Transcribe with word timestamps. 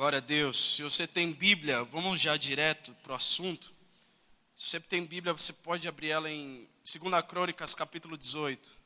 Glória 0.00 0.16
a 0.16 0.22
Deus. 0.22 0.76
Se 0.76 0.82
você 0.82 1.06
tem 1.06 1.30
Bíblia, 1.30 1.84
vamos 1.84 2.18
já 2.18 2.34
direto 2.34 2.94
para 3.02 3.12
o 3.12 3.14
assunto. 3.14 3.70
Se 4.56 4.70
você 4.70 4.80
tem 4.80 5.04
Bíblia, 5.04 5.34
você 5.34 5.52
pode 5.52 5.86
abrir 5.86 6.08
ela 6.08 6.30
em 6.30 6.66
2 6.82 7.22
Crônicas, 7.26 7.74
capítulo 7.74 8.16
18. 8.16 8.78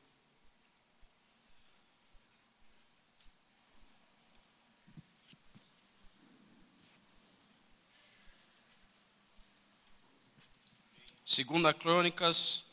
Segunda 11.25 11.73
Crônicas, 11.73 12.65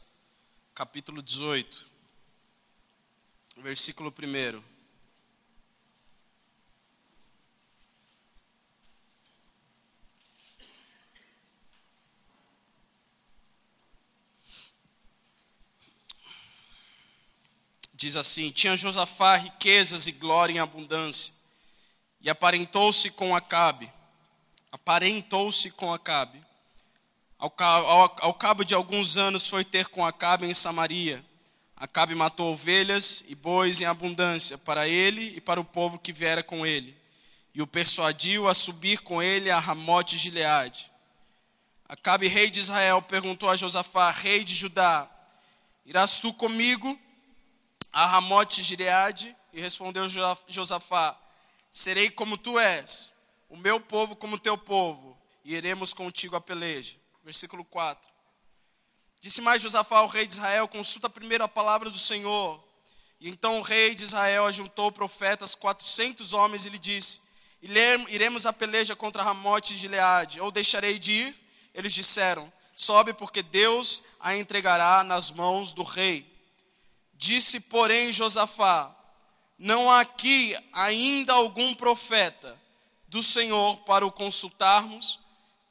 capítulo 0.74 1.22
18, 1.22 1.86
versículo 3.58 4.10
1. 4.10 4.71
Diz 18.02 18.16
assim: 18.16 18.50
Tinha 18.50 18.76
Josafá 18.76 19.36
riquezas 19.36 20.08
e 20.08 20.12
glória 20.12 20.54
em 20.54 20.58
abundância, 20.58 21.36
e 22.20 22.32
aparentou-se 22.32 23.12
com 23.12 23.36
Acabe. 23.36 23.94
Aparentou-se 24.72 25.70
com 25.70 25.94
Acabe. 25.94 26.44
Ao, 27.38 27.54
ao, 27.60 28.16
ao 28.22 28.34
cabo 28.34 28.64
de 28.64 28.74
alguns 28.74 29.18
anos 29.18 29.48
foi 29.48 29.64
ter 29.64 29.88
com 29.90 30.04
Acabe 30.04 30.48
em 30.48 30.54
Samaria. 30.54 31.24
Acabe 31.76 32.16
matou 32.16 32.54
ovelhas 32.54 33.24
e 33.28 33.36
bois 33.36 33.82
em 33.82 33.86
abundância 33.86 34.58
para 34.58 34.88
ele 34.88 35.36
e 35.36 35.40
para 35.40 35.62
o 35.62 35.66
povo 35.66 36.00
que 36.00 36.12
viera 36.12 36.42
com 36.42 36.66
ele, 36.66 36.98
e 37.54 37.62
o 37.62 37.68
persuadiu 37.68 38.48
a 38.48 38.56
subir 38.56 39.02
com 39.02 39.22
ele 39.22 39.52
a 39.52 39.60
Ramote 39.60 40.16
de 40.16 40.24
Gileade. 40.24 40.92
Acabe, 41.88 42.28
rei 42.28 42.50
de 42.50 42.62
Israel, 42.62 43.00
perguntou 43.04 43.48
a 43.48 43.56
Josafá, 43.56 44.10
rei 44.10 44.44
de 44.44 44.56
Judá: 44.56 45.08
Irás 45.86 46.20
tu 46.20 46.34
comigo 46.34 47.00
a 47.92 48.06
Ramote 48.06 48.64
Gileade 48.64 49.36
e 49.54 49.62
respondeu 49.62 50.08
Josafá: 50.48 51.18
Serei 51.72 52.10
como 52.10 52.38
tu 52.38 52.60
és, 52.60 53.14
o 53.50 53.58
meu 53.58 53.80
povo 53.80 54.16
como 54.16 54.40
teu 54.40 54.58
povo, 54.58 55.18
e 55.44 55.56
iremos 55.56 55.94
contigo 55.94 56.36
a 56.36 56.42
peleja. 56.42 56.98
Versículo 57.24 57.64
4. 57.66 58.10
Disse 59.22 59.42
mais 59.42 59.62
Josafá 59.62 60.00
ao 60.00 60.08
rei 60.08 60.26
de 60.26 60.34
Israel: 60.34 60.68
Consulta 60.68 61.10
primeiro 61.10 61.44
a 61.44 61.48
palavra 61.48 61.90
do 61.90 61.98
Senhor. 61.98 62.64
E 63.20 63.30
então 63.30 63.60
o 63.60 63.62
rei 63.62 63.94
de 63.94 64.04
Israel 64.04 64.48
ajuntou 64.48 64.92
profetas, 64.92 65.54
quatrocentos 65.54 66.34
homens, 66.34 66.66
e 66.66 66.70
lhe 66.70 66.80
disse: 66.80 67.22
Iremos 67.62 68.48
a 68.48 68.54
peleja 68.54 68.96
contra 68.96 69.22
Ramote 69.22 69.76
e 69.76 69.78
Gileade, 69.78 70.42
ou 70.42 70.52
deixarei 70.52 70.98
de 70.98 71.12
ir? 71.12 71.36
Eles 71.74 71.94
disseram: 71.94 72.52
Sobe, 72.76 73.14
porque 73.14 73.44
Deus 73.44 74.02
a 74.20 74.36
entregará 74.36 75.04
nas 75.04 75.30
mãos 75.30 75.72
do 75.72 75.84
rei. 75.84 76.31
Disse, 77.22 77.60
porém, 77.60 78.12
Josafá: 78.12 78.92
Não 79.56 79.92
há 79.92 80.00
aqui 80.00 80.58
ainda 80.74 81.34
algum 81.34 81.76
profeta 81.76 82.60
do 83.08 83.22
Senhor 83.22 83.78
para 83.84 84.04
o 84.04 84.12
consultarmos? 84.12 85.20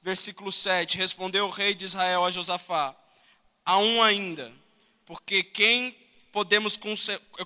Versículo 0.00 0.52
7: 0.52 0.96
Respondeu 0.96 1.46
o 1.46 1.50
rei 1.50 1.74
de 1.74 1.86
Israel 1.86 2.24
a 2.24 2.30
Josafá: 2.30 2.94
Há 3.64 3.78
um 3.78 4.00
ainda, 4.00 4.52
porque 5.04 5.42
quem 5.42 5.92
podemos, 6.30 6.78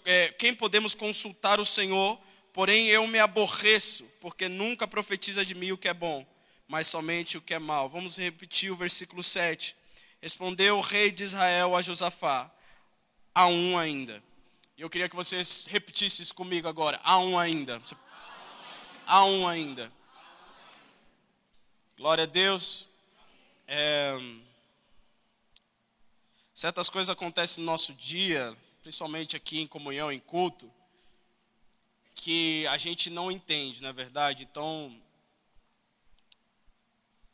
é, 0.04 0.28
quem 0.32 0.54
podemos 0.54 0.94
consultar 0.94 1.58
o 1.58 1.64
Senhor, 1.64 2.20
porém 2.52 2.88
eu 2.88 3.06
me 3.06 3.18
aborreço, 3.18 4.04
porque 4.20 4.50
nunca 4.50 4.86
profetiza 4.86 5.42
de 5.46 5.54
mim 5.54 5.72
o 5.72 5.78
que 5.78 5.88
é 5.88 5.94
bom, 5.94 6.26
mas 6.68 6.88
somente 6.88 7.38
o 7.38 7.40
que 7.40 7.54
é 7.54 7.58
mal. 7.58 7.88
Vamos 7.88 8.18
repetir 8.18 8.70
o 8.70 8.76
versículo 8.76 9.22
7. 9.22 9.74
Respondeu 10.20 10.76
o 10.76 10.82
rei 10.82 11.10
de 11.10 11.24
Israel 11.24 11.74
a 11.74 11.80
Josafá: 11.80 12.52
há 13.34 13.46
um 13.46 13.76
ainda. 13.76 14.22
Eu 14.78 14.88
queria 14.88 15.08
que 15.08 15.16
vocês 15.16 15.66
repetissem 15.66 16.22
isso 16.22 16.34
comigo 16.34 16.68
agora. 16.68 17.00
Há 17.02 17.18
um 17.18 17.38
ainda. 17.38 17.80
Há 19.06 19.24
um 19.24 19.46
ainda. 19.46 19.92
Glória 21.96 22.24
a 22.24 22.26
Deus. 22.26 22.88
É... 23.66 24.16
Certas 26.54 26.88
coisas 26.88 27.10
acontecem 27.10 27.64
no 27.64 27.70
nosso 27.70 27.92
dia, 27.94 28.56
principalmente 28.82 29.36
aqui 29.36 29.60
em 29.60 29.66
comunhão, 29.66 30.12
em 30.12 30.20
culto, 30.20 30.72
que 32.14 32.66
a 32.68 32.78
gente 32.78 33.10
não 33.10 33.30
entende, 33.30 33.82
na 33.82 33.88
é 33.88 33.92
verdade. 33.92 34.44
Então, 34.44 34.96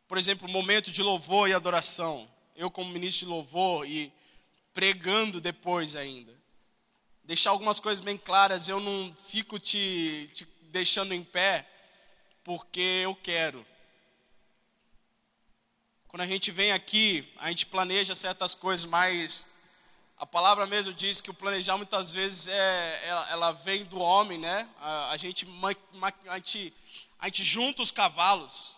por 0.08 0.16
exemplo, 0.16 0.48
momento 0.48 0.90
de 0.90 1.02
louvor 1.02 1.48
e 1.48 1.52
adoração. 1.52 2.28
Eu, 2.56 2.70
como 2.70 2.90
ministro 2.90 3.26
de 3.26 3.32
louvor 3.32 3.86
e 3.86 4.12
pregando 4.72 5.40
depois 5.40 5.96
ainda. 5.96 6.34
Deixar 7.24 7.50
algumas 7.50 7.78
coisas 7.78 8.04
bem 8.04 8.18
claras, 8.18 8.68
eu 8.68 8.80
não 8.80 9.14
fico 9.28 9.58
te, 9.58 10.30
te 10.34 10.46
deixando 10.62 11.14
em 11.14 11.22
pé 11.22 11.68
porque 12.42 12.80
eu 12.80 13.14
quero. 13.14 13.64
Quando 16.08 16.22
a 16.22 16.26
gente 16.26 16.50
vem 16.50 16.72
aqui, 16.72 17.32
a 17.38 17.48
gente 17.50 17.66
planeja 17.66 18.14
certas 18.14 18.54
coisas, 18.54 18.84
mas 18.84 19.48
a 20.18 20.26
palavra 20.26 20.66
mesmo 20.66 20.92
diz 20.92 21.20
que 21.20 21.30
o 21.30 21.34
planejar 21.34 21.76
muitas 21.76 22.12
vezes 22.12 22.48
é, 22.48 23.06
ela, 23.06 23.30
ela 23.30 23.52
vem 23.52 23.84
do 23.84 24.00
homem, 24.00 24.38
né? 24.38 24.68
A, 24.80 25.12
a, 25.12 25.16
gente, 25.16 25.46
a, 26.28 26.36
gente, 26.36 26.74
a 27.18 27.26
gente 27.26 27.44
junta 27.44 27.80
os 27.80 27.92
cavalos, 27.92 28.74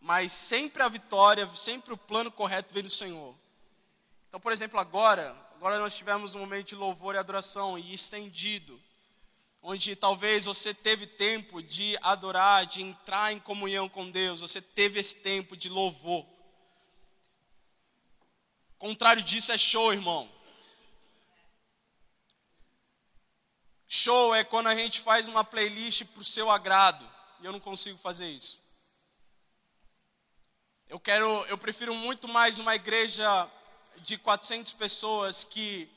mas 0.00 0.32
sempre 0.32 0.82
a 0.82 0.88
vitória, 0.88 1.48
sempre 1.54 1.94
o 1.94 1.96
plano 1.96 2.30
correto 2.32 2.74
vem 2.74 2.82
do 2.82 2.90
Senhor. 2.90 3.34
Então, 4.32 4.40
por 4.40 4.50
exemplo, 4.50 4.80
agora, 4.80 5.36
agora 5.56 5.78
nós 5.78 5.94
tivemos 5.94 6.34
um 6.34 6.38
momento 6.38 6.68
de 6.68 6.74
louvor 6.74 7.14
e 7.14 7.18
adoração 7.18 7.78
e 7.78 7.92
estendido, 7.92 8.82
onde 9.60 9.94
talvez 9.94 10.46
você 10.46 10.72
teve 10.72 11.06
tempo 11.06 11.62
de 11.62 11.98
adorar, 12.00 12.64
de 12.64 12.80
entrar 12.80 13.30
em 13.34 13.38
comunhão 13.38 13.90
com 13.90 14.10
Deus, 14.10 14.40
você 14.40 14.62
teve 14.62 14.98
esse 14.98 15.16
tempo 15.20 15.54
de 15.54 15.68
louvor. 15.68 16.24
Contrário 18.78 19.22
disso 19.22 19.52
é 19.52 19.58
show, 19.58 19.92
irmão. 19.92 20.26
Show 23.86 24.34
é 24.34 24.42
quando 24.42 24.68
a 24.68 24.74
gente 24.74 25.02
faz 25.02 25.28
uma 25.28 25.44
playlist 25.44 26.06
para 26.06 26.22
o 26.22 26.24
seu 26.24 26.50
agrado. 26.50 27.06
E 27.42 27.44
eu 27.44 27.52
não 27.52 27.60
consigo 27.60 27.98
fazer 27.98 28.30
isso. 28.30 28.62
Eu 30.88 30.98
quero, 30.98 31.44
eu 31.48 31.58
prefiro 31.58 31.94
muito 31.94 32.26
mais 32.26 32.58
uma 32.58 32.74
igreja 32.74 33.46
de 33.98 34.18
400 34.18 34.72
pessoas 34.72 35.44
que 35.44 35.88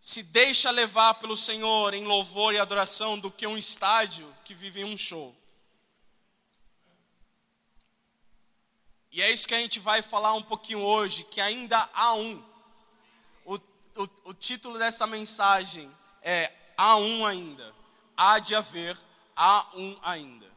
se 0.00 0.22
deixa 0.22 0.70
levar 0.70 1.14
pelo 1.14 1.36
Senhor 1.36 1.94
em 1.94 2.04
louvor 2.04 2.54
e 2.54 2.58
adoração 2.58 3.18
do 3.18 3.30
que 3.30 3.46
um 3.46 3.56
estádio 3.56 4.32
que 4.44 4.54
vive 4.54 4.84
um 4.84 4.96
show. 4.96 5.34
E 9.10 9.22
é 9.22 9.30
isso 9.30 9.46
que 9.46 9.54
a 9.54 9.60
gente 9.60 9.78
vai 9.78 10.02
falar 10.02 10.34
um 10.34 10.42
pouquinho 10.42 10.80
hoje, 10.80 11.24
que 11.24 11.40
ainda 11.40 11.88
há 11.94 12.14
um. 12.14 12.44
O, 13.44 13.54
o, 13.54 14.08
o 14.24 14.34
título 14.34 14.78
dessa 14.78 15.06
mensagem 15.06 15.90
é 16.20 16.52
Há 16.76 16.96
um 16.96 17.24
ainda. 17.24 17.72
Há 18.16 18.38
de 18.38 18.54
haver, 18.54 18.98
há 19.36 19.66
um 19.74 19.96
ainda. 20.02 20.52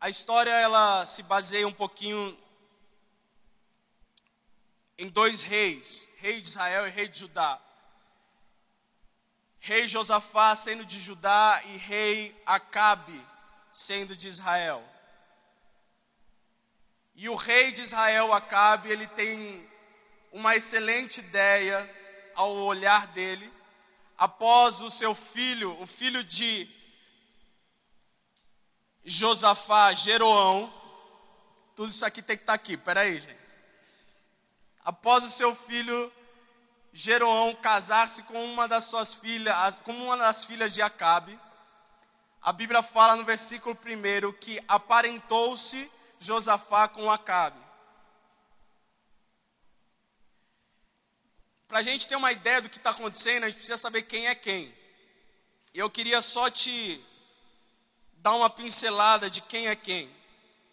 A 0.00 0.08
história 0.08 0.50
ela 0.50 1.04
se 1.06 1.22
baseia 1.22 1.66
um 1.66 1.72
pouquinho 1.72 2.36
em 5.00 5.08
dois 5.08 5.42
reis, 5.42 6.06
rei 6.18 6.42
de 6.42 6.48
Israel 6.48 6.86
e 6.86 6.90
rei 6.90 7.08
de 7.08 7.20
Judá. 7.20 7.58
Rei 9.58 9.88
Josafá 9.88 10.54
sendo 10.54 10.84
de 10.84 11.00
Judá 11.00 11.62
e 11.64 11.76
rei 11.78 12.38
Acabe 12.44 13.18
sendo 13.72 14.14
de 14.14 14.28
Israel. 14.28 14.84
E 17.14 17.30
o 17.30 17.34
rei 17.34 17.72
de 17.72 17.80
Israel, 17.80 18.34
Acabe, 18.34 18.90
ele 18.90 19.06
tem 19.06 19.66
uma 20.32 20.54
excelente 20.54 21.20
ideia 21.20 21.78
ao 22.34 22.52
olhar 22.52 23.06
dele, 23.08 23.50
após 24.18 24.82
o 24.82 24.90
seu 24.90 25.14
filho, 25.14 25.80
o 25.80 25.86
filho 25.86 26.22
de 26.22 26.68
Josafá, 29.02 29.94
Jeroão. 29.94 30.70
Tudo 31.74 31.88
isso 31.88 32.04
aqui 32.04 32.20
tem 32.20 32.36
que 32.36 32.42
estar 32.42 32.54
aqui, 32.54 32.76
peraí, 32.76 33.18
gente 33.18 33.39
após 34.90 35.22
o 35.22 35.30
seu 35.30 35.54
filho 35.54 36.12
Jeroão 36.92 37.54
casar-se 37.54 38.24
com 38.24 38.44
uma 38.44 38.66
das 38.66 38.86
suas 38.86 39.14
filhas, 39.14 39.76
com 39.84 39.92
uma 39.92 40.16
das 40.16 40.44
filhas 40.44 40.74
de 40.74 40.82
Acabe, 40.82 41.38
a 42.42 42.52
Bíblia 42.52 42.82
fala 42.82 43.14
no 43.14 43.24
versículo 43.24 43.76
1 43.76 44.32
que 44.32 44.60
aparentou-se 44.66 45.88
Josafá 46.18 46.88
com 46.88 47.08
Acabe. 47.08 47.60
Para 51.68 51.78
a 51.78 51.82
gente 51.82 52.08
ter 52.08 52.16
uma 52.16 52.32
ideia 52.32 52.60
do 52.60 52.68
que 52.68 52.78
está 52.78 52.90
acontecendo, 52.90 53.44
a 53.44 53.46
gente 53.46 53.58
precisa 53.58 53.76
saber 53.76 54.02
quem 54.02 54.26
é 54.26 54.34
quem. 54.34 54.74
Eu 55.72 55.88
queria 55.88 56.20
só 56.20 56.50
te 56.50 57.00
dar 58.14 58.34
uma 58.34 58.50
pincelada 58.50 59.30
de 59.30 59.40
quem 59.42 59.68
é 59.68 59.76
quem. 59.76 60.10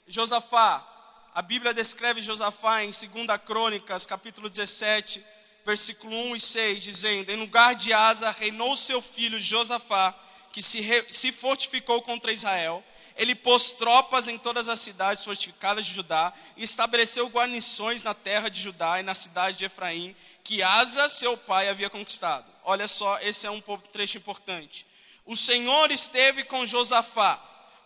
Josafá, 0.07 0.96
a 1.37 1.41
Bíblia 1.43 1.71
descreve 1.71 2.19
Josafá 2.19 2.83
em 2.83 2.89
2 2.89 3.05
Crônicas, 3.45 4.07
capítulo 4.07 4.49
17, 4.49 5.23
versículo 5.63 6.11
1 6.31 6.35
e 6.35 6.39
6, 6.39 6.81
dizendo: 6.81 7.31
Em 7.31 7.35
lugar 7.35 7.75
de 7.75 7.93
Asa 7.93 8.31
reinou 8.31 8.75
seu 8.75 9.03
filho 9.03 9.39
Josafá, 9.39 10.15
que 10.51 10.63
se, 10.63 10.81
re, 10.81 11.05
se 11.11 11.31
fortificou 11.31 12.01
contra 12.01 12.33
Israel. 12.33 12.83
Ele 13.15 13.35
pôs 13.35 13.69
tropas 13.69 14.27
em 14.27 14.35
todas 14.35 14.67
as 14.67 14.79
cidades 14.79 15.23
fortificadas 15.23 15.85
de 15.85 15.93
Judá 15.93 16.33
e 16.55 16.63
estabeleceu 16.63 17.27
guarnições 17.27 18.01
na 18.01 18.15
terra 18.15 18.49
de 18.49 18.59
Judá 18.59 18.99
e 18.99 19.03
na 19.03 19.13
cidade 19.13 19.59
de 19.59 19.65
Efraim, 19.65 20.15
que 20.43 20.63
Asa, 20.63 21.07
seu 21.07 21.37
pai, 21.37 21.69
havia 21.69 21.91
conquistado. 21.91 22.47
Olha 22.63 22.87
só, 22.87 23.19
esse 23.19 23.45
é 23.45 23.51
um 23.51 23.61
trecho 23.93 24.17
importante. 24.17 24.87
O 25.23 25.37
Senhor 25.37 25.91
esteve 25.91 26.45
com 26.45 26.65
Josafá, 26.65 27.39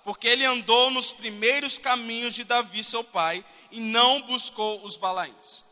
porque 0.04 0.28
ele 0.28 0.46
andou 0.46 0.90
nos 0.90 1.12
primeiros 1.12 1.78
caminhos 1.78 2.34
de 2.34 2.44
Davi, 2.44 2.84
seu 2.84 3.04
pai, 3.04 3.44
e 3.72 3.80
não 3.80 4.22
buscou 4.22 4.84
os 4.84 4.98
balaíns. 4.98 5.66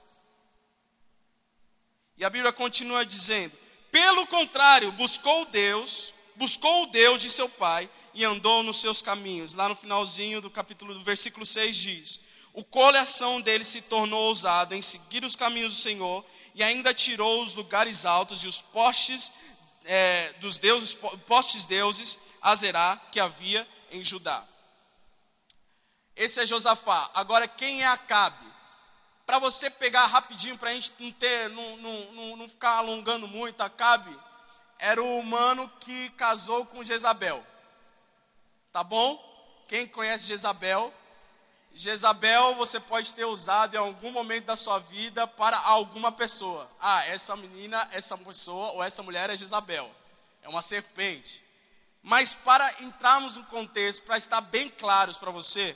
E 2.17 2.25
a 2.25 2.29
Bíblia 2.29 2.51
continua 2.51 3.05
dizendo: 3.05 3.55
pelo 3.91 4.27
contrário, 4.27 4.91
buscou 4.91 5.45
Deus, 5.45 6.13
buscou 6.35 6.83
o 6.83 6.87
Deus 6.87 7.21
de 7.21 7.29
seu 7.29 7.49
pai 7.49 7.89
e 8.13 8.23
andou 8.23 8.61
nos 8.61 8.79
seus 8.79 9.01
caminhos. 9.01 9.53
Lá 9.53 9.67
no 9.67 9.75
finalzinho 9.75 10.41
do 10.41 10.49
capítulo 10.49 10.93
do 10.93 11.03
versículo 11.03 11.45
6 11.45 11.75
diz: 11.75 12.21
O 12.53 12.63
coração 12.63 13.41
dele 13.41 13.63
se 13.63 13.81
tornou 13.81 14.27
ousado 14.27 14.75
em 14.75 14.81
seguir 14.81 15.23
os 15.23 15.35
caminhos 15.35 15.73
do 15.75 15.81
Senhor 15.81 16.23
e 16.53 16.61
ainda 16.61 16.93
tirou 16.93 17.41
os 17.43 17.55
lugares 17.55 18.05
altos 18.05 18.43
e 18.43 18.47
os 18.47 18.61
postes 18.61 19.33
é, 19.85 20.33
dos 20.33 20.59
deuses, 20.59 20.93
postes 21.25 21.65
deuses, 21.65 22.19
Azerá, 22.41 23.01
que 23.11 23.19
havia 23.19 23.67
em 23.91 24.03
Judá. 24.03 24.45
Esse 26.15 26.41
é 26.41 26.45
Josafá. 26.45 27.09
Agora, 27.13 27.47
quem 27.47 27.81
é 27.81 27.87
Acabe? 27.87 28.47
Para 29.25 29.39
você 29.39 29.69
pegar 29.69 30.05
rapidinho, 30.07 30.57
para 30.57 30.71
a 30.71 30.73
gente 30.73 30.93
não, 30.99 31.11
ter, 31.11 31.49
não, 31.49 31.77
não, 31.77 32.37
não 32.37 32.49
ficar 32.49 32.77
alongando 32.77 33.27
muito, 33.27 33.61
Acabe 33.61 34.17
era 34.79 35.03
o 35.03 35.19
humano 35.19 35.69
que 35.81 36.09
casou 36.11 36.65
com 36.65 36.83
Jezabel. 36.83 37.45
Tá 38.71 38.81
bom? 38.81 39.19
Quem 39.67 39.85
conhece 39.85 40.25
Jezabel? 40.25 40.93
Jezabel 41.73 42.55
você 42.55 42.79
pode 42.79 43.13
ter 43.13 43.25
usado 43.25 43.75
em 43.75 43.77
algum 43.77 44.09
momento 44.09 44.45
da 44.45 44.55
sua 44.55 44.79
vida 44.79 45.27
para 45.27 45.57
alguma 45.57 46.11
pessoa. 46.11 46.67
Ah, 46.79 47.05
essa 47.05 47.35
menina, 47.35 47.87
essa 47.91 48.17
pessoa 48.17 48.71
ou 48.71 48.83
essa 48.83 49.03
mulher 49.03 49.29
é 49.29 49.35
Jezabel. 49.35 49.91
É 50.41 50.47
uma 50.47 50.61
serpente. 50.61 51.43
Mas 52.01 52.33
para 52.33 52.81
entrarmos 52.81 53.35
no 53.35 53.43
contexto, 53.45 54.03
para 54.03 54.17
estar 54.17 54.41
bem 54.41 54.69
claros 54.69 55.17
para 55.17 55.31
você, 55.31 55.75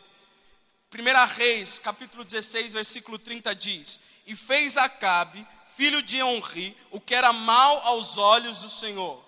1 0.93 1.35
Reis, 1.35 1.79
capítulo 1.79 2.23
16, 2.23 2.73
versículo 2.73 3.19
30 3.19 3.53
diz: 3.55 3.99
E 4.25 4.35
fez 4.35 4.77
Acabe, 4.77 5.45
filho 5.75 6.01
de 6.01 6.21
Onri, 6.21 6.77
o 6.91 6.99
que 6.99 7.15
era 7.15 7.33
mal 7.33 7.79
aos 7.79 8.17
olhos 8.17 8.59
do 8.59 8.69
Senhor, 8.69 9.23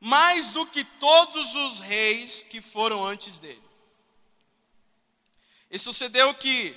mais 0.00 0.52
do 0.52 0.66
que 0.66 0.84
todos 0.84 1.54
os 1.54 1.80
reis 1.80 2.42
que 2.42 2.60
foram 2.60 3.04
antes 3.04 3.38
dele. 3.38 3.62
E 5.70 5.78
sucedeu 5.78 6.34
que 6.34 6.76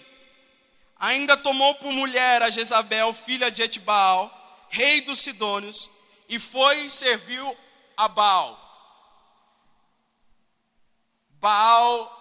ainda 0.95 1.35
tomou 1.35 1.75
por 1.75 1.91
mulher 1.91 2.41
a 2.41 2.50
Jezabel, 2.50 3.12
filha 3.13 3.51
de 3.51 3.63
Etbaal, 3.63 4.31
rei 4.69 5.01
dos 5.01 5.19
Sidônios, 5.19 5.89
e 6.30 6.39
foi 6.39 6.85
e 6.85 6.89
serviu 6.89 7.57
a 7.95 8.07
Baal. 8.07 8.66
Baal 11.39 12.13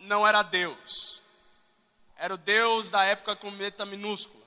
não 0.00 0.26
era 0.26 0.42
Deus. 0.42 1.22
Era 2.16 2.34
o 2.34 2.38
Deus 2.38 2.90
da 2.90 3.04
época 3.04 3.36
com 3.36 3.50
letra 3.50 3.84
minúscula. 3.84 4.44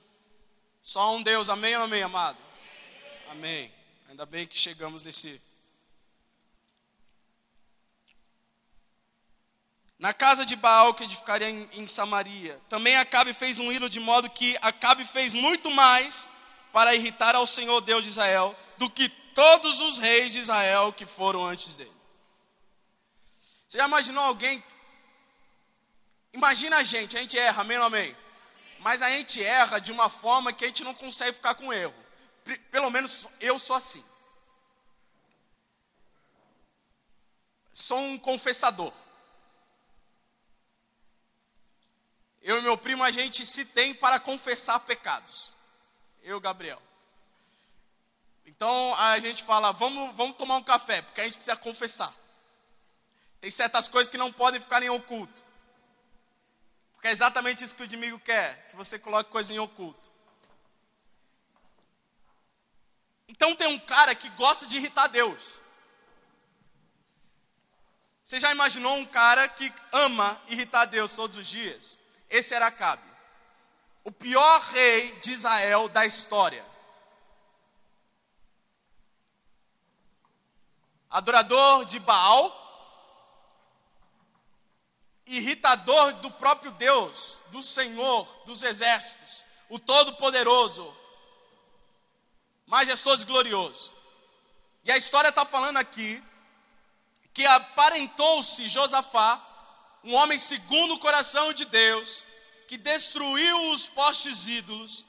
Só 0.81 1.15
um 1.15 1.21
Deus, 1.21 1.49
amém 1.49 1.75
ou 1.75 1.83
amém, 1.83 2.01
amado? 2.01 2.37
Amém. 3.29 3.71
Ainda 4.09 4.25
bem 4.25 4.47
que 4.47 4.57
chegamos 4.57 5.03
nesse 5.03 5.41
na 9.99 10.13
casa 10.13 10.45
de 10.45 10.55
Baal 10.55 10.93
que 10.93 11.03
edificaria 11.03 11.49
em, 11.49 11.67
em, 11.73 11.87
Samaria. 11.87 12.59
Também 12.69 12.95
Acabe 12.95 13.33
fez 13.33 13.59
um 13.59 13.71
hilo 13.71 13.89
de 13.89 13.99
modo 13.99 14.29
que 14.29 14.55
Acabe 14.61 15.03
fez 15.03 15.33
muito 15.33 15.71
mais 15.71 16.29
para 16.71 16.95
irritar 16.95 17.35
ao 17.35 17.45
Senhor 17.45 17.81
Deus 17.81 18.03
de 18.03 18.11
Israel 18.11 18.55
do 18.77 18.89
que 18.89 19.09
todos 19.09 19.81
os 19.81 19.97
reis 19.97 20.31
de 20.31 20.39
Israel 20.39 20.93
que 20.93 21.05
foram 21.05 21.45
antes 21.45 21.75
dele. 21.75 21.91
Você 23.67 23.77
já 23.77 23.85
imaginou 23.85 24.23
alguém? 24.23 24.63
Imagina 26.31 26.77
a 26.77 26.83
gente, 26.83 27.17
a 27.17 27.21
gente 27.21 27.37
erra, 27.37 27.61
amém 27.61 27.77
ou 27.77 27.83
amém? 27.83 28.15
Mas 28.79 29.01
a 29.01 29.09
gente 29.09 29.43
erra 29.43 29.79
de 29.79 29.91
uma 29.91 30.07
forma 30.07 30.53
que 30.53 30.63
a 30.63 30.67
gente 30.67 30.83
não 30.83 30.93
consegue 30.93 31.33
ficar 31.33 31.55
com 31.55 31.73
erro. 31.73 31.93
Pelo 32.71 32.89
menos 32.89 33.27
eu 33.41 33.59
sou 33.59 33.75
assim. 33.75 34.03
Sou 37.73 37.97
um 37.97 38.17
confessador. 38.17 38.93
Eu 42.41 42.59
e 42.59 42.61
meu 42.61 42.77
primo, 42.77 43.03
a 43.03 43.11
gente 43.11 43.45
se 43.45 43.65
tem 43.65 43.93
para 43.93 44.19
confessar 44.19 44.79
pecados. 44.79 45.51
Eu, 46.23 46.39
Gabriel. 46.39 46.81
Então 48.45 48.95
a 48.95 49.19
gente 49.19 49.43
fala, 49.43 49.73
vamos, 49.73 50.15
vamos 50.15 50.37
tomar 50.37 50.55
um 50.55 50.63
café, 50.63 51.01
porque 51.01 51.19
a 51.19 51.25
gente 51.25 51.35
precisa 51.35 51.57
confessar. 51.57 52.13
Tem 53.39 53.51
certas 53.51 53.87
coisas 53.87 54.09
que 54.09 54.17
não 54.17 54.31
podem 54.31 54.59
ficar 54.59 54.81
em 54.81 54.89
oculto. 54.89 55.43
Porque 56.93 57.07
é 57.07 57.11
exatamente 57.11 57.63
isso 57.63 57.75
que 57.75 57.83
o 57.83 57.85
inimigo 57.85 58.19
quer, 58.19 58.67
que 58.69 58.75
você 58.75 58.97
coloque 58.97 59.29
coisa 59.29 59.53
em 59.53 59.59
oculto. 59.59 60.09
Então 63.27 63.55
tem 63.55 63.67
um 63.67 63.79
cara 63.79 64.15
que 64.15 64.29
gosta 64.29 64.65
de 64.65 64.77
irritar 64.77 65.07
Deus. 65.07 65.59
Você 68.23 68.39
já 68.39 68.51
imaginou 68.51 68.95
um 68.97 69.05
cara 69.05 69.47
que 69.47 69.73
ama 69.91 70.41
irritar 70.47 70.85
Deus 70.85 71.15
todos 71.15 71.37
os 71.37 71.47
dias? 71.47 71.99
Esse 72.29 72.53
era 72.53 72.67
Acabe. 72.67 73.07
O 74.03 74.11
pior 74.11 74.59
rei 74.61 75.17
de 75.19 75.31
Israel 75.31 75.87
da 75.87 76.05
história. 76.05 76.65
Adorador 81.09 81.85
de 81.85 81.99
Baal, 81.99 82.66
irritador 85.27 86.13
do 86.13 86.31
próprio 86.31 86.71
Deus, 86.71 87.43
do 87.51 87.61
Senhor 87.61 88.25
dos 88.45 88.63
exércitos, 88.63 89.43
o 89.69 89.77
Todo-Poderoso, 89.77 90.95
majestoso 92.65 93.23
e 93.23 93.25
glorioso. 93.25 93.91
E 94.83 94.91
a 94.91 94.97
história 94.97 95.29
está 95.29 95.45
falando 95.45 95.77
aqui 95.77 96.23
que 97.33 97.45
aparentou-se 97.45 98.67
Josafá 98.67 99.43
um 100.03 100.15
homem 100.15 100.39
segundo 100.39 100.93
o 100.93 100.99
coração 100.99 101.51
de 101.51 101.65
Deus, 101.65 102.25
que 102.67 102.77
destruiu 102.77 103.71
os 103.71 103.87
postes 103.87 104.47
ídolos, 104.47 105.05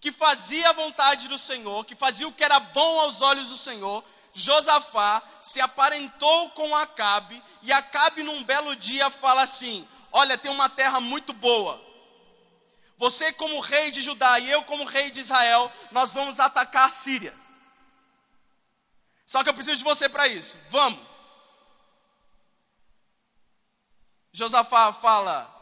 que 0.00 0.12
fazia 0.12 0.70
a 0.70 0.72
vontade 0.72 1.26
do 1.26 1.38
Senhor, 1.38 1.84
que 1.84 1.96
fazia 1.96 2.28
o 2.28 2.32
que 2.32 2.44
era 2.44 2.60
bom 2.60 3.00
aos 3.00 3.20
olhos 3.20 3.48
do 3.48 3.56
Senhor, 3.56 4.04
Josafá 4.38 5.20
se 5.42 5.60
aparentou 5.60 6.50
com 6.50 6.74
Acabe, 6.76 7.42
e 7.60 7.72
Acabe 7.72 8.22
num 8.22 8.44
belo 8.44 8.76
dia 8.76 9.10
fala 9.10 9.42
assim: 9.42 9.86
Olha, 10.12 10.38
tem 10.38 10.50
uma 10.50 10.68
terra 10.68 11.00
muito 11.00 11.32
boa. 11.32 11.84
Você, 12.96 13.32
como 13.32 13.60
rei 13.60 13.90
de 13.90 14.00
Judá, 14.00 14.38
e 14.38 14.48
eu, 14.50 14.62
como 14.62 14.84
rei 14.84 15.10
de 15.10 15.20
Israel, 15.20 15.70
nós 15.90 16.14
vamos 16.14 16.38
atacar 16.38 16.86
a 16.86 16.88
Síria. 16.88 17.34
Só 19.26 19.42
que 19.42 19.50
eu 19.50 19.54
preciso 19.54 19.78
de 19.78 19.84
você 19.84 20.08
para 20.08 20.28
isso. 20.28 20.56
Vamos. 20.68 21.04
Josafá 24.30 24.92
fala: 24.92 25.52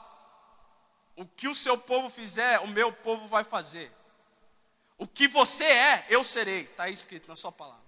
O 1.17 1.25
que 1.25 1.49
o 1.49 1.55
seu 1.55 1.79
povo 1.79 2.11
fizer, 2.11 2.61
o 2.61 2.69
meu 2.69 2.93
povo 2.93 3.27
vai 3.27 3.43
fazer. 3.43 3.91
O 4.99 5.07
que 5.07 5.29
você 5.29 5.65
é, 5.65 6.07
eu 6.11 6.23
serei. 6.23 6.63
Está 6.63 6.91
escrito 6.91 7.29
na 7.29 7.37
sua 7.37 7.53
palavra. 7.53 7.86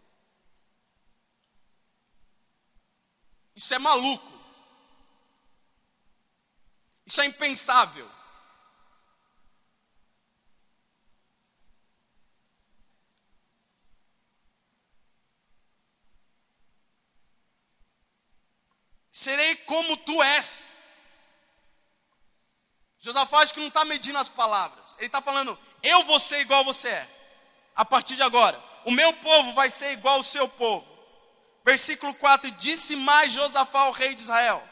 Isso 3.58 3.74
é 3.74 3.78
maluco. 3.80 4.32
Isso 7.04 7.20
é 7.20 7.24
impensável. 7.24 8.08
Serei 19.10 19.56
como 19.56 19.96
tu 19.96 20.22
és. 20.22 20.72
Josafá 23.00 23.40
acho 23.40 23.54
que 23.54 23.58
não 23.58 23.66
está 23.66 23.84
medindo 23.84 24.18
as 24.18 24.28
palavras. 24.28 24.96
Ele 24.98 25.06
está 25.06 25.20
falando, 25.20 25.58
eu 25.82 26.04
vou 26.04 26.20
ser 26.20 26.38
igual 26.42 26.64
você 26.64 26.90
é. 26.90 27.08
A 27.74 27.84
partir 27.84 28.14
de 28.14 28.22
agora. 28.22 28.62
O 28.84 28.92
meu 28.92 29.12
povo 29.14 29.52
vai 29.54 29.68
ser 29.68 29.90
igual 29.94 30.18
ao 30.18 30.22
seu 30.22 30.48
povo. 30.48 30.97
Versículo 31.68 32.14
4: 32.14 32.50
Disse 32.52 32.96
mais 32.96 33.30
Josafá 33.30 33.80
ao 33.80 33.92
rei 33.92 34.14
de 34.14 34.22
Israel: 34.22 34.66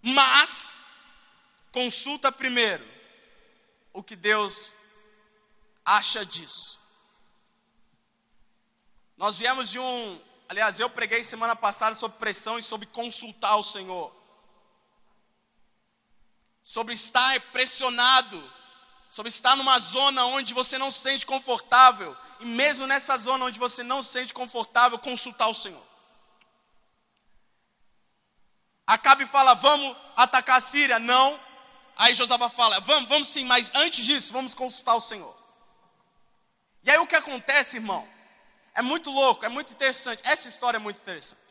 Mas, 0.00 0.78
consulta 1.70 2.32
primeiro 2.32 2.82
o 3.92 4.02
que 4.02 4.16
Deus 4.16 4.72
acha 5.84 6.24
disso. 6.24 6.80
Nós 9.14 9.38
viemos 9.38 9.68
de 9.68 9.78
um, 9.78 10.22
aliás, 10.48 10.80
eu 10.80 10.88
preguei 10.88 11.22
semana 11.22 11.54
passada 11.54 11.94
sobre 11.94 12.16
pressão 12.16 12.58
e 12.58 12.62
sobre 12.62 12.86
consultar 12.86 13.56
o 13.56 13.62
Senhor. 13.62 14.10
Sobre 16.62 16.94
estar 16.94 17.38
pressionado, 17.52 18.42
sobre 19.12 19.28
estar 19.28 19.54
numa 19.54 19.78
zona 19.78 20.24
onde 20.24 20.54
você 20.54 20.78
não 20.78 20.90
se 20.90 21.00
sente 21.00 21.26
confortável, 21.26 22.16
e 22.40 22.46
mesmo 22.46 22.86
nessa 22.86 23.14
zona 23.18 23.44
onde 23.44 23.58
você 23.58 23.82
não 23.82 24.02
se 24.02 24.08
sente 24.08 24.32
confortável, 24.32 24.98
consultar 24.98 25.48
o 25.48 25.54
Senhor. 25.54 25.86
Acabe 28.86 29.26
fala, 29.26 29.52
vamos 29.52 29.94
atacar 30.16 30.56
a 30.56 30.60
Síria? 30.60 30.98
Não. 30.98 31.38
Aí 31.94 32.14
Josafá 32.14 32.48
fala, 32.48 32.80
vamos, 32.80 33.06
vamos 33.06 33.28
sim, 33.28 33.44
mas 33.44 33.70
antes 33.74 34.02
disso, 34.02 34.32
vamos 34.32 34.54
consultar 34.54 34.94
o 34.94 35.00
Senhor. 35.00 35.36
E 36.82 36.90
aí 36.90 36.96
o 36.96 37.06
que 37.06 37.14
acontece, 37.14 37.76
irmão? 37.76 38.08
É 38.74 38.80
muito 38.80 39.10
louco, 39.10 39.44
é 39.44 39.48
muito 39.50 39.74
interessante. 39.74 40.22
Essa 40.24 40.48
história 40.48 40.78
é 40.78 40.80
muito 40.80 40.98
interessante. 40.98 41.42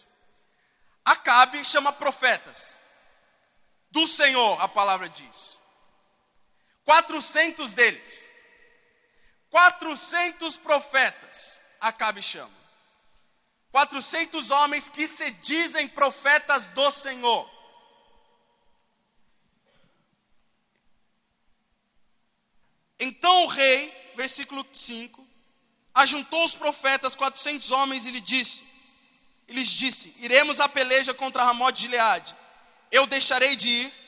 Acabe 1.06 1.64
chama 1.64 1.94
profetas. 1.94 2.80
Do 3.92 4.08
Senhor, 4.08 4.60
a 4.60 4.68
palavra 4.68 5.08
diz. 5.08 5.61
400 6.92 7.74
deles. 7.74 8.30
400 9.50 10.58
profetas. 10.58 11.62
Acabe 11.80 12.22
chama. 12.22 12.52
400 13.72 14.52
homens 14.52 14.90
que 14.90 15.08
se 15.08 15.32
dizem 15.32 15.88
profetas 15.88 16.66
do 16.68 16.92
Senhor. 16.92 17.50
Então 23.00 23.46
o 23.46 23.48
rei, 23.48 24.12
versículo 24.16 24.68
5, 24.74 25.26
ajuntou 25.96 26.44
os 26.44 26.54
profetas, 26.54 27.16
400 27.16 27.72
homens, 27.72 28.06
e 28.06 28.12
lhe 28.12 28.20
disse, 28.20 28.68
e 29.48 29.54
lhes 29.54 29.70
disse: 29.70 30.14
Iremos 30.20 30.60
à 30.60 30.68
peleja 30.68 31.14
contra 31.14 31.46
Ramote 31.46 31.78
de 31.78 31.84
Gileade. 31.84 32.36
Eu 32.92 33.08
deixarei 33.08 33.56
de 33.56 33.70
ir, 33.70 34.01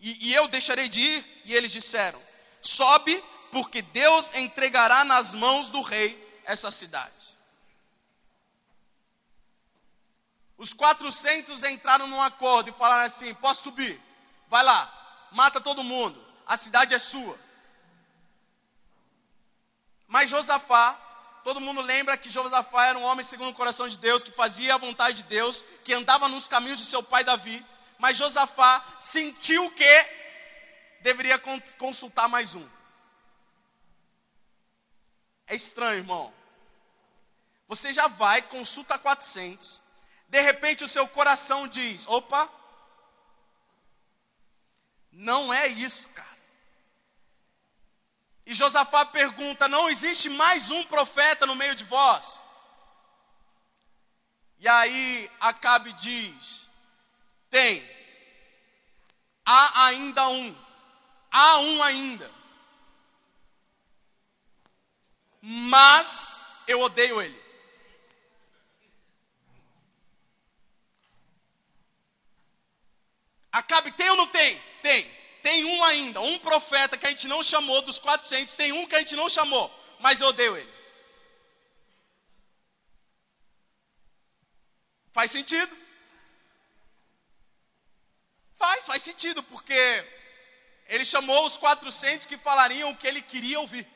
e, 0.00 0.28
e 0.28 0.34
eu 0.34 0.48
deixarei 0.48 0.88
de 0.88 1.00
ir. 1.00 1.42
E 1.44 1.54
eles 1.54 1.72
disseram: 1.72 2.20
Sobe, 2.62 3.22
porque 3.50 3.82
Deus 3.82 4.30
entregará 4.34 5.04
nas 5.04 5.34
mãos 5.34 5.68
do 5.70 5.80
rei 5.80 6.16
essa 6.44 6.70
cidade. 6.70 7.38
Os 10.56 10.72
400 10.72 11.62
entraram 11.64 12.06
num 12.06 12.20
acordo 12.20 12.70
e 12.70 12.72
falaram 12.72 13.04
assim: 13.04 13.32
Posso 13.34 13.64
subir? 13.64 14.00
Vai 14.48 14.64
lá, 14.64 15.28
mata 15.30 15.60
todo 15.60 15.84
mundo, 15.84 16.22
a 16.46 16.56
cidade 16.56 16.94
é 16.94 16.98
sua. 16.98 17.38
Mas 20.06 20.30
Josafá, 20.30 20.94
todo 21.44 21.60
mundo 21.60 21.82
lembra 21.82 22.16
que 22.16 22.30
Josafá 22.30 22.86
era 22.86 22.98
um 22.98 23.04
homem 23.04 23.22
segundo 23.22 23.50
o 23.50 23.54
coração 23.54 23.86
de 23.86 23.98
Deus, 23.98 24.24
que 24.24 24.32
fazia 24.32 24.74
a 24.74 24.78
vontade 24.78 25.18
de 25.18 25.22
Deus, 25.24 25.64
que 25.84 25.92
andava 25.92 26.28
nos 26.28 26.48
caminhos 26.48 26.78
de 26.78 26.86
seu 26.86 27.02
pai 27.02 27.22
Davi. 27.22 27.64
Mas 27.98 28.16
Josafá 28.16 28.84
sentiu 29.00 29.70
que 29.72 30.06
deveria 31.00 31.38
consultar 31.78 32.28
mais 32.28 32.54
um. 32.54 32.68
É 35.46 35.56
estranho, 35.56 35.98
irmão. 35.98 36.32
Você 37.66 37.92
já 37.92 38.06
vai, 38.06 38.42
consulta 38.42 38.98
400. 38.98 39.80
De 40.28 40.40
repente 40.40 40.84
o 40.84 40.88
seu 40.88 41.08
coração 41.08 41.66
diz: 41.66 42.06
opa, 42.06 42.48
não 45.10 45.52
é 45.52 45.66
isso, 45.66 46.08
cara. 46.10 46.38
E 48.46 48.54
Josafá 48.54 49.04
pergunta: 49.04 49.66
Não 49.68 49.90
existe 49.90 50.28
mais 50.28 50.70
um 50.70 50.84
profeta 50.84 51.44
no 51.46 51.56
meio 51.56 51.74
de 51.74 51.84
vós? 51.84 52.42
E 54.58 54.68
aí 54.68 55.30
Acabe 55.40 55.92
diz: 55.94 56.67
Tem. 57.50 57.88
Há 59.44 59.86
ainda 59.86 60.28
um. 60.28 60.56
Há 61.30 61.58
um 61.60 61.82
ainda. 61.82 62.30
Mas 65.40 66.38
eu 66.66 66.80
odeio 66.80 67.22
ele. 67.22 67.48
Acabe 73.50 73.92
tem 73.92 74.10
ou 74.10 74.16
não 74.16 74.26
tem? 74.26 74.60
Tem. 74.82 75.18
Tem 75.42 75.64
um 75.64 75.84
ainda, 75.84 76.20
um 76.20 76.38
profeta 76.40 76.96
que 76.96 77.06
a 77.06 77.10
gente 77.10 77.26
não 77.26 77.42
chamou 77.42 77.80
dos 77.82 77.98
400, 77.98 78.54
tem 78.56 78.72
um 78.72 78.86
que 78.86 78.94
a 78.94 78.98
gente 78.98 79.16
não 79.16 79.28
chamou, 79.28 79.72
mas 80.00 80.20
eu 80.20 80.28
odeio 80.28 80.56
ele. 80.56 80.72
Faz 85.12 85.30
sentido? 85.30 85.87
Faz, 88.58 88.84
faz 88.86 89.02
sentido, 89.04 89.40
porque 89.44 90.04
ele 90.86 91.04
chamou 91.04 91.46
os 91.46 91.56
400 91.56 92.26
que 92.26 92.36
falariam 92.36 92.90
o 92.90 92.96
que 92.96 93.06
ele 93.06 93.22
queria 93.22 93.60
ouvir. 93.60 93.86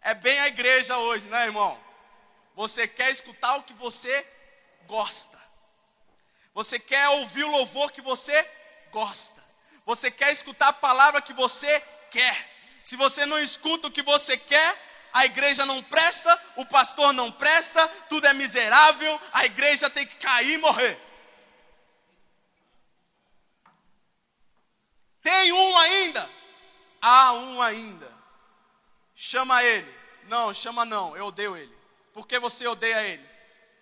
É 0.00 0.14
bem 0.14 0.40
a 0.40 0.48
igreja 0.48 0.96
hoje, 0.96 1.28
né, 1.28 1.44
irmão? 1.44 1.78
Você 2.54 2.88
quer 2.88 3.10
escutar 3.10 3.56
o 3.56 3.62
que 3.62 3.74
você 3.74 4.26
gosta. 4.86 5.38
Você 6.54 6.78
quer 6.78 7.06
ouvir 7.10 7.44
o 7.44 7.50
louvor 7.50 7.92
que 7.92 8.00
você 8.00 8.50
gosta. 8.90 9.44
Você 9.84 10.10
quer 10.10 10.32
escutar 10.32 10.68
a 10.68 10.72
palavra 10.72 11.20
que 11.20 11.34
você 11.34 11.80
quer. 12.10 12.50
Se 12.82 12.96
você 12.96 13.26
não 13.26 13.38
escuta 13.38 13.88
o 13.88 13.92
que 13.92 14.02
você 14.02 14.38
quer, 14.38 14.76
a 15.12 15.26
igreja 15.26 15.66
não 15.66 15.82
presta, 15.82 16.40
o 16.56 16.64
pastor 16.64 17.12
não 17.12 17.30
presta, 17.30 17.86
tudo 18.08 18.26
é 18.26 18.32
miserável, 18.32 19.20
a 19.32 19.44
igreja 19.44 19.90
tem 19.90 20.06
que 20.06 20.16
cair 20.16 20.54
e 20.54 20.58
morrer. 20.58 21.09
Tem 25.22 25.52
um 25.52 25.76
ainda? 25.78 26.30
Há 27.00 27.32
um 27.32 27.62
ainda. 27.62 28.12
Chama 29.14 29.62
ele. 29.62 30.00
Não, 30.24 30.52
chama 30.54 30.84
não, 30.84 31.16
eu 31.16 31.26
odeio 31.26 31.56
ele. 31.56 31.76
Por 32.12 32.26
que 32.26 32.38
você 32.38 32.66
odeia 32.66 33.02
ele? 33.02 33.28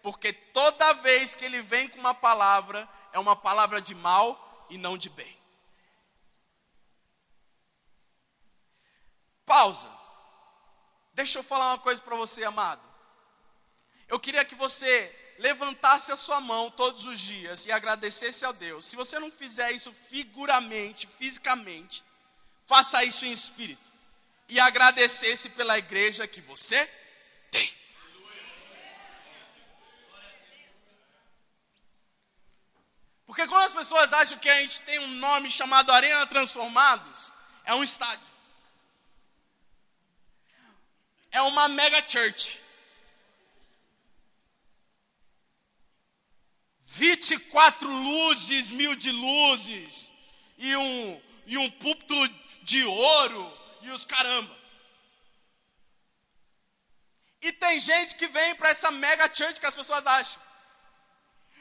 Porque 0.02 0.32
toda 0.32 0.94
vez 0.94 1.34
que 1.34 1.44
ele 1.44 1.60
vem 1.60 1.88
com 1.88 1.98
uma 1.98 2.14
palavra, 2.14 2.88
é 3.12 3.18
uma 3.18 3.36
palavra 3.36 3.80
de 3.80 3.94
mal 3.94 4.66
e 4.70 4.78
não 4.78 4.96
de 4.96 5.10
bem. 5.10 5.38
Pausa. 9.44 9.88
Deixa 11.14 11.38
eu 11.38 11.42
falar 11.42 11.70
uma 11.70 11.78
coisa 11.78 12.00
para 12.02 12.16
você, 12.16 12.44
amado. 12.44 12.82
Eu 14.06 14.20
queria 14.20 14.44
que 14.44 14.54
você 14.54 15.27
levantasse 15.38 16.12
a 16.12 16.16
sua 16.16 16.40
mão 16.40 16.70
todos 16.70 17.06
os 17.06 17.18
dias 17.18 17.64
e 17.66 17.72
agradecesse 17.72 18.44
a 18.44 18.52
Deus. 18.52 18.84
Se 18.84 18.96
você 18.96 19.18
não 19.18 19.30
fizer 19.30 19.72
isso 19.72 19.92
figuramente, 19.92 21.06
fisicamente, 21.06 22.04
faça 22.66 23.02
isso 23.04 23.24
em 23.24 23.32
espírito. 23.32 23.90
E 24.48 24.58
agradecesse 24.58 25.50
pela 25.50 25.78
igreja 25.78 26.26
que 26.26 26.40
você 26.40 26.84
tem. 27.50 27.72
Porque 33.26 33.46
quando 33.46 33.64
as 33.64 33.74
pessoas 33.74 34.12
acham 34.12 34.38
que 34.38 34.48
a 34.48 34.60
gente 34.62 34.80
tem 34.82 34.98
um 35.00 35.08
nome 35.08 35.50
chamado 35.50 35.92
Arena 35.92 36.26
Transformados, 36.26 37.30
é 37.64 37.74
um 37.74 37.84
estádio. 37.84 38.26
é 41.30 41.42
uma 41.42 41.68
mega 41.68 42.06
church. 42.06 42.60
24 46.98 47.88
luzes, 47.88 48.70
mil 48.70 48.94
de 48.96 49.10
luzes, 49.10 50.12
e 50.56 50.76
um, 50.76 51.22
e 51.46 51.56
um 51.56 51.70
púlpito 51.70 52.14
de 52.62 52.84
ouro, 52.84 53.58
e 53.82 53.90
os 53.90 54.04
caramba. 54.04 54.56
E 57.40 57.52
tem 57.52 57.78
gente 57.78 58.16
que 58.16 58.26
vem 58.26 58.54
para 58.56 58.70
essa 58.70 58.90
mega 58.90 59.32
church 59.32 59.60
que 59.60 59.66
as 59.66 59.74
pessoas 59.74 60.06
acham. 60.06 60.42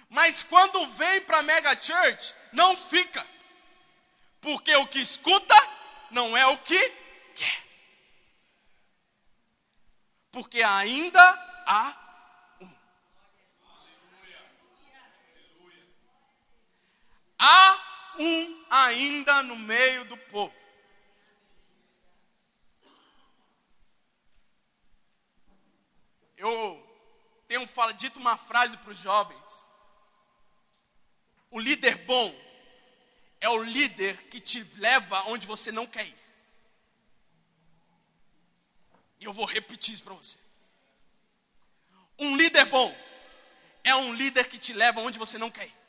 Mas 0.09 0.41
quando 0.43 0.87
vem 0.93 1.21
para 1.21 1.43
mega 1.43 1.79
church, 1.79 2.33
não 2.51 2.75
fica. 2.75 3.25
Porque 4.41 4.75
o 4.75 4.87
que 4.87 4.99
escuta 4.99 5.55
não 6.11 6.35
é 6.35 6.45
o 6.47 6.57
que 6.59 6.89
quer 7.35 7.67
porque 10.37 10.61
ainda 10.61 11.19
há 11.65 12.06
Há 17.39 18.15
um 18.19 18.65
ainda 18.69 19.43
no 19.43 19.55
meio 19.55 20.05
do 20.05 20.17
povo. 20.17 20.55
Eu 26.35 26.83
tenho 27.47 27.65
dito 27.95 28.19
uma 28.19 28.37
frase 28.37 28.77
para 28.77 28.91
os 28.91 28.99
jovens. 28.99 29.63
O 31.49 31.59
líder 31.59 31.95
bom 32.05 32.47
é 33.39 33.49
o 33.49 33.63
líder 33.63 34.29
que 34.29 34.39
te 34.39 34.63
leva 34.77 35.23
onde 35.29 35.47
você 35.47 35.71
não 35.71 35.87
quer 35.87 36.05
ir. 36.05 36.27
E 39.19 39.25
eu 39.25 39.33
vou 39.33 39.45
repetir 39.45 39.93
isso 39.93 40.03
para 40.03 40.13
você. 40.13 40.37
Um 42.19 42.35
líder 42.35 42.65
bom 42.65 42.95
é 43.83 43.95
um 43.95 44.13
líder 44.13 44.47
que 44.47 44.59
te 44.59 44.73
leva 44.73 45.01
onde 45.01 45.17
você 45.17 45.37
não 45.37 45.49
quer 45.49 45.67
ir. 45.67 45.86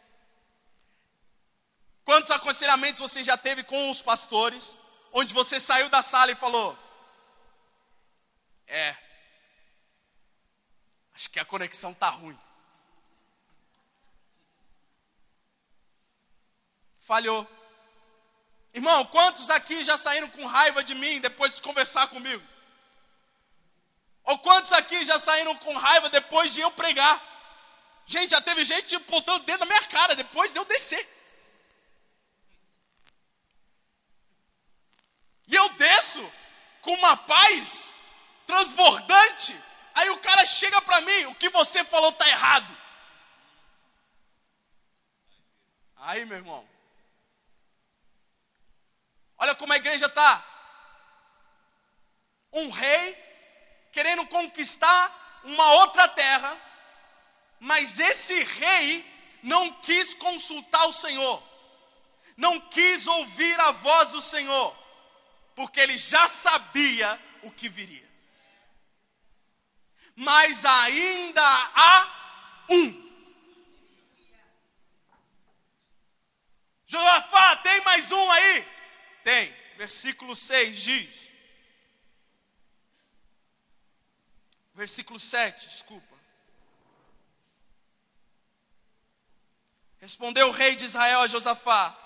Quantos 2.08 2.30
aconselhamentos 2.30 3.00
você 3.00 3.22
já 3.22 3.36
teve 3.36 3.62
com 3.62 3.90
os 3.90 4.00
pastores, 4.00 4.78
onde 5.12 5.34
você 5.34 5.60
saiu 5.60 5.90
da 5.90 6.00
sala 6.00 6.32
e 6.32 6.34
falou: 6.34 6.74
É, 8.66 8.96
acho 11.12 11.28
que 11.28 11.38
a 11.38 11.44
conexão 11.44 11.92
tá 11.92 12.08
ruim. 12.08 12.38
Falhou. 17.00 17.46
Irmão, 18.72 19.04
quantos 19.04 19.50
aqui 19.50 19.84
já 19.84 19.98
saíram 19.98 20.30
com 20.30 20.46
raiva 20.46 20.82
de 20.82 20.94
mim 20.94 21.20
depois 21.20 21.56
de 21.56 21.60
conversar 21.60 22.06
comigo? 22.06 22.42
Ou 24.24 24.38
quantos 24.38 24.72
aqui 24.72 25.04
já 25.04 25.18
saíram 25.18 25.54
com 25.56 25.76
raiva 25.76 26.08
depois 26.08 26.54
de 26.54 26.62
eu 26.62 26.70
pregar? 26.70 27.22
Gente, 28.06 28.30
já 28.30 28.40
teve 28.40 28.64
gente 28.64 28.96
apontando 28.96 29.42
o 29.42 29.44
dedo 29.44 29.60
na 29.60 29.66
minha 29.66 29.84
cara 29.88 30.16
depois 30.16 30.50
de 30.54 30.58
eu 30.58 30.64
descer. 30.64 31.17
E 35.48 35.54
eu 35.54 35.68
desço 35.70 36.32
com 36.82 36.92
uma 36.94 37.16
paz 37.16 37.94
transbordante. 38.46 39.58
Aí 39.94 40.10
o 40.10 40.18
cara 40.18 40.44
chega 40.46 40.80
para 40.82 41.00
mim, 41.00 41.24
o 41.26 41.34
que 41.34 41.48
você 41.48 41.82
falou 41.84 42.10
está 42.10 42.28
errado. 42.28 42.76
Aí, 45.96 46.24
meu 46.24 46.36
irmão. 46.36 46.68
Olha 49.38 49.54
como 49.54 49.72
a 49.72 49.76
igreja 49.76 50.06
está. 50.06 50.44
Um 52.52 52.70
rei 52.70 53.28
querendo 53.92 54.26
conquistar 54.26 55.40
uma 55.44 55.72
outra 55.74 56.08
terra, 56.08 56.56
mas 57.60 57.98
esse 57.98 58.42
rei 58.42 59.04
não 59.42 59.72
quis 59.80 60.14
consultar 60.14 60.86
o 60.86 60.92
Senhor, 60.92 61.42
não 62.36 62.60
quis 62.60 63.06
ouvir 63.06 63.58
a 63.60 63.70
voz 63.70 64.10
do 64.10 64.20
Senhor, 64.20 64.76
porque 65.58 65.80
ele 65.80 65.96
já 65.96 66.28
sabia 66.28 67.20
o 67.42 67.50
que 67.50 67.68
viria. 67.68 68.08
Mas 70.14 70.64
ainda 70.64 71.42
há 71.42 72.64
um. 72.70 73.08
Josafá, 76.86 77.56
tem 77.56 77.80
mais 77.80 78.08
um 78.12 78.30
aí? 78.30 78.68
Tem. 79.24 79.52
Versículo 79.76 80.36
6 80.36 80.80
diz: 80.80 81.28
Versículo 84.74 85.18
7, 85.18 85.66
desculpa. 85.66 86.16
Respondeu 89.98 90.46
o 90.46 90.52
rei 90.52 90.76
de 90.76 90.84
Israel 90.84 91.22
a 91.22 91.26
Josafá: 91.26 91.98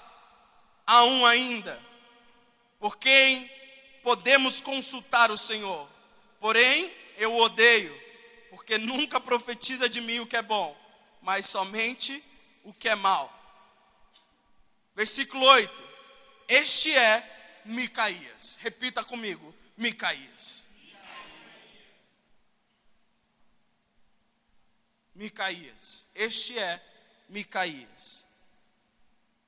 Há 0.86 1.04
um 1.04 1.26
ainda, 1.26 1.91
por 2.82 2.98
quem 2.98 3.48
podemos 4.02 4.60
consultar 4.60 5.30
o 5.30 5.38
Senhor. 5.38 5.88
Porém, 6.40 6.92
eu 7.16 7.32
o 7.32 7.40
odeio, 7.40 7.96
porque 8.50 8.76
nunca 8.76 9.20
profetiza 9.20 9.88
de 9.88 10.00
mim 10.00 10.18
o 10.18 10.26
que 10.26 10.36
é 10.36 10.42
bom, 10.42 10.76
mas 11.20 11.46
somente 11.46 12.20
o 12.64 12.74
que 12.74 12.88
é 12.88 12.96
mal. 12.96 13.32
Versículo 14.96 15.44
8: 15.46 15.84
Este 16.48 16.92
é 16.92 17.62
Micaías. 17.64 18.58
Repita 18.60 19.04
comigo: 19.04 19.54
Micaías. 19.76 20.66
Micaías. 25.14 26.04
Este 26.16 26.58
é 26.58 26.84
Micaías. 27.28 28.26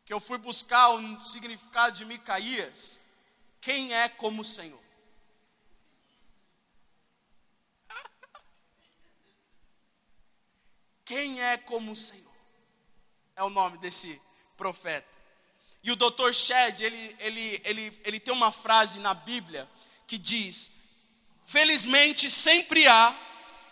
Que 0.04 0.12
eu 0.12 0.20
fui 0.20 0.38
buscar 0.38 0.90
o 0.90 1.24
significado 1.24 1.96
de 1.96 2.04
Micaías. 2.04 3.02
Quem 3.64 3.94
é 3.94 4.08
como 4.10 4.42
o 4.42 4.44
Senhor? 4.44 4.84
Quem 11.06 11.42
é 11.42 11.56
como 11.56 11.92
o 11.92 11.96
Senhor? 11.96 12.34
É 13.34 13.42
o 13.42 13.48
nome 13.48 13.78
desse 13.78 14.20
profeta. 14.58 15.08
E 15.82 15.90
o 15.90 15.96
Dr. 15.96 16.30
Shed, 16.34 16.84
ele, 16.84 17.16
ele, 17.18 17.62
ele, 17.64 18.00
ele 18.04 18.20
tem 18.20 18.34
uma 18.34 18.52
frase 18.52 19.00
na 19.00 19.14
Bíblia 19.14 19.66
que 20.06 20.18
diz: 20.18 20.70
Felizmente 21.44 22.28
sempre 22.28 22.86
há, 22.86 23.18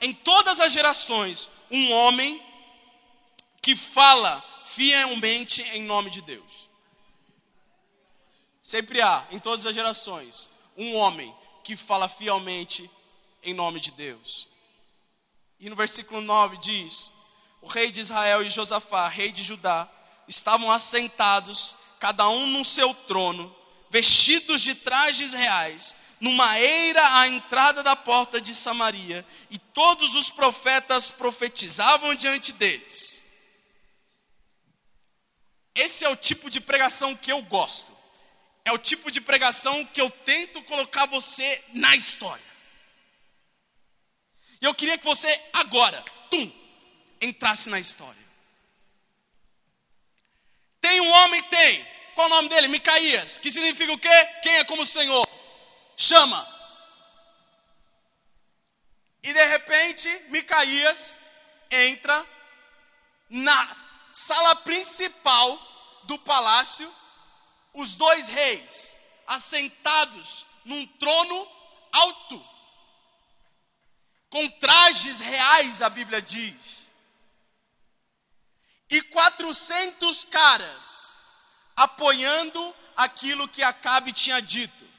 em 0.01 0.15
todas 0.15 0.59
as 0.59 0.73
gerações, 0.73 1.51
um 1.71 1.93
homem 1.93 2.43
que 3.61 3.77
fala 3.77 4.43
fielmente 4.65 5.61
em 5.61 5.83
nome 5.83 6.09
de 6.09 6.23
Deus. 6.23 6.72
Sempre 8.63 9.03
há, 9.03 9.27
em 9.31 9.41
todas 9.41 9.67
as 9.67 9.75
gerações, 9.75 10.49
um 10.77 10.95
homem 10.95 11.35
que 11.65 11.75
fala 11.75 12.09
fielmente 12.09 12.89
em 13.43 13.53
nome 13.53 13.81
de 13.81 13.91
Deus. 13.93 14.49
E 15.59 15.69
no 15.69 15.77
versículo 15.77 16.21
9 16.21 16.57
diz: 16.59 17.13
O 17.61 17.67
rei 17.67 17.91
de 17.91 18.01
Israel 18.01 18.43
e 18.43 18.51
Josafá, 18.51 19.09
rei 19.09 19.33
de 19.33 19.43
Judá, 19.43 19.89
estavam 20.29 20.71
assentados, 20.71 21.75
cada 21.99 22.29
um 22.29 22.47
no 22.47 22.65
seu 22.65 22.95
trono, 22.95 23.55
vestidos 23.91 24.61
de 24.63 24.75
trajes 24.75 25.33
reais, 25.33 25.95
numa 26.21 26.59
eira 26.59 27.19
à 27.19 27.29
entrada 27.29 27.83
da 27.83 27.97
porta 27.97 28.41
de 28.41 28.55
Samaria, 28.55 29.27
e 29.51 29.59
todos 29.59 30.15
os 30.15 30.31
profetas 30.31 31.11
profetizavam 31.11 32.15
diante 32.15 32.53
deles. 32.53 33.25
Esse 35.75 36.05
é 36.05 36.09
o 36.09 36.17
tipo 36.17 36.51
de 36.51 36.61
pregação 36.61 37.17
que 37.17 37.33
eu 37.33 37.43
gosto. 37.43 38.02
É 38.65 38.73
o 38.73 38.79
tipo 38.79 39.11
de 39.11 39.21
pregação 39.21 39.85
que 39.87 40.01
eu 40.01 40.11
tento 40.11 40.63
colocar 40.65 41.07
você 41.07 41.65
na 41.75 41.97
história. 41.97 42.45
E 44.61 44.65
eu 44.65 44.75
queria 44.75 44.97
que 44.97 45.05
você 45.05 45.29
agora, 45.53 46.03
tum, 46.31 46.53
entrasse 47.21 47.69
na 47.69 47.81
história. 47.81 48.23
Tem 50.81 51.01
um 51.01 51.11
homem, 51.11 51.43
tem. 51.45 51.87
Qual 52.15 52.27
o 52.27 52.31
nome 52.31 52.49
dele? 52.49 52.69
Micaías. 52.69 53.39
Que 53.39 53.51
significa 53.51 53.93
o 53.93 53.99
quê? 53.99 54.25
Quem 54.43 54.57
é 54.57 54.65
como 54.65 54.83
o 54.83 54.87
Senhor? 54.87 55.27
chama. 55.97 56.47
E 59.23 59.33
de 59.33 59.45
repente, 59.47 60.09
Micaías 60.29 61.21
entra 61.71 62.27
na 63.31 63.77
sala 64.11 64.57
principal 64.57 65.59
do 66.05 66.19
palácio, 66.19 66.93
os 67.75 67.97
dois 67.97 68.29
reis 68.29 68.97
assentados 69.27 70.47
num 70.65 70.87
trono 70.99 71.49
alto, 71.93 72.47
com 74.31 74.49
trajes 74.59 75.21
reais, 75.21 75.83
a 75.83 75.91
Bíblia 75.91 76.23
diz, 76.23 76.87
e 78.91 79.03
400 79.03 80.25
caras 80.27 81.15
apoiando 81.75 82.77
aquilo 82.97 83.49
que 83.49 83.63
Acabe 83.63 84.13
tinha 84.13 84.41
dito 84.41 84.93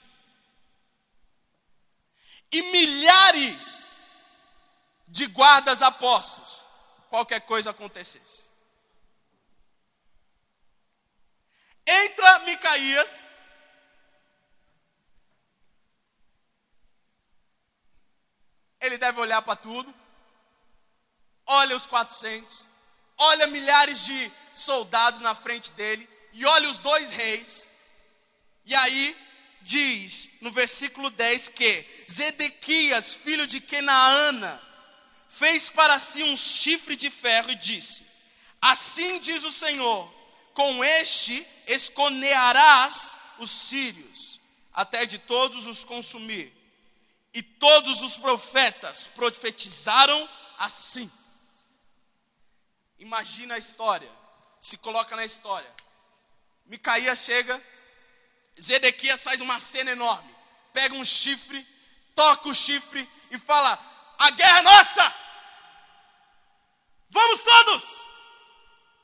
e 2.54 2.62
milhares 2.72 3.88
de 5.08 5.26
guardas 5.28 5.82
apostos, 5.82 6.64
qualquer 7.10 7.42
coisa 7.42 7.72
acontecesse. 7.72 8.46
Entra 11.86 12.40
Micaías, 12.40 13.28
ele 18.80 18.98
deve 18.98 19.20
olhar 19.20 19.42
para 19.42 19.56
tudo, 19.56 19.94
olha 21.46 21.76
os 21.76 21.86
400, 21.86 22.68
olha 23.18 23.48
milhares 23.48 24.06
de 24.06 24.32
soldados 24.54 25.20
na 25.20 25.36
frente 25.36 25.72
dele, 25.74 26.08
e 26.32 26.46
olha 26.46 26.70
os 26.70 26.78
dois 26.78 27.12
reis, 27.12 27.70
e 28.66 28.74
aí 28.74 29.16
diz 29.62 30.30
no 30.42 30.52
versículo 30.52 31.10
10 31.10 31.50
que 31.50 32.06
Zedequias, 32.10 33.16
filho 33.16 33.46
de 33.48 33.60
Kenaana, 33.60 34.62
fez 35.30 35.70
para 35.70 35.98
si 36.00 36.24
um 36.24 36.38
chifre 36.38 36.96
de 36.96 37.10
ferro 37.10 37.52
e 37.52 37.56
disse: 37.56 38.06
Assim 38.62 39.20
diz 39.20 39.44
o 39.44 39.52
Senhor: 39.52 40.23
com 40.54 40.84
este 40.84 41.46
esconearás 41.68 43.18
os 43.40 43.50
sírios, 43.50 44.40
até 44.72 45.06
de 45.06 45.18
todos 45.20 45.66
os 45.66 45.84
consumir. 45.84 46.52
E 47.34 47.42
todos 47.42 48.02
os 48.04 48.16
profetas 48.18 49.08
profetizaram 49.16 50.30
assim. 50.60 51.12
Imagina 53.00 53.56
a 53.56 53.58
história. 53.58 54.10
Se 54.62 54.78
coloca 54.78 55.16
na 55.16 55.26
história. 55.26 55.70
Micaías 56.66 57.20
chega, 57.20 57.62
Zedequias 58.62 59.22
faz 59.22 59.42
uma 59.42 59.60
cena 59.60 59.92
enorme. 59.92 60.34
Pega 60.72 60.96
um 60.96 61.04
chifre, 61.04 61.68
toca 62.16 62.50
o 62.50 62.54
chifre 62.54 63.08
e 63.32 63.38
fala: 63.38 63.78
A 64.18 64.30
guerra 64.32 64.60
é 64.60 64.62
nossa! 64.62 65.16
Vamos 67.10 67.44
todos! 67.44 67.84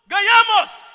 Ganhamos! 0.07 0.88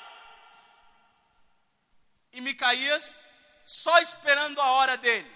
E 2.35 2.41
Micaías 2.41 3.21
só 3.65 3.97
esperando 3.99 4.59
a 4.61 4.71
hora 4.71 4.97
dele. 4.97 5.31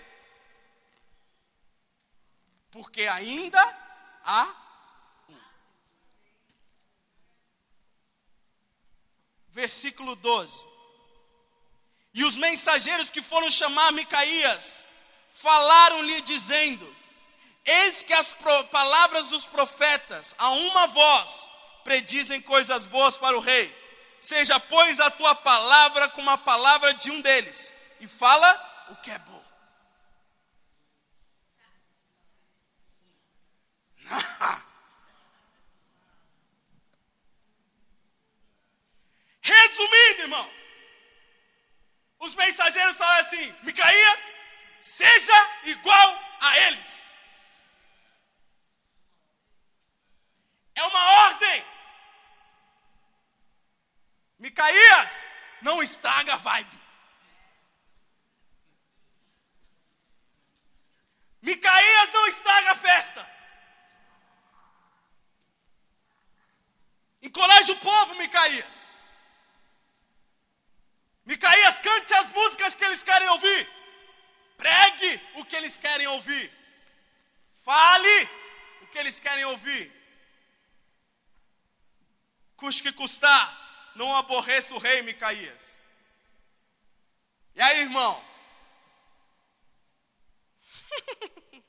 Porque 2.69 3.07
ainda 3.07 3.61
há 4.23 4.53
versículo 9.51 10.15
12. 10.15 10.67
E 12.13 12.23
os 12.25 12.35
mensageiros 12.35 13.09
que 13.09 13.21
foram 13.21 13.49
chamar 13.49 13.93
Micaías 13.93 14.85
falaram-lhe 15.29 16.21
dizendo: 16.21 16.95
Eis 17.65 18.03
que 18.03 18.13
as 18.13 18.35
palavras 18.71 19.27
dos 19.27 19.45
profetas, 19.45 20.35
a 20.37 20.49
uma 20.49 20.87
voz, 20.87 21.49
predizem 21.85 22.41
coisas 22.41 22.85
boas 22.85 23.15
para 23.15 23.37
o 23.37 23.39
rei. 23.39 23.78
Seja, 24.21 24.59
pois, 24.59 24.99
a 24.99 25.09
tua 25.11 25.33
palavra 25.35 26.09
como 26.09 26.29
a 26.29 26.37
palavra 26.37 26.93
de 26.93 27.09
um 27.11 27.21
deles, 27.21 27.73
e 27.99 28.07
fala 28.07 28.87
o 28.89 28.95
que 28.97 29.11
é 29.11 29.19
bom. 29.19 29.43
Resumindo, 39.41 40.21
irmão, 40.21 40.51
os 42.19 42.35
mensageiros 42.35 42.97
falam 42.97 43.19
assim: 43.21 43.55
Micaías, 43.63 44.35
seja 44.79 45.49
igual 45.63 46.19
a 46.41 46.59
eles. 46.59 47.09
É 50.75 50.83
uma 50.83 51.11
ordem. 51.25 51.78
Micaías, 54.39 55.27
não 55.61 55.83
estraga 55.83 56.33
a 56.33 56.37
vibe. 56.37 56.79
Micaías 61.41 62.11
não 62.13 62.27
estraga 62.27 62.71
a 62.71 62.75
festa. 62.75 63.29
Encoraje 67.21 67.71
o 67.71 67.79
povo, 67.79 68.15
Micaías. 68.15 68.89
Micaías, 71.25 71.77
cante 71.79 72.13
as 72.13 72.31
músicas 72.31 72.75
que 72.75 72.85
eles 72.85 73.03
querem 73.03 73.27
ouvir. 73.29 73.69
Pregue 74.57 75.21
o 75.35 75.45
que 75.45 75.55
eles 75.55 75.77
querem 75.77 76.07
ouvir. 76.07 76.51
Fale 77.63 78.29
o 78.81 78.87
que 78.87 78.97
eles 78.97 79.19
querem 79.19 79.45
ouvir. 79.45 79.91
Custe 82.55 82.83
que 82.83 82.91
custar, 82.93 83.68
não 83.95 84.15
aborreça 84.15 84.73
o 84.75 84.77
rei 84.77 85.01
Micaías. 85.01 85.79
E 87.55 87.61
aí, 87.61 87.81
irmão? 87.81 88.23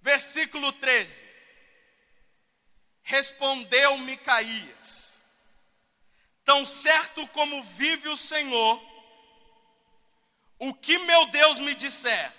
Versículo 0.00 0.72
13. 0.72 1.28
Respondeu 3.02 3.98
Micaías 3.98 5.08
Tão 6.48 6.64
certo 6.64 7.26
como 7.28 7.62
vive 7.62 8.08
o 8.08 8.16
Senhor, 8.16 8.82
o 10.58 10.72
que 10.72 10.96
meu 10.96 11.26
Deus 11.26 11.58
me 11.58 11.74
disser, 11.74 12.32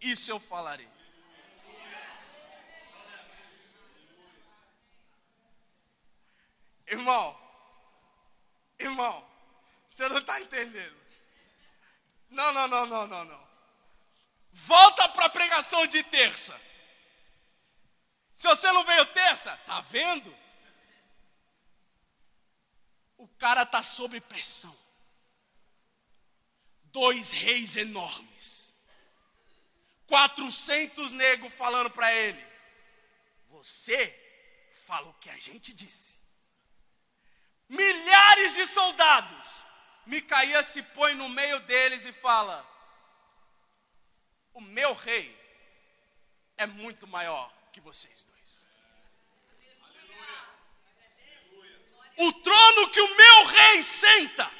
isso 0.00 0.28
eu 0.32 0.40
falarei. 0.40 0.88
Irmão, 6.90 7.38
irmão, 8.78 9.28
você 9.86 10.08
não 10.08 10.18
está 10.18 10.40
entendendo. 10.40 10.96
Não, 12.30 12.52
não, 12.52 12.68
não, 12.68 12.86
não, 12.86 13.06
não, 13.06 13.24
não. 13.24 13.48
Volta 14.52 15.08
para 15.10 15.26
a 15.26 15.30
pregação 15.30 15.86
de 15.86 16.02
terça. 16.04 16.58
Se 18.32 18.46
você 18.48 18.70
não 18.72 18.84
veio 18.84 19.06
terça, 19.06 19.56
tá 19.66 19.80
vendo? 19.82 20.34
O 23.16 23.26
cara 23.28 23.62
está 23.62 23.82
sob 23.82 24.20
pressão. 24.22 24.76
Dois 26.84 27.32
reis 27.32 27.76
enormes. 27.76 28.72
400 30.06 31.12
negros 31.12 31.52
falando 31.54 31.90
para 31.90 32.14
ele: 32.14 32.46
Você 33.48 34.08
fala 34.86 35.08
o 35.08 35.14
que 35.14 35.28
a 35.30 35.36
gente 35.36 35.72
disse. 35.74 36.18
Milhares 37.68 38.54
de 38.54 38.66
soldados. 38.66 39.46
Micaías 40.06 40.66
se 40.66 40.82
põe 40.82 41.14
no 41.14 41.28
meio 41.28 41.60
deles 41.60 42.06
e 42.06 42.12
fala: 42.12 42.66
O 44.54 44.60
meu 44.60 44.94
rei 44.94 45.36
é 46.56 46.66
muito 46.66 47.06
maior 47.06 47.52
que 47.72 47.80
vocês 47.80 48.24
dois. 48.24 48.38
o 52.18 52.32
trono 52.32 52.90
que 52.90 53.00
o 53.00 53.16
meu 53.16 53.44
rei 53.44 53.82
senta 53.84 54.50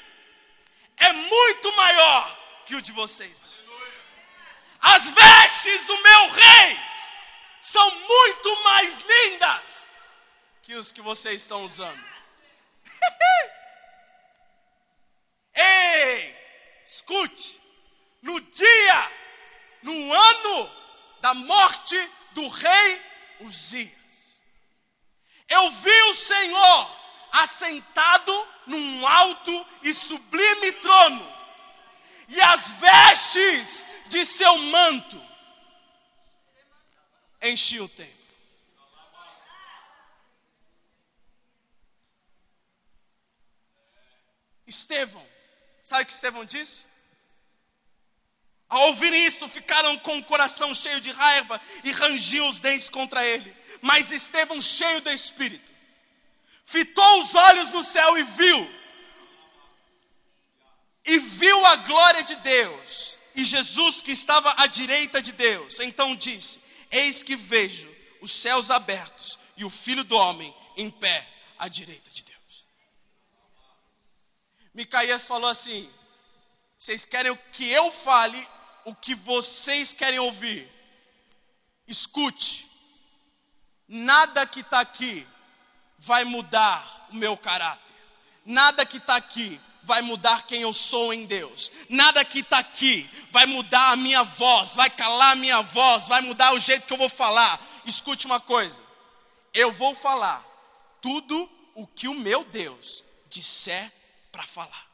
é 0.97 1.11
muito 1.11 1.75
maior 1.75 2.39
que 2.65 2.75
o 2.75 2.81
de 2.81 2.91
vocês. 2.93 3.41
As 4.81 5.09
vestes 5.09 5.85
do 5.85 6.01
meu 6.01 6.29
rei 6.29 6.79
são 7.61 7.91
muito 7.91 8.63
mais 8.63 8.99
lindas 9.01 9.85
que 10.63 10.75
os 10.75 10.91
que 10.93 11.01
vocês 11.01 11.41
estão 11.41 11.63
usando. 11.65 12.01
Ei, 15.53 16.35
escute, 16.89 17.61
no 18.21 18.39
dia, 18.41 19.11
no 19.83 20.13
ano 20.13 20.71
da 21.21 21.33
morte 21.35 22.11
do 22.31 22.47
rei 22.47 23.01
Uzias, 23.41 24.41
eu 25.47 25.71
vi 25.71 26.01
o 26.01 26.15
Senhor 26.15 26.99
assentado 27.31 28.47
num 28.65 29.07
alto 29.07 29.67
e 29.83 29.93
sublime 29.93 30.71
trono, 30.73 31.39
e 32.27 32.41
as 32.41 32.71
vestes 32.71 33.85
de 34.07 34.25
seu 34.25 34.57
manto 34.57 35.29
enchiam 37.41 37.85
o 37.85 37.89
templo. 37.89 38.19
Estevão, 44.67 45.38
sabe 45.89 46.03
o 46.03 46.05
que 46.05 46.13
Estevão 46.13 46.45
disse? 46.45 46.85
Ao 48.69 48.89
ouvir 48.89 49.11
isto, 49.11 49.47
ficaram 49.47 49.97
com 49.99 50.19
o 50.19 50.23
coração 50.23 50.71
cheio 50.75 51.01
de 51.01 51.09
raiva 51.09 51.59
e 51.83 51.89
rangiam 51.91 52.47
os 52.47 52.59
dentes 52.59 52.87
contra 52.87 53.25
ele. 53.25 53.55
Mas 53.81 54.11
Estevão, 54.11 54.61
cheio 54.61 55.01
do 55.01 55.09
Espírito, 55.09 55.71
fitou 56.63 57.21
os 57.21 57.33
olhos 57.33 57.71
no 57.71 57.83
céu 57.83 58.15
e 58.19 58.23
viu. 58.23 58.79
E 61.05 61.17
viu 61.17 61.65
a 61.65 61.75
glória 61.77 62.23
de 62.23 62.35
Deus. 62.35 63.17
E 63.35 63.43
Jesus 63.43 64.03
que 64.03 64.11
estava 64.11 64.53
à 64.61 64.67
direita 64.67 65.19
de 65.19 65.31
Deus. 65.31 65.79
Então 65.79 66.15
disse: 66.15 66.59
Eis 66.91 67.23
que 67.23 67.35
vejo 67.35 67.89
os 68.21 68.31
céus 68.31 68.69
abertos 68.69 69.39
e 69.57 69.65
o 69.65 69.69
filho 69.69 70.03
do 70.03 70.15
homem 70.15 70.53
em 70.77 70.91
pé 70.91 71.27
à 71.57 71.67
direita 71.67 72.11
de 72.11 72.23
Deus. 72.23 72.28
Micaías 74.73 75.27
falou 75.27 75.49
assim: 75.49 75.89
Vocês 76.77 77.05
querem 77.05 77.35
que 77.51 77.69
eu 77.69 77.91
fale 77.91 78.47
o 78.85 78.95
que 78.95 79.15
vocês 79.15 79.93
querem 79.93 80.19
ouvir? 80.19 80.69
Escute. 81.87 82.67
Nada 83.87 84.45
que 84.45 84.59
está 84.59 84.79
aqui 84.79 85.27
vai 85.97 86.23
mudar 86.23 87.07
o 87.11 87.15
meu 87.15 87.35
caráter. 87.35 87.95
Nada 88.45 88.85
que 88.85 88.97
está 88.97 89.15
aqui 89.15 89.59
vai 89.83 90.01
mudar 90.01 90.45
quem 90.45 90.61
eu 90.61 90.73
sou 90.73 91.13
em 91.13 91.25
Deus. 91.25 91.71
Nada 91.89 92.23
que 92.23 92.39
está 92.39 92.59
aqui 92.59 93.09
vai 93.31 93.45
mudar 93.45 93.91
a 93.91 93.95
minha 93.95 94.23
voz, 94.23 94.75
vai 94.75 94.89
calar 94.89 95.33
a 95.33 95.35
minha 95.35 95.61
voz, 95.61 96.07
vai 96.07 96.21
mudar 96.21 96.53
o 96.53 96.59
jeito 96.59 96.85
que 96.85 96.93
eu 96.93 96.97
vou 96.97 97.09
falar. 97.09 97.59
Escute 97.85 98.25
uma 98.25 98.39
coisa: 98.39 98.81
eu 99.53 99.71
vou 99.71 99.95
falar 99.95 100.45
tudo 101.01 101.49
o 101.73 101.87
que 101.87 102.07
o 102.07 102.13
meu 102.13 102.43
Deus 102.43 103.03
disser 103.29 103.91
para 104.31 104.43
falar. 104.43 104.89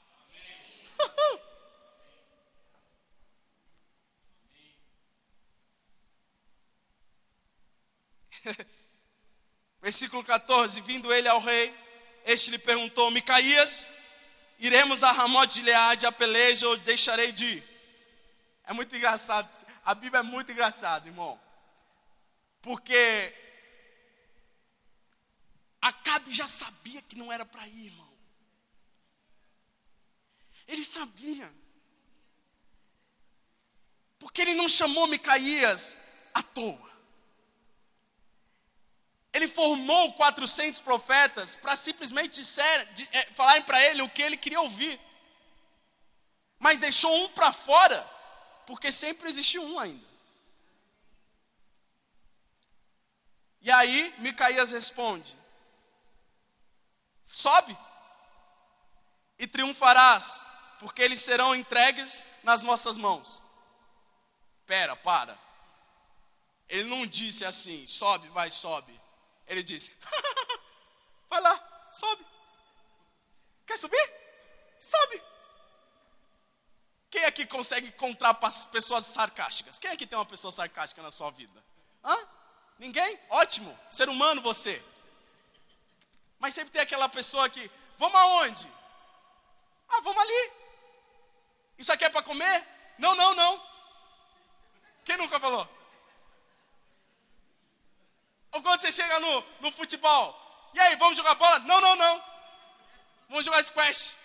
Versículo 9.82 10.24
14: 10.24 10.82
Vindo 10.82 11.14
ele 11.14 11.28
ao 11.28 11.40
rei, 11.40 11.74
este 12.26 12.52
lhe 12.52 12.58
perguntou: 12.58 13.12
Micaías, 13.12 13.90
iremos 14.60 15.04
a 15.04 15.12
Ramote 15.12 15.56
de 15.56 15.62
Leade 15.64 16.06
a 16.06 16.12
peleja 16.12 16.68
ou 16.68 16.78
deixarei 16.78 17.32
de 17.32 17.46
ir? 17.46 17.64
É 18.66 18.74
muito 18.74 18.96
engraçado. 18.96 19.50
A 19.84 19.94
Bíblia 19.94 20.20
é 20.22 20.24
muito 20.24 20.52
engraçada, 20.52 21.08
irmão. 21.08 21.40
Porque 22.62 23.34
Acabe 25.86 26.34
já 26.34 26.48
sabia 26.48 27.00
que 27.04 27.16
não 27.16 27.32
era 27.32 27.46
para 27.46 27.68
ir, 27.68 27.86
irmão. 27.86 28.05
Ele 30.68 30.84
sabia. 30.84 31.54
Porque 34.20 34.42
ele 34.42 34.54
não 34.54 34.68
chamou 34.68 35.08
Micaías 35.08 35.98
à 36.34 36.42
toa. 36.42 36.86
Ele 39.34 39.48
formou 39.48 40.14
400 40.14 40.80
profetas 40.80 41.56
para 41.56 41.76
simplesmente 41.76 42.36
disser, 42.36 42.94
de, 42.94 43.08
é, 43.12 43.26
falarem 43.34 43.64
para 43.64 43.84
ele 43.84 44.02
o 44.02 44.10
que 44.10 44.22
ele 44.22 44.38
queria 44.38 44.62
ouvir. 44.62 45.00
Mas 46.58 46.80
deixou 46.80 47.14
um 47.24 47.30
para 47.30 47.52
fora, 47.52 48.02
porque 48.66 48.92
sempre 48.92 49.28
existe 49.28 49.60
um 49.60 49.78
ainda. 49.78 50.16
E 53.62 53.72
aí 53.72 54.14
Micaías 54.20 54.72
responde: 54.72 55.36
Sobe 57.26 57.76
e 59.40 59.48
triunfarás, 59.48 60.45
porque 60.86 61.02
eles 61.02 61.20
serão 61.20 61.56
entregues 61.56 62.24
nas 62.44 62.62
nossas 62.62 62.96
mãos. 62.96 63.42
Pera, 64.68 64.96
para. 64.96 65.36
Ele 66.70 66.84
não 66.84 67.08
disse 67.08 67.44
assim, 67.44 67.88
sobe, 67.88 68.28
vai, 68.28 68.52
sobe. 68.52 68.94
Ele 69.48 69.64
disse, 69.64 69.92
vai 71.28 71.42
lá, 71.42 71.90
sobe. 71.92 72.24
Quer 73.66 73.80
subir? 73.80 74.14
Sobe. 74.80 75.24
Quem 77.10 77.26
aqui 77.26 77.48
consegue 77.48 77.88
encontrar 77.88 78.36
pessoas 78.72 79.08
sarcásticas? 79.08 79.80
Quem 79.80 79.90
aqui 79.90 80.06
tem 80.06 80.20
uma 80.20 80.24
pessoa 80.24 80.52
sarcástica 80.52 81.02
na 81.02 81.10
sua 81.10 81.32
vida? 81.32 81.66
Hã? 82.04 82.16
Ninguém? 82.78 83.20
Ótimo. 83.30 83.76
Ser 83.90 84.08
humano 84.08 84.40
você. 84.40 84.80
Mas 86.38 86.54
sempre 86.54 86.74
tem 86.74 86.82
aquela 86.84 87.10
pessoa 87.10 87.50
que, 87.50 87.72
vamos 87.98 88.16
aonde? 88.20 88.72
Ah, 89.90 90.02
vamos 90.02 90.22
ali. 90.22 90.65
Isso 91.78 91.92
aqui 91.92 92.06
é 92.06 92.10
para 92.10 92.24
comer? 92.24 92.68
Não, 92.98 93.16
não, 93.16 93.36
não. 93.36 93.62
Quem 95.04 95.18
nunca 95.18 95.40
falou? 95.40 95.68
Ou 98.52 98.62
quando 98.62 98.82
você 98.82 98.92
chega 98.92 99.20
no, 99.20 99.42
no 99.60 99.72
futebol, 99.72 100.46
e 100.74 100.80
aí, 100.80 100.96
vamos 100.98 101.18
jogar 101.18 101.36
bola? 101.36 101.60
Não, 101.60 101.80
não, 101.80 101.96
não. 101.96 102.24
Vamos 103.30 103.46
jogar 103.46 103.64
squash. 103.64 104.16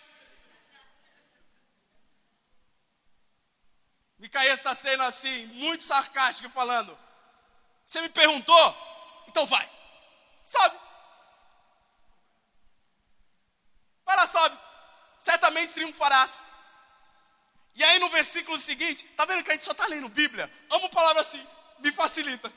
Micaías 4.18 4.58
está 4.58 4.74
sendo 4.74 5.02
assim, 5.04 5.46
muito 5.46 5.84
sarcástico, 5.84 6.48
falando: 6.50 6.98
Você 7.84 8.00
me 8.00 8.08
perguntou? 8.08 8.76
Então 9.28 9.46
vai. 9.46 9.70
Sabe? 10.44 10.78
Lá, 14.20 14.26
sobe. 14.26 14.58
Certamente 15.18 15.72
triunfarás. 15.72 16.52
E 17.74 17.84
aí 17.84 17.98
no 17.98 18.08
versículo 18.10 18.58
seguinte, 18.58 19.04
tá 19.16 19.24
vendo 19.24 19.44
que 19.44 19.50
a 19.50 19.54
gente 19.54 19.64
só 19.64 19.72
está 19.72 19.86
lendo 19.86 20.08
Bíblia? 20.08 20.50
Amo 20.70 20.90
palavra 20.90 21.22
assim, 21.22 21.44
me 21.78 21.90
facilita. 21.92 22.52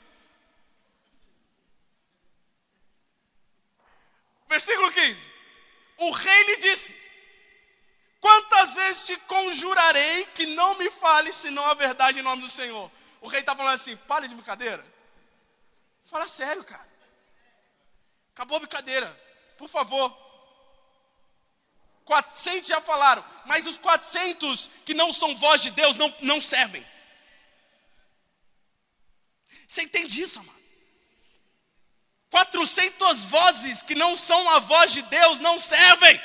Versículo 4.48 4.92
15. 4.92 5.30
O 5.98 6.10
rei 6.10 6.44
lhe 6.44 6.56
disse: 6.58 6.94
Quantas 8.20 8.74
vezes 8.74 9.04
te 9.04 9.16
conjurarei 9.18 10.24
que 10.26 10.46
não 10.46 10.78
me 10.78 10.90
fale 10.90 11.32
senão 11.32 11.64
a 11.66 11.74
verdade 11.74 12.18
em 12.18 12.22
nome 12.22 12.42
do 12.42 12.48
Senhor? 12.48 12.90
O 13.20 13.28
rei 13.28 13.40
está 13.40 13.54
falando 13.54 13.74
assim: 13.74 13.96
pare 13.96 14.28
de 14.28 14.34
brincadeira. 14.34 14.84
Fala 16.04 16.28
sério, 16.28 16.62
cara. 16.64 16.88
Acabou 18.32 18.56
a 18.56 18.60
brincadeira. 18.60 19.08
Por 19.56 19.68
favor. 19.68 20.23
400 22.04 22.68
já 22.68 22.80
falaram, 22.80 23.24
mas 23.46 23.66
os 23.66 23.78
400 23.78 24.70
que 24.84 24.94
não 24.94 25.12
são 25.12 25.34
voz 25.36 25.62
de 25.62 25.70
Deus 25.70 25.96
não, 25.96 26.14
não 26.20 26.40
servem. 26.40 26.84
Você 29.66 29.82
entende 29.82 30.20
isso, 30.20 30.38
amado? 30.38 30.54
400 32.30 33.24
vozes 33.24 33.82
que 33.82 33.94
não 33.94 34.16
são 34.16 34.50
a 34.50 34.58
voz 34.58 34.92
de 34.92 35.02
Deus 35.02 35.38
não 35.40 35.58
servem. 35.58 36.20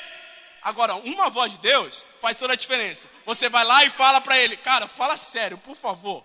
Agora, 0.62 0.96
uma 0.96 1.30
voz 1.30 1.52
de 1.52 1.58
Deus 1.58 2.04
faz 2.20 2.36
toda 2.36 2.52
a 2.52 2.56
diferença. 2.56 3.08
Você 3.24 3.48
vai 3.48 3.64
lá 3.64 3.84
e 3.84 3.90
fala 3.90 4.20
para 4.20 4.36
ele, 4.36 4.56
cara, 4.56 4.86
fala 4.86 5.16
sério, 5.16 5.56
por 5.58 5.76
favor. 5.76 6.24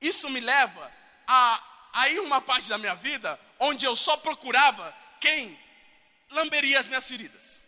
Isso 0.00 0.28
me 0.30 0.40
leva 0.40 0.90
a, 1.26 1.62
a 1.92 2.08
ir 2.08 2.20
uma 2.20 2.40
parte 2.40 2.68
da 2.68 2.78
minha 2.78 2.94
vida 2.94 3.38
onde 3.58 3.84
eu 3.84 3.94
só 3.94 4.16
procurava 4.16 4.96
quem 5.20 5.58
lamberia 6.30 6.80
as 6.80 6.88
minhas 6.88 7.06
feridas. 7.06 7.62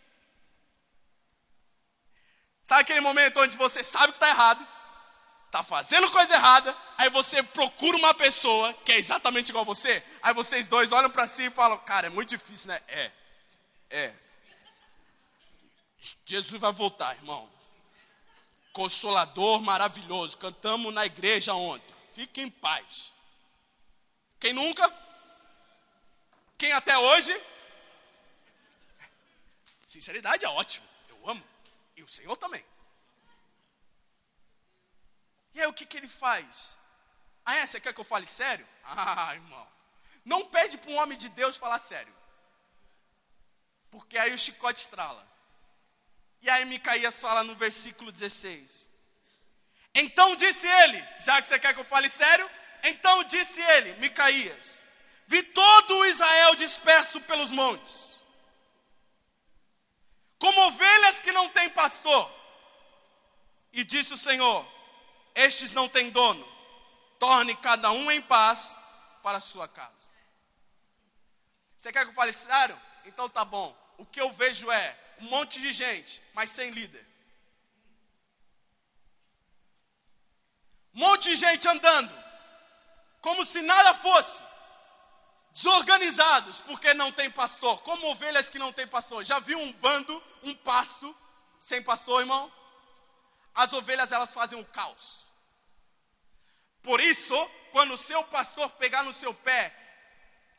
Sabe 2.63 2.81
aquele 2.81 3.01
momento 3.01 3.39
onde 3.39 3.57
você 3.57 3.83
sabe 3.83 4.13
que 4.13 4.17
está 4.17 4.29
errado, 4.29 4.65
está 5.47 5.63
fazendo 5.63 6.09
coisa 6.11 6.33
errada, 6.33 6.75
aí 6.97 7.09
você 7.09 7.43
procura 7.43 7.97
uma 7.97 8.13
pessoa 8.13 8.73
que 8.85 8.93
é 8.93 8.97
exatamente 8.97 9.49
igual 9.49 9.63
a 9.63 9.65
você, 9.65 10.03
aí 10.21 10.33
vocês 10.33 10.65
dois 10.67 10.91
olham 10.91 11.09
para 11.09 11.27
si 11.27 11.43
e 11.43 11.51
falam: 11.51 11.77
Cara, 11.79 12.07
é 12.07 12.09
muito 12.09 12.29
difícil, 12.29 12.69
né? 12.69 12.81
É, 12.87 13.11
é. 13.89 14.13
Jesus 16.25 16.59
vai 16.59 16.71
voltar, 16.71 17.15
irmão. 17.15 17.49
Consolador 18.73 19.61
maravilhoso. 19.61 20.37
Cantamos 20.37 20.93
na 20.93 21.05
igreja 21.05 21.53
ontem. 21.53 21.93
Fique 22.13 22.41
em 22.41 22.49
paz. 22.49 23.13
Quem 24.39 24.51
nunca? 24.51 24.91
Quem 26.57 26.73
até 26.73 26.97
hoje? 26.97 27.33
Sinceridade 29.93 30.43
é 30.43 30.49
ótimo. 30.49 30.87
Eu 31.07 31.29
amo. 31.29 31.45
E 31.95 32.01
o 32.01 32.07
Senhor 32.07 32.35
também. 32.35 32.65
E 35.53 35.61
aí 35.61 35.67
o 35.67 35.73
que, 35.73 35.85
que 35.85 35.97
ele 35.97 36.07
faz? 36.07 36.75
Ah, 37.45 37.57
é? 37.57 37.67
Você 37.67 37.79
quer 37.79 37.93
que 37.93 38.01
eu 38.01 38.11
fale 38.13 38.25
sério? 38.25 38.67
Ah, 38.85 39.35
irmão. 39.35 39.67
Não 40.25 40.45
pede 40.47 40.77
para 40.79 40.89
um 40.89 40.97
homem 40.97 41.17
de 41.17 41.29
Deus 41.29 41.57
falar 41.57 41.77
sério. 41.77 42.13
Porque 43.91 44.17
aí 44.17 44.33
o 44.33 44.37
chicote 44.37 44.81
estrala. 44.81 45.23
E 46.41 46.49
aí 46.49 46.65
Micaías 46.65 47.21
fala 47.21 47.43
no 47.43 47.55
versículo 47.55 48.11
16. 48.11 48.89
Então 49.93 50.35
disse 50.35 50.67
ele, 50.67 50.99
já 51.21 51.39
que 51.39 51.47
você 51.47 51.59
quer 51.59 51.73
que 51.75 51.79
eu 51.79 51.85
fale 51.85 52.09
sério, 52.09 52.49
então 52.83 53.23
disse 53.25 53.61
ele, 53.61 53.93
Micaías, 53.99 54.79
vi 55.27 55.43
todo 55.43 55.99
o 55.99 56.05
Israel 56.05 56.55
disperso 56.55 57.21
pelos 57.21 57.51
montes 57.51 58.12
como 60.43 60.59
ovelhas 60.63 61.21
que 61.21 61.31
não 61.31 61.47
têm 61.47 61.69
pastor. 61.69 62.29
E 63.71 63.81
disse 63.85 64.13
o 64.13 64.17
Senhor: 64.17 64.67
Estes 65.33 65.71
não 65.71 65.87
têm 65.87 66.09
dono, 66.09 66.45
torne 67.17 67.55
cada 67.55 67.89
um 67.91 68.11
em 68.11 68.21
paz 68.21 68.75
para 69.23 69.37
a 69.37 69.41
sua 69.41 69.69
casa. 69.69 70.11
Você 71.77 71.93
quer 71.93 72.03
que 72.03 72.11
eu 72.11 72.13
fale 72.13 72.33
sério? 72.33 72.77
Então 73.05 73.29
tá 73.29 73.45
bom. 73.45 73.73
O 73.97 74.05
que 74.05 74.19
eu 74.19 74.33
vejo 74.33 74.69
é 74.69 74.99
um 75.19 75.29
monte 75.29 75.61
de 75.61 75.71
gente, 75.71 76.21
mas 76.33 76.49
sem 76.49 76.71
líder. 76.71 77.07
Um 80.93 80.99
monte 80.99 81.29
de 81.29 81.37
gente 81.37 81.65
andando, 81.69 82.13
como 83.21 83.45
se 83.45 83.61
nada 83.61 83.93
fosse 83.93 84.43
desorganizados, 85.53 86.61
porque 86.61 86.93
não 86.95 87.11
tem 87.11 87.29
pastor, 87.29 87.81
como 87.83 88.07
ovelhas 88.07 88.49
que 88.49 88.57
não 88.57 88.73
tem 88.73 88.87
pastor. 88.87 89.23
Já 89.23 89.39
viu 89.39 89.57
um 89.59 89.71
bando, 89.73 90.23
um 90.41 90.55
pasto 90.55 91.15
sem 91.59 91.81
pastor, 91.81 92.21
irmão? 92.21 92.51
As 93.53 93.71
ovelhas 93.71 94.11
elas 94.11 94.33
fazem 94.33 94.59
o 94.59 94.65
caos. 94.65 95.25
Por 96.81 96.99
isso, 96.99 97.35
quando 97.71 97.93
o 97.93 97.97
seu 97.97 98.23
pastor 98.25 98.69
pegar 98.71 99.03
no 99.03 99.13
seu 99.13 99.33
pé, 99.33 99.73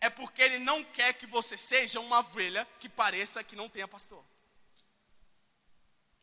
é 0.00 0.08
porque 0.08 0.40
ele 0.40 0.60
não 0.60 0.84
quer 0.84 1.12
que 1.14 1.26
você 1.26 1.58
seja 1.58 1.98
uma 1.98 2.20
ovelha 2.20 2.66
que 2.78 2.88
pareça 2.88 3.42
que 3.42 3.56
não 3.56 3.68
tenha 3.68 3.88
pastor. 3.88 4.24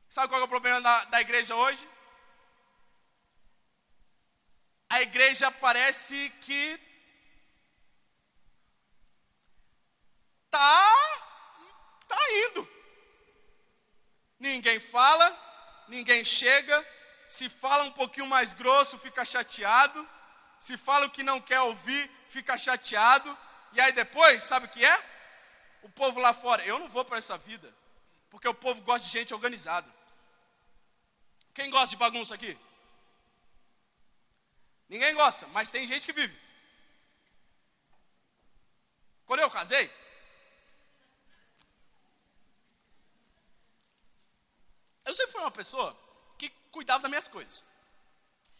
Sabe 0.09 0.29
qual 0.29 0.41
é 0.41 0.43
o 0.45 0.47
problema 0.47 0.79
da, 0.81 1.05
da 1.05 1.21
igreja 1.21 1.55
hoje? 1.55 1.87
A 4.89 5.01
igreja 5.01 5.51
parece 5.51 6.29
que 6.41 6.90
tá, 10.51 10.93
tá 12.07 12.19
indo. 12.43 12.69
Ninguém 14.39 14.79
fala, 14.79 15.25
ninguém 15.87 16.23
chega. 16.23 16.87
Se 17.27 17.47
fala 17.49 17.83
um 17.85 17.91
pouquinho 17.91 18.27
mais 18.27 18.53
grosso, 18.53 18.99
fica 18.99 19.23
chateado. 19.23 20.07
Se 20.59 20.77
fala 20.77 21.07
o 21.07 21.09
que 21.09 21.23
não 21.23 21.39
quer 21.41 21.61
ouvir, 21.61 22.11
fica 22.29 22.57
chateado. 22.57 23.37
E 23.71 23.79
aí 23.79 23.91
depois, 23.93 24.43
sabe 24.43 24.65
o 24.65 24.69
que 24.69 24.83
é? 24.85 25.05
O 25.83 25.89
povo 25.89 26.19
lá 26.19 26.33
fora. 26.33 26.65
Eu 26.65 26.77
não 26.77 26.89
vou 26.89 27.05
para 27.05 27.17
essa 27.17 27.37
vida. 27.37 27.73
Porque 28.29 28.47
o 28.47 28.53
povo 28.53 28.81
gosta 28.81 29.07
de 29.07 29.13
gente 29.13 29.33
organizada. 29.33 29.89
Quem 31.53 31.69
gosta 31.69 31.95
de 31.95 31.97
bagunça 31.97 32.35
aqui? 32.35 32.57
Ninguém 34.89 35.13
gosta, 35.15 35.47
mas 35.47 35.71
tem 35.71 35.87
gente 35.87 36.05
que 36.05 36.13
vive. 36.13 36.37
Quando 39.25 39.39
eu 39.39 39.49
casei, 39.49 39.89
eu 45.05 45.15
sempre 45.15 45.31
fui 45.31 45.41
uma 45.41 45.51
pessoa 45.51 45.97
que 46.37 46.49
cuidava 46.71 47.03
das 47.03 47.09
minhas 47.09 47.27
coisas. 47.27 47.63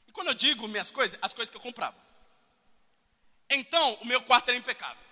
E 0.08 0.12
quando 0.12 0.27
eu 0.27 0.34
digo 0.34 0.67
minhas 0.67 0.91
coisas, 0.91 1.17
as 1.21 1.34
coisas 1.34 1.49
que 1.49 1.58
eu 1.58 1.62
comprava. 1.62 1.97
Então, 3.49 3.93
o 3.95 4.06
meu 4.06 4.21
quarto 4.23 4.49
era 4.49 4.58
impecável. 4.58 5.04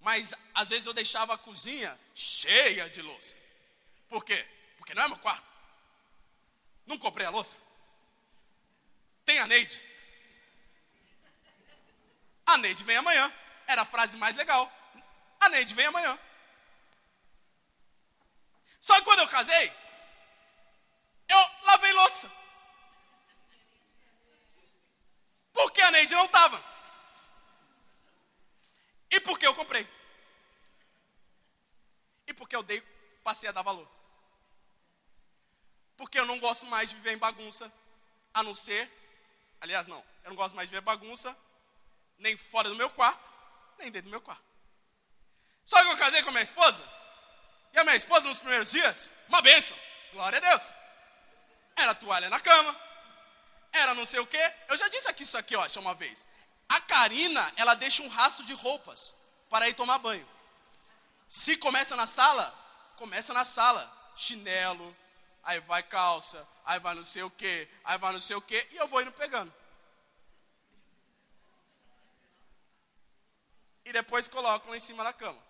Mas 0.00 0.34
às 0.54 0.68
vezes 0.68 0.86
eu 0.86 0.92
deixava 0.92 1.34
a 1.34 1.38
cozinha 1.38 1.98
cheia 2.14 2.88
de 2.88 3.02
louça. 3.02 3.38
Por 4.08 4.24
quê? 4.24 4.46
Porque 4.76 4.94
não 4.94 5.02
é 5.02 5.08
meu 5.08 5.18
quarto. 5.18 5.46
Não 6.86 6.98
comprei 6.98 7.26
a 7.26 7.30
louça. 7.30 7.60
Tem 9.24 9.38
a 9.38 9.46
Neide. 9.46 9.84
A 12.46 12.56
Neide 12.58 12.82
vem 12.82 12.96
amanhã. 12.96 13.32
Era 13.66 13.82
a 13.82 13.84
frase 13.84 14.16
mais 14.16 14.34
legal. 14.36 14.70
A 15.38 15.48
Neide 15.48 15.74
vem 15.74 15.86
amanhã. 15.86 16.18
Só 18.80 18.94
que 18.96 19.02
quando 19.02 19.20
eu 19.20 19.28
casei, 19.28 19.72
eu 21.28 21.50
lavei 21.64 21.92
louça. 21.92 22.30
Porque 25.52 25.80
a 25.82 25.90
Neide 25.90 26.14
não 26.14 26.24
estava. 26.24 26.62
E 29.10 29.20
porque 29.20 29.46
eu 29.46 29.54
comprei. 29.54 29.86
E 32.26 32.32
porque 32.32 32.54
eu 32.54 32.62
dei, 32.62 32.80
passei 33.24 33.48
a 33.48 33.52
dar 33.52 33.62
valor. 33.62 33.88
Porque 35.96 36.18
eu 36.18 36.24
não 36.24 36.38
gosto 36.38 36.64
mais 36.66 36.90
de 36.90 36.96
viver 36.96 37.12
em 37.12 37.18
bagunça, 37.18 37.70
a 38.32 38.42
não 38.42 38.54
ser, 38.54 38.90
aliás 39.60 39.86
não, 39.86 40.02
eu 40.24 40.30
não 40.30 40.36
gosto 40.36 40.54
mais 40.54 40.68
de 40.68 40.74
viver 40.74 40.84
bagunça, 40.84 41.36
nem 42.18 42.36
fora 42.36 42.68
do 42.68 42.76
meu 42.76 42.88
quarto, 42.90 43.30
nem 43.78 43.90
dentro 43.90 44.08
do 44.08 44.12
meu 44.12 44.20
quarto. 44.20 44.44
Só 45.66 45.82
que 45.82 45.90
eu 45.90 45.98
casei 45.98 46.22
com 46.22 46.30
a 46.30 46.32
minha 46.32 46.42
esposa, 46.42 46.82
e 47.72 47.78
a 47.78 47.84
minha 47.84 47.96
esposa 47.96 48.28
nos 48.28 48.38
primeiros 48.38 48.70
dias, 48.70 49.10
uma 49.28 49.40
bênção, 49.40 49.76
glória 50.12 50.38
a 50.38 50.50
Deus. 50.50 50.74
Era 51.76 51.94
toalha 51.94 52.28
na 52.28 52.40
cama, 52.40 52.76
era 53.72 53.94
não 53.94 54.04
sei 54.04 54.20
o 54.20 54.26
que. 54.26 54.54
Eu 54.68 54.76
já 54.76 54.88
disse 54.88 55.08
aqui 55.08 55.22
isso 55.22 55.38
aqui, 55.38 55.56
ó, 55.56 55.66
uma 55.76 55.94
vez. 55.94 56.26
A 56.68 56.80
Karina, 56.80 57.52
ela 57.56 57.74
deixa 57.74 58.02
um 58.02 58.08
rastro 58.08 58.44
de 58.44 58.52
roupas 58.52 59.14
para 59.48 59.68
ir 59.68 59.74
tomar 59.74 59.98
banho. 59.98 60.28
Se 61.28 61.56
começa 61.56 61.96
na 61.96 62.06
sala, 62.06 62.52
começa 62.96 63.32
na 63.32 63.44
sala. 63.44 63.98
Chinelo, 64.16 64.94
aí 65.42 65.60
vai 65.60 65.82
calça, 65.82 66.46
aí 66.64 66.78
vai 66.78 66.94
não 66.94 67.04
sei 67.04 67.22
o 67.22 67.30
que, 67.30 67.68
aí 67.84 67.96
vai 67.98 68.12
não 68.12 68.20
sei 68.20 68.36
o 68.36 68.42
que, 68.42 68.68
e 68.72 68.76
eu 68.76 68.86
vou 68.88 69.00
indo 69.00 69.12
pegando. 69.12 69.52
E 73.84 73.92
depois 73.92 74.28
colocam 74.28 74.74
em 74.74 74.80
cima 74.80 75.02
da 75.02 75.12
cama. 75.12 75.40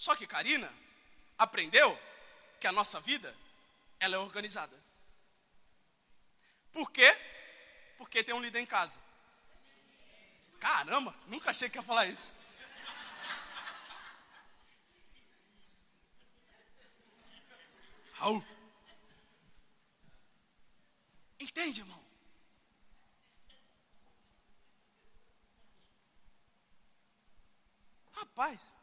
Só 0.00 0.16
que 0.16 0.26
Karina 0.26 0.72
aprendeu 1.36 1.94
que 2.58 2.66
a 2.66 2.72
nossa 2.72 2.98
vida 3.02 3.36
ela 3.98 4.16
é 4.16 4.18
organizada. 4.18 4.74
Por 6.72 6.90
quê? 6.90 7.06
Porque 7.98 8.24
tem 8.24 8.34
um 8.34 8.40
líder 8.40 8.60
em 8.60 8.64
casa. 8.64 8.98
Caramba, 10.58 11.14
nunca 11.26 11.50
achei 11.50 11.68
que 11.68 11.76
ia 11.76 11.82
falar 11.82 12.06
isso. 12.06 12.34
Raul. 18.14 18.42
Entende, 21.38 21.80
irmão? 21.80 22.02
Rapaz. 28.12 28.79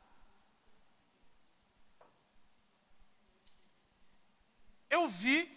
Eu 4.89 5.07
vi 5.09 5.49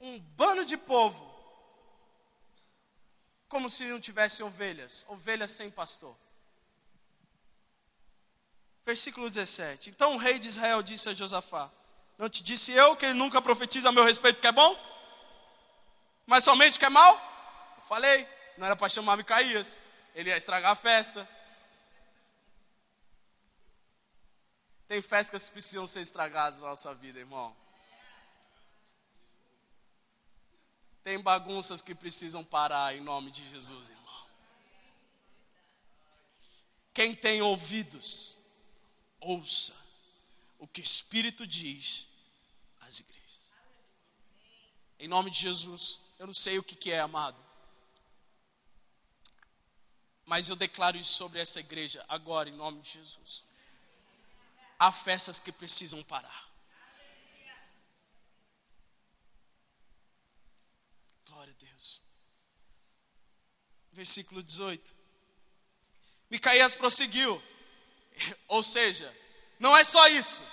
um 0.00 0.18
bando 0.18 0.64
de 0.64 0.76
povo 0.76 1.32
como 3.48 3.70
se 3.70 3.84
não 3.84 4.00
tivesse 4.00 4.42
ovelhas, 4.42 5.04
ovelhas 5.08 5.50
sem 5.50 5.70
pastor. 5.70 6.16
Versículo 8.84 9.30
17. 9.30 9.90
Então 9.90 10.14
o 10.14 10.18
rei 10.18 10.38
de 10.38 10.48
Israel 10.48 10.82
disse 10.82 11.08
a 11.08 11.14
Josafá: 11.14 11.70
Não 12.18 12.28
te 12.28 12.42
disse 12.42 12.72
eu 12.72 12.96
que 12.96 13.06
ele 13.06 13.14
nunca 13.14 13.40
profetiza 13.40 13.88
a 13.88 13.92
meu 13.92 14.04
respeito 14.04 14.40
que 14.40 14.46
é 14.46 14.52
bom? 14.52 14.76
Mas 16.26 16.44
somente 16.44 16.78
que 16.78 16.84
é 16.84 16.88
mal? 16.88 17.14
Eu 17.76 17.82
falei, 17.84 18.28
não 18.56 18.66
era 18.66 18.76
para 18.76 18.88
chamar 18.88 19.16
Micaías, 19.16 19.78
ele 20.14 20.30
ia 20.30 20.36
estragar 20.36 20.72
a 20.72 20.76
festa. 20.76 21.28
Tem 24.86 25.00
festas 25.00 25.46
que 25.46 25.52
precisam 25.52 25.86
ser 25.86 26.00
estragadas 26.00 26.60
na 26.60 26.68
nossa 26.68 26.94
vida, 26.94 27.18
irmão. 27.18 27.56
Tem 31.04 31.20
bagunças 31.20 31.82
que 31.82 31.94
precisam 31.94 32.42
parar 32.42 32.96
em 32.96 33.00
nome 33.02 33.30
de 33.30 33.46
Jesus, 33.50 33.90
irmão. 33.90 34.26
Quem 36.94 37.14
tem 37.14 37.42
ouvidos, 37.42 38.38
ouça 39.20 39.76
o 40.58 40.66
que 40.66 40.80
o 40.80 40.82
Espírito 40.82 41.46
diz 41.46 42.08
às 42.80 43.00
igrejas. 43.00 43.52
Em 44.98 45.06
nome 45.06 45.30
de 45.30 45.38
Jesus, 45.38 46.00
eu 46.18 46.26
não 46.26 46.32
sei 46.32 46.58
o 46.58 46.62
que, 46.62 46.74
que 46.74 46.90
é, 46.90 47.00
amado. 47.00 47.36
Mas 50.24 50.48
eu 50.48 50.56
declaro 50.56 50.96
isso 50.96 51.12
sobre 51.12 51.38
essa 51.38 51.60
igreja 51.60 52.02
agora, 52.08 52.48
em 52.48 52.56
nome 52.56 52.80
de 52.80 52.92
Jesus. 52.92 53.44
Há 54.78 54.90
festas 54.90 55.38
que 55.38 55.52
precisam 55.52 56.02
parar. 56.04 56.53
Versículo 63.92 64.42
18. 64.42 64.92
Micaías 66.30 66.74
prosseguiu. 66.74 67.42
Ou 68.48 68.62
seja, 68.62 69.12
não 69.58 69.76
é 69.76 69.84
só 69.84 70.06
isso. 70.08 70.44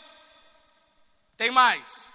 Tem 1.38 1.52
mais. 1.52 2.12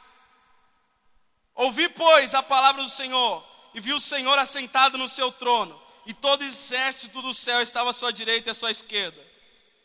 Ouvi, 1.54 1.88
pois, 1.88 2.34
a 2.34 2.42
palavra 2.42 2.82
do 2.82 2.88
Senhor, 2.88 3.44
e 3.74 3.80
vi 3.80 3.92
o 3.92 4.00
Senhor 4.00 4.38
assentado 4.38 4.98
no 4.98 5.08
seu 5.08 5.32
trono, 5.32 5.80
e 6.04 6.12
todo 6.12 6.42
o 6.42 6.44
exército 6.44 7.20
do 7.22 7.32
céu 7.32 7.60
estava 7.60 7.90
à 7.90 7.92
sua 7.92 8.12
direita 8.12 8.50
e 8.50 8.52
à 8.52 8.54
sua 8.54 8.70
esquerda. 8.70 9.20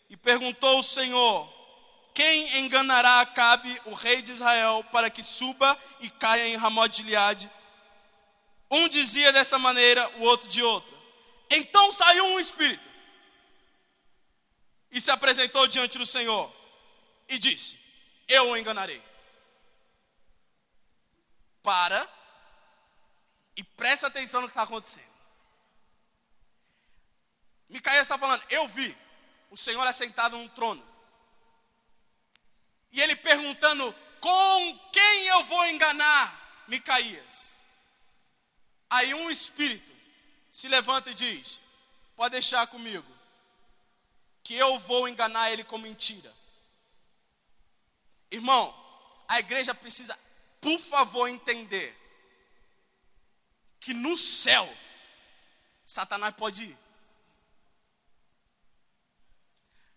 E 0.10 0.18
perguntou 0.18 0.80
o 0.80 0.84
Senhor: 0.84 1.52
Quem 2.14 2.60
enganará 2.60 3.22
Acabe, 3.22 3.82
o 3.86 3.94
rei 3.94 4.22
de 4.22 4.34
Israel, 4.34 4.86
para 4.92 5.10
que 5.10 5.24
suba 5.24 5.80
e 6.02 6.10
caia 6.10 6.48
em 6.48 6.58
Ramot 6.58 6.90
de 6.90 6.98
Gileade? 6.98 7.50
Um 8.72 8.88
dizia 8.88 9.34
dessa 9.34 9.60
maneira, 9.60 10.10
o 10.18 10.22
outro 10.22 10.48
de 10.48 10.64
outra. 10.64 10.96
Então 11.50 11.92
saiu 11.92 12.24
um 12.24 12.40
espírito 12.40 12.90
e 14.90 15.02
se 15.02 15.12
apresentou 15.12 15.68
diante 15.68 15.98
do 15.98 16.06
Senhor 16.06 16.50
e 17.28 17.38
disse: 17.38 17.78
Eu 18.28 18.50
o 18.50 18.58
enganarei. 18.58 19.04
Para 21.62 22.10
e 23.58 23.64
presta 23.64 24.08
atenção 24.08 24.42
no 24.42 24.48
que 24.48 24.52
está 24.52 24.64
acontecendo. 24.64 25.12
Micael 27.68 28.02
está 28.02 28.18
falando: 28.18 28.44
Eu 28.50 28.68
vi 28.70 28.98
o 29.50 29.58
Senhor 29.58 29.86
assentado 29.86 30.38
num 30.38 30.48
trono. 30.48 30.86
E 32.92 33.02
ele 33.02 33.18
perguntando: 33.18 33.94
Com 34.22 34.80
quem 34.94 35.28
eu 35.28 35.44
vou 35.44 35.66
enganar 35.68 36.64
Micaías? 36.70 37.56
Aí 38.92 39.14
um 39.14 39.32
espírito 39.32 39.90
se 40.52 40.68
levanta 40.68 41.12
e 41.12 41.14
diz: 41.14 41.62
Pode 42.14 42.34
deixar 42.34 42.68
comigo, 42.68 43.10
que 44.44 44.54
eu 44.54 44.78
vou 44.80 45.08
enganar 45.08 45.50
ele 45.50 45.64
com 45.64 45.78
mentira. 45.78 46.32
Irmão, 48.30 48.76
a 49.30 49.40
igreja 49.40 49.74
precisa, 49.74 50.18
por 50.60 50.78
favor, 50.78 51.30
entender 51.30 51.98
que 53.80 53.94
no 53.94 54.18
céu 54.18 54.68
Satanás 55.86 56.36
pode 56.36 56.66
ir. 56.66 56.78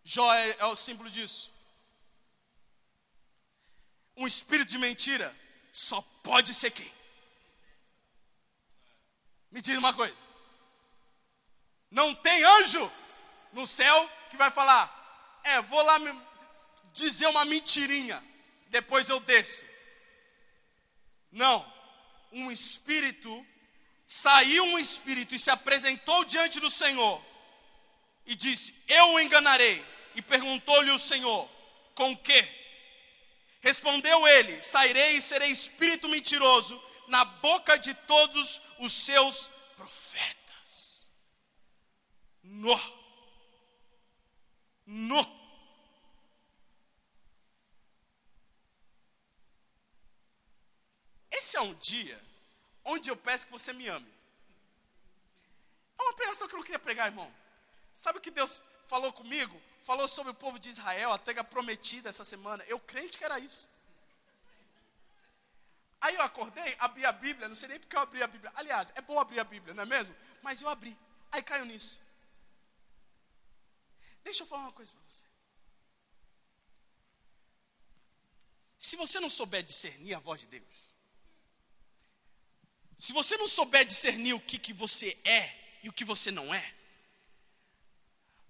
Jó 0.04 0.32
é, 0.32 0.50
é 0.58 0.66
o 0.66 0.76
símbolo 0.76 1.10
disso. 1.10 1.52
Um 4.16 4.26
espírito 4.26 4.70
de 4.70 4.78
mentira 4.78 5.34
só 5.72 6.00
pode 6.22 6.54
ser 6.54 6.70
quem? 6.70 7.03
Me 9.54 9.60
diz 9.60 9.78
uma 9.78 9.94
coisa. 9.94 10.16
Não 11.88 12.12
tem 12.12 12.42
anjo 12.42 12.92
no 13.52 13.64
céu 13.68 14.10
que 14.28 14.36
vai 14.36 14.50
falar: 14.50 15.40
É, 15.44 15.60
vou 15.62 15.80
lá 15.80 15.96
dizer 16.92 17.28
uma 17.28 17.44
mentirinha, 17.44 18.20
depois 18.66 19.08
eu 19.08 19.20
desço. 19.20 19.64
Não. 21.30 21.72
Um 22.32 22.50
espírito, 22.50 23.46
saiu 24.04 24.64
um 24.64 24.76
espírito 24.76 25.36
e 25.36 25.38
se 25.38 25.52
apresentou 25.52 26.24
diante 26.24 26.58
do 26.58 26.68
Senhor 26.68 27.24
e 28.26 28.34
disse: 28.34 28.74
Eu 28.88 29.10
o 29.10 29.20
enganarei. 29.20 29.84
E 30.16 30.22
perguntou-lhe 30.22 30.90
o 30.90 30.98
Senhor: 30.98 31.48
Com 31.94 32.16
que? 32.16 32.44
Respondeu 33.60 34.26
ele: 34.26 34.60
Sairei 34.64 35.16
e 35.16 35.22
serei 35.22 35.50
espírito 35.52 36.08
mentiroso 36.08 36.74
na 37.08 37.24
boca 37.24 37.78
de 37.78 37.94
todos 37.94 38.60
os 38.78 38.92
seus 38.92 39.48
profetas. 39.76 41.10
No. 42.42 42.78
No. 44.86 45.44
Esse 51.30 51.56
é 51.56 51.60
um 51.60 51.74
dia 51.74 52.20
onde 52.84 53.10
eu 53.10 53.16
peço 53.16 53.46
que 53.46 53.52
você 53.52 53.72
me 53.72 53.88
ame. 53.88 54.12
É 55.98 56.02
uma 56.02 56.14
pregação 56.14 56.46
que 56.46 56.54
eu 56.54 56.58
não 56.58 56.64
queria 56.64 56.78
pregar, 56.78 57.06
irmão. 57.06 57.32
Sabe 57.92 58.18
o 58.18 58.20
que 58.20 58.30
Deus 58.30 58.60
falou 58.88 59.12
comigo? 59.12 59.60
Falou 59.82 60.08
sobre 60.08 60.32
o 60.32 60.34
povo 60.34 60.58
de 60.58 60.70
Israel, 60.70 61.12
a 61.12 61.18
terra 61.18 61.44
prometida 61.44 62.08
essa 62.08 62.24
semana. 62.24 62.64
Eu 62.64 62.78
crente 62.80 63.16
que 63.16 63.24
era 63.24 63.38
isso. 63.38 63.68
Aí 66.04 66.16
eu 66.16 66.20
acordei, 66.20 66.76
abri 66.80 67.02
a 67.06 67.12
Bíblia, 67.12 67.48
não 67.48 67.56
sei 67.56 67.66
nem 67.66 67.80
porque 67.80 67.96
eu 67.96 68.00
abri 68.00 68.22
a 68.22 68.26
Bíblia. 68.26 68.52
Aliás, 68.56 68.92
é 68.94 69.00
bom 69.00 69.18
abrir 69.18 69.40
a 69.40 69.44
Bíblia, 69.44 69.72
não 69.72 69.84
é 69.84 69.86
mesmo? 69.86 70.14
Mas 70.42 70.60
eu 70.60 70.68
abri. 70.68 70.94
Aí 71.32 71.42
caiu 71.42 71.64
nisso. 71.64 71.98
Deixa 74.22 74.42
eu 74.42 74.46
falar 74.46 74.64
uma 74.64 74.72
coisa 74.72 74.92
para 74.92 75.02
você. 75.08 75.24
Se 78.78 78.96
você 78.96 79.18
não 79.18 79.30
souber 79.30 79.62
discernir 79.62 80.12
a 80.12 80.18
voz 80.18 80.42
de 80.42 80.46
Deus, 80.46 80.76
se 82.98 83.14
você 83.14 83.38
não 83.38 83.48
souber 83.48 83.86
discernir 83.86 84.34
o 84.34 84.40
que, 84.40 84.58
que 84.58 84.74
você 84.74 85.18
é 85.24 85.78
e 85.82 85.88
o 85.88 85.92
que 85.92 86.04
você 86.04 86.30
não 86.30 86.54
é, 86.54 86.74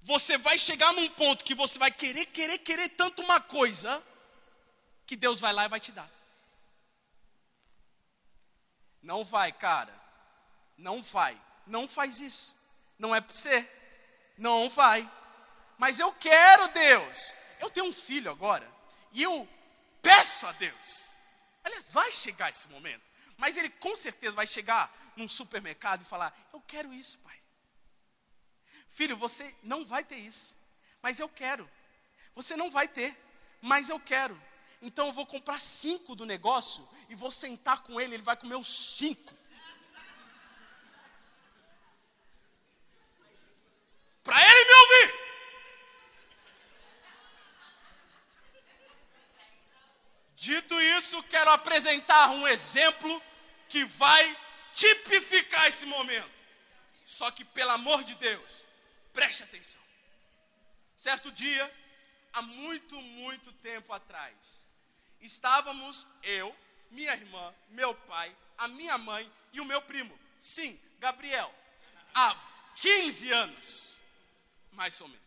você 0.02 0.36
vai 0.38 0.58
chegar 0.58 0.92
num 0.92 1.08
ponto 1.10 1.44
que 1.44 1.54
você 1.54 1.78
vai 1.78 1.92
querer, 1.92 2.26
querer, 2.26 2.58
querer 2.58 2.88
tanto 2.88 3.22
uma 3.22 3.40
coisa, 3.40 4.04
que 5.06 5.14
Deus 5.14 5.38
vai 5.38 5.52
lá 5.52 5.66
e 5.66 5.68
vai 5.68 5.78
te 5.78 5.92
dar. 5.92 6.23
Não 9.04 9.22
vai, 9.22 9.52
cara. 9.52 9.94
Não 10.76 11.00
vai. 11.02 11.40
Não 11.66 11.86
faz 11.86 12.18
isso. 12.18 12.56
Não 12.98 13.14
é 13.14 13.20
para 13.20 13.34
você. 13.34 13.70
Não 14.38 14.68
vai. 14.70 15.08
Mas 15.78 16.00
eu 16.00 16.12
quero 16.14 16.68
Deus. 16.68 17.34
Eu 17.60 17.70
tenho 17.70 17.86
um 17.86 17.92
filho 17.92 18.30
agora. 18.30 18.68
E 19.12 19.22
eu 19.22 19.48
peço 20.02 20.46
a 20.46 20.52
Deus. 20.52 21.10
Aliás, 21.62 21.92
vai 21.92 22.10
chegar 22.10 22.50
esse 22.50 22.66
momento. 22.68 23.04
Mas 23.36 23.56
ele 23.56 23.68
com 23.68 23.94
certeza 23.94 24.34
vai 24.34 24.46
chegar 24.46 24.90
num 25.16 25.28
supermercado 25.28 26.02
e 26.02 26.06
falar: 26.06 26.34
Eu 26.52 26.60
quero 26.62 26.92
isso, 26.92 27.18
pai. 27.18 27.38
Filho, 28.88 29.16
você 29.16 29.54
não 29.62 29.84
vai 29.84 30.04
ter 30.04 30.16
isso, 30.18 30.56
mas 31.02 31.18
eu 31.18 31.28
quero. 31.28 31.68
Você 32.34 32.56
não 32.56 32.70
vai 32.70 32.88
ter, 32.88 33.16
mas 33.60 33.88
eu 33.88 34.00
quero. 34.00 34.40
Então 34.84 35.06
eu 35.06 35.12
vou 35.14 35.24
comprar 35.24 35.58
cinco 35.58 36.14
do 36.14 36.26
negócio 36.26 36.86
e 37.08 37.14
vou 37.14 37.30
sentar 37.30 37.82
com 37.84 37.98
ele, 37.98 38.16
ele 38.16 38.22
vai 38.22 38.36
comer 38.36 38.56
os 38.56 38.68
cinco. 38.68 39.32
Para 44.22 44.38
ele 44.42 44.64
me 44.64 44.74
ouvir. 44.74 45.24
Dito 50.36 50.78
isso, 50.78 51.22
quero 51.24 51.50
apresentar 51.50 52.32
um 52.32 52.46
exemplo 52.46 53.22
que 53.70 53.86
vai 53.86 54.38
tipificar 54.74 55.66
esse 55.68 55.86
momento. 55.86 56.30
Só 57.06 57.30
que, 57.30 57.42
pelo 57.42 57.70
amor 57.70 58.04
de 58.04 58.14
Deus, 58.16 58.66
preste 59.14 59.44
atenção. 59.44 59.80
Certo 60.94 61.32
dia, 61.32 61.74
há 62.34 62.42
muito, 62.42 62.94
muito 63.00 63.50
tempo 63.54 63.90
atrás, 63.94 64.63
estávamos 65.24 66.06
eu, 66.22 66.54
minha 66.90 67.12
irmã, 67.12 67.54
meu 67.70 67.94
pai, 67.94 68.34
a 68.58 68.68
minha 68.68 68.96
mãe 68.98 69.30
e 69.52 69.60
o 69.60 69.64
meu 69.64 69.80
primo. 69.82 70.16
Sim, 70.38 70.78
Gabriel. 70.98 71.52
Há 72.14 72.36
15 72.76 73.32
anos, 73.32 73.98
mais 74.72 75.00
ou 75.00 75.08
menos. 75.08 75.24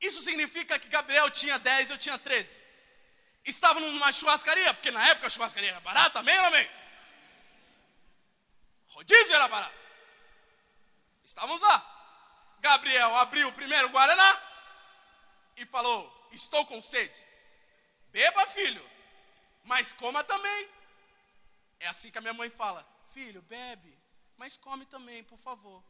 Isso 0.00 0.22
significa 0.22 0.78
que 0.78 0.88
Gabriel 0.88 1.30
tinha 1.30 1.58
10, 1.58 1.90
eu 1.90 1.98
tinha 1.98 2.18
13. 2.18 2.62
Estava 3.44 3.80
numa 3.80 4.12
churrascaria, 4.12 4.72
porque 4.74 4.90
na 4.90 5.06
época 5.08 5.26
a 5.26 5.30
churrascaria 5.30 5.70
era 5.70 5.80
barata, 5.80 6.20
amém 6.20 6.38
ou 6.38 6.44
amém? 6.46 6.70
Rodízio 8.88 9.34
era 9.34 9.48
barato. 9.48 9.86
Estávamos 11.24 11.60
lá. 11.60 11.92
Gabriel 12.60 13.14
abriu 13.16 13.48
o 13.48 13.52
primeiro 13.52 13.88
Guaraná 13.88 14.42
e 15.56 15.66
falou: 15.66 16.28
Estou 16.32 16.64
com 16.66 16.80
sede. 16.80 17.25
Beba, 18.10 18.46
filho, 18.46 18.90
mas 19.64 19.92
coma 19.92 20.24
também. 20.24 20.68
É 21.80 21.88
assim 21.88 22.10
que 22.10 22.18
a 22.18 22.20
minha 22.20 22.34
mãe 22.34 22.50
fala: 22.50 22.86
Filho, 23.12 23.42
bebe, 23.42 23.96
mas 24.36 24.56
come 24.56 24.86
também, 24.86 25.22
por 25.24 25.38
favor. 25.38 25.82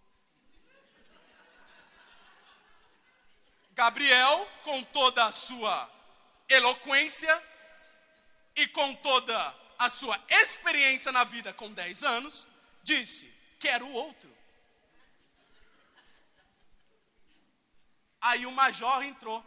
Gabriel, 3.73 4.51
com 4.64 4.83
toda 4.85 5.25
a 5.27 5.33
sua 5.33 5.91
eloquência 6.49 7.43
e 8.55 8.67
com 8.69 8.95
toda 8.97 9.55
a 9.79 9.91
sua 9.91 10.19
experiência 10.29 11.12
na 11.12 11.25
vida 11.25 11.53
com 11.53 11.71
10 11.73 12.03
anos, 12.03 12.49
disse: 12.83 13.31
Quero 13.61 13.87
outro. 13.91 14.35
Aí 18.21 18.47
o 18.47 18.53
major 18.53 19.05
entrou. 19.05 19.45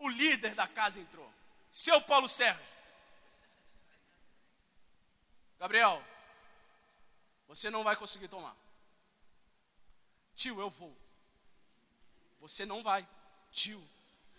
O 0.00 0.08
líder 0.08 0.54
da 0.54 0.66
casa 0.66 1.00
entrou. 1.00 1.30
Seu 1.70 2.00
Paulo 2.02 2.28
Sérgio. 2.28 2.80
Gabriel, 5.58 6.02
você 7.46 7.70
não 7.70 7.84
vai 7.84 7.94
conseguir 7.96 8.28
tomar. 8.28 8.56
Tio, 10.34 10.58
eu 10.58 10.70
vou. 10.70 10.96
Você 12.40 12.64
não 12.64 12.82
vai. 12.82 13.06
Tio, 13.52 13.82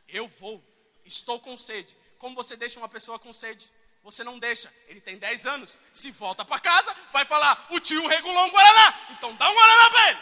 eu 0.07 0.27
vou. 0.27 0.63
Estou 1.05 1.39
com 1.39 1.57
sede. 1.57 1.95
Como 2.17 2.35
você 2.35 2.55
deixa 2.55 2.79
uma 2.79 2.89
pessoa 2.89 3.19
com 3.19 3.33
sede? 3.33 3.71
Você 4.03 4.23
não 4.23 4.39
deixa. 4.39 4.73
Ele 4.87 4.99
tem 4.99 5.17
10 5.17 5.45
anos. 5.45 5.77
Se 5.93 6.09
volta 6.11 6.43
para 6.43 6.59
casa, 6.59 6.95
vai 7.11 7.25
falar: 7.25 7.67
o 7.71 7.79
tio 7.79 8.05
regulou 8.07 8.45
um 8.45 8.49
Guaraná. 8.49 9.07
Então 9.11 9.35
dá 9.35 9.49
um 9.49 9.53
Guaraná 9.53 9.89
para 9.91 10.09
ele. 10.09 10.19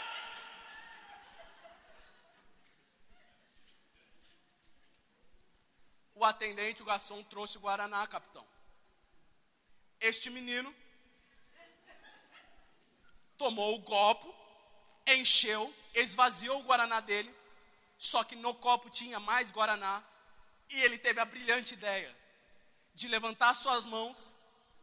O 6.19 6.25
atendente, 6.25 6.81
o 6.81 6.85
garçom, 6.85 7.23
trouxe 7.23 7.57
o 7.57 7.61
Guaraná, 7.61 8.05
capitão. 8.05 8.45
Este 10.01 10.29
menino 10.29 10.75
tomou 13.37 13.77
o 13.77 13.83
copo, 13.83 14.27
encheu, 15.07 15.73
esvaziou 15.93 16.59
o 16.59 16.63
Guaraná 16.63 16.99
dele, 16.99 17.33
só 17.97 18.21
que 18.25 18.35
no 18.35 18.53
copo 18.53 18.89
tinha 18.89 19.17
mais 19.17 19.49
Guaraná. 19.49 20.03
E 20.69 20.81
ele 20.81 20.97
teve 20.97 21.21
a 21.21 21.25
brilhante 21.25 21.73
ideia 21.73 22.13
de 22.93 23.07
levantar 23.07 23.53
suas 23.53 23.85
mãos, 23.85 24.35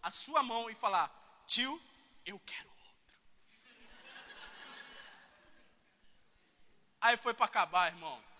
a 0.02 0.10
sua 0.10 0.42
mão 0.42 0.70
e 0.70 0.74
falar: 0.74 1.14
Tio, 1.46 1.78
eu 2.24 2.40
quero 2.46 2.70
outro. 2.70 2.94
Aí 6.98 7.18
foi 7.18 7.34
para 7.34 7.44
acabar, 7.44 7.92
irmão. 7.92 8.35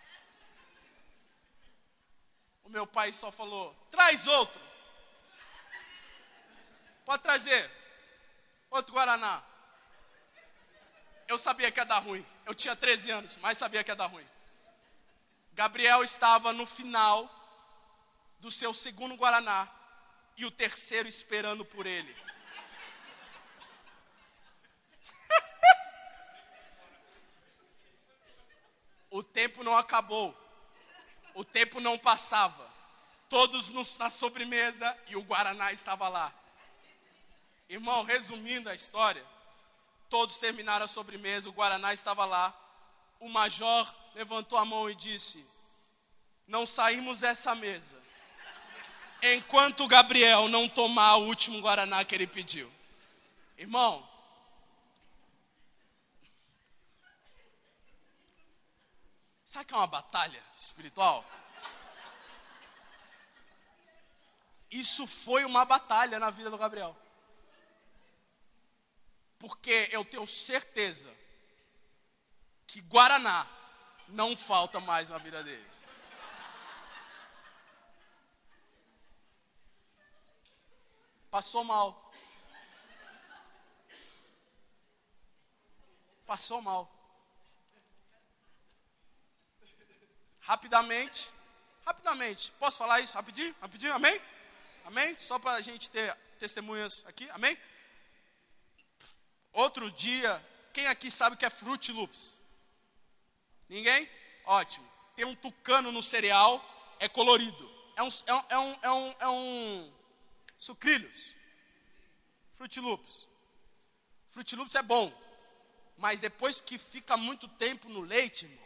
O 2.66 2.68
meu 2.68 2.86
pai 2.86 3.12
só 3.12 3.30
falou: 3.30 3.72
Traz 3.90 4.26
outro. 4.26 4.60
Pode 7.04 7.22
trazer. 7.22 7.70
Outro 8.68 8.92
Guaraná. 8.92 9.40
Eu 11.28 11.38
sabia 11.38 11.70
que 11.70 11.78
ia 11.78 11.86
dar 11.86 12.00
ruim. 12.00 12.26
Eu 12.44 12.52
tinha 12.54 12.74
13 12.74 13.12
anos, 13.12 13.36
mas 13.36 13.56
sabia 13.56 13.84
que 13.84 13.90
ia 13.90 13.96
dar 13.96 14.06
ruim. 14.06 14.26
Gabriel 15.52 16.02
estava 16.02 16.52
no 16.52 16.66
final 16.66 17.30
do 18.40 18.50
seu 18.50 18.74
segundo 18.74 19.14
Guaraná 19.14 19.68
e 20.36 20.44
o 20.44 20.50
terceiro 20.50 21.08
esperando 21.08 21.64
por 21.64 21.86
ele. 21.86 22.12
o 29.08 29.22
tempo 29.22 29.62
não 29.62 29.78
acabou, 29.78 30.36
o 31.36 31.44
tempo 31.44 31.80
não 31.80 31.96
passava. 31.96 32.66
Todos 33.28 33.70
nos, 33.70 33.96
na 33.96 34.10
sobremesa 34.10 34.96
e 35.08 35.16
o 35.16 35.22
Guaraná 35.22 35.72
estava 35.72 36.08
lá. 36.08 36.32
Irmão, 37.68 38.02
resumindo 38.04 38.68
a 38.68 38.74
história, 38.74 39.24
Todos 40.08 40.38
terminaram 40.38 40.84
a 40.84 40.88
sobremesa, 40.88 41.48
o 41.48 41.52
Guaraná 41.52 41.92
estava 41.92 42.24
lá. 42.24 42.54
O 43.18 43.28
major 43.28 43.92
levantou 44.14 44.58
a 44.58 44.64
mão 44.64 44.88
e 44.88 44.94
disse: 44.94 45.44
Não 46.46 46.66
saímos 46.66 47.20
dessa 47.20 47.54
mesa 47.54 48.00
enquanto 49.22 49.88
Gabriel 49.88 50.46
não 50.48 50.68
tomar 50.68 51.16
o 51.16 51.26
último 51.26 51.60
Guaraná 51.60 52.04
que 52.04 52.14
ele 52.14 52.26
pediu. 52.26 52.70
Irmão, 53.58 54.06
sabe 59.56 59.68
que 59.68 59.74
é 59.74 59.76
uma 59.78 59.86
batalha 59.86 60.44
espiritual? 60.52 61.24
Isso 64.70 65.06
foi 65.06 65.46
uma 65.46 65.64
batalha 65.64 66.18
na 66.18 66.28
vida 66.28 66.50
do 66.50 66.58
Gabriel. 66.58 66.94
Porque 69.38 69.88
eu 69.90 70.04
tenho 70.04 70.26
certeza 70.26 71.10
que 72.66 72.82
Guaraná 72.82 73.46
não 74.08 74.36
falta 74.36 74.78
mais 74.78 75.08
na 75.08 75.16
vida 75.16 75.42
dele. 75.42 75.70
Passou 81.30 81.64
mal. 81.64 82.12
Passou 86.26 86.60
mal. 86.60 86.95
Rapidamente, 90.46 91.28
rapidamente. 91.84 92.52
Posso 92.52 92.78
falar 92.78 93.00
isso 93.00 93.16
rapidinho? 93.16 93.52
Rapidinho, 93.60 93.92
amém? 93.92 94.20
Amém? 94.84 95.18
Só 95.18 95.40
para 95.40 95.54
a 95.54 95.60
gente 95.60 95.90
ter 95.90 96.16
testemunhas 96.38 97.04
aqui, 97.06 97.28
amém? 97.30 97.58
Outro 99.52 99.90
dia, 99.90 100.40
quem 100.72 100.86
aqui 100.86 101.10
sabe 101.10 101.34
o 101.34 101.38
que 101.38 101.44
é 101.44 101.50
Fruit 101.50 101.90
Loops? 101.90 102.38
Ninguém? 103.68 104.08
Ótimo. 104.44 104.88
Tem 105.16 105.24
um 105.24 105.34
tucano 105.34 105.90
no 105.90 106.00
cereal, 106.00 106.64
é 107.00 107.08
colorido. 107.08 107.68
É 107.96 108.02
um, 108.04 108.08
é 108.26 108.58
um, 108.58 108.76
é 108.82 108.90
um, 108.90 109.14
é 109.18 109.28
um, 109.28 109.92
é 110.48 110.52
sucrilhos. 110.58 111.34
Fruit 112.54 112.78
Loops. 112.78 113.28
Fruit 114.28 114.54
Loops 114.54 114.76
é 114.76 114.82
bom. 114.82 115.12
Mas 115.98 116.20
depois 116.20 116.60
que 116.60 116.78
fica 116.78 117.16
muito 117.16 117.48
tempo 117.48 117.88
no 117.88 118.02
leite, 118.02 118.44
irmão. 118.44 118.65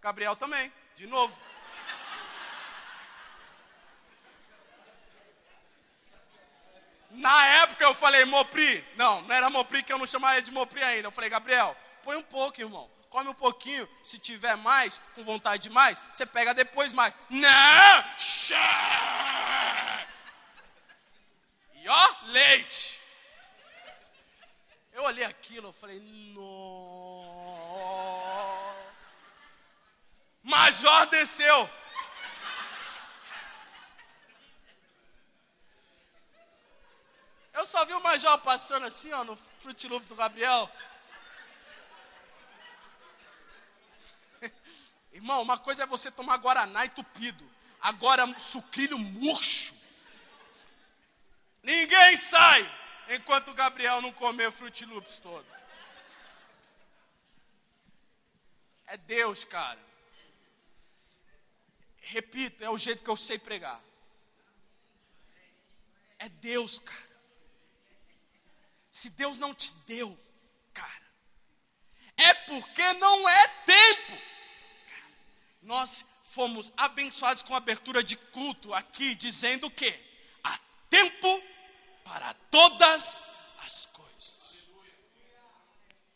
Gabriel 0.00 0.36
também, 0.36 0.72
de 0.94 1.06
novo. 1.06 1.38
Na 7.10 7.46
época 7.62 7.84
eu 7.84 7.94
falei, 7.94 8.24
Mopri. 8.24 8.86
Não, 8.96 9.22
não 9.22 9.34
era 9.34 9.50
Mopri 9.50 9.82
que 9.82 9.92
eu 9.92 9.98
não 9.98 10.06
chamava 10.06 10.40
de 10.40 10.50
Mopri 10.52 10.82
ainda. 10.82 11.08
Eu 11.08 11.12
falei, 11.12 11.30
Gabriel, 11.30 11.76
põe 12.02 12.16
um 12.16 12.22
pouco, 12.22 12.60
irmão. 12.60 12.88
Come 13.10 13.30
um 13.30 13.34
pouquinho. 13.34 13.88
Se 14.04 14.18
tiver 14.18 14.56
mais, 14.56 15.00
com 15.14 15.24
vontade 15.24 15.64
de 15.64 15.70
mais, 15.70 16.00
você 16.12 16.26
pega 16.26 16.54
depois 16.54 16.92
mais. 16.92 17.14
Não! 17.30 18.04
E 21.74 21.88
ó, 21.88 22.14
leite. 22.26 23.00
Eu 24.92 25.04
olhei 25.04 25.24
aquilo, 25.24 25.68
eu 25.68 25.72
falei, 25.72 25.98
não. 26.34 27.17
Major 30.42 31.06
desceu. 31.06 31.70
Eu 37.58 37.66
só 37.66 37.84
vi 37.84 37.92
o 37.92 38.00
Major 38.00 38.38
passando 38.38 38.86
assim, 38.86 39.12
ó, 39.12 39.24
no 39.24 39.34
Fruit 39.34 39.88
Loops 39.88 40.08
do 40.08 40.14
Gabriel. 40.14 40.70
Irmão, 45.12 45.42
uma 45.42 45.58
coisa 45.58 45.82
é 45.82 45.86
você 45.86 46.08
tomar 46.10 46.36
Guaraná 46.36 46.86
entupido. 46.86 47.44
Agora, 47.80 48.26
sucrilho 48.38 48.96
murcho. 48.96 49.74
Ninguém 51.62 52.16
sai 52.16 52.78
enquanto 53.08 53.50
o 53.50 53.54
Gabriel 53.54 54.00
não 54.00 54.12
comer 54.12 54.48
o 54.48 54.52
Fruit 54.52 54.84
Loops 54.86 55.18
todo. 55.18 55.46
É 58.86 58.96
Deus, 58.96 59.44
cara. 59.44 59.87
Repito, 62.10 62.64
é 62.64 62.70
o 62.70 62.78
jeito 62.78 63.02
que 63.02 63.10
eu 63.10 63.16
sei 63.16 63.38
pregar. 63.38 63.82
É 66.18 66.28
Deus, 66.28 66.78
cara. 66.78 67.08
Se 68.90 69.10
Deus 69.10 69.38
não 69.38 69.54
te 69.54 69.72
deu, 69.86 70.18
cara, 70.72 71.06
é 72.16 72.34
porque 72.34 72.92
não 72.94 73.28
é 73.28 73.48
tempo. 73.66 74.22
Nós 75.60 76.04
fomos 76.24 76.72
abençoados 76.78 77.42
com 77.42 77.52
a 77.52 77.58
abertura 77.58 78.02
de 78.02 78.16
culto 78.16 78.72
aqui, 78.72 79.14
dizendo 79.14 79.70
que 79.70 79.88
há 80.42 80.58
tempo 80.88 81.42
para 82.04 82.32
todas 82.50 83.22
as 83.60 83.84
coisas. 83.84 84.68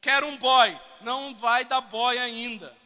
Quer 0.00 0.24
um 0.24 0.38
boy, 0.38 0.80
não 1.02 1.34
vai 1.34 1.66
dar 1.66 1.82
boy 1.82 2.18
ainda. 2.18 2.76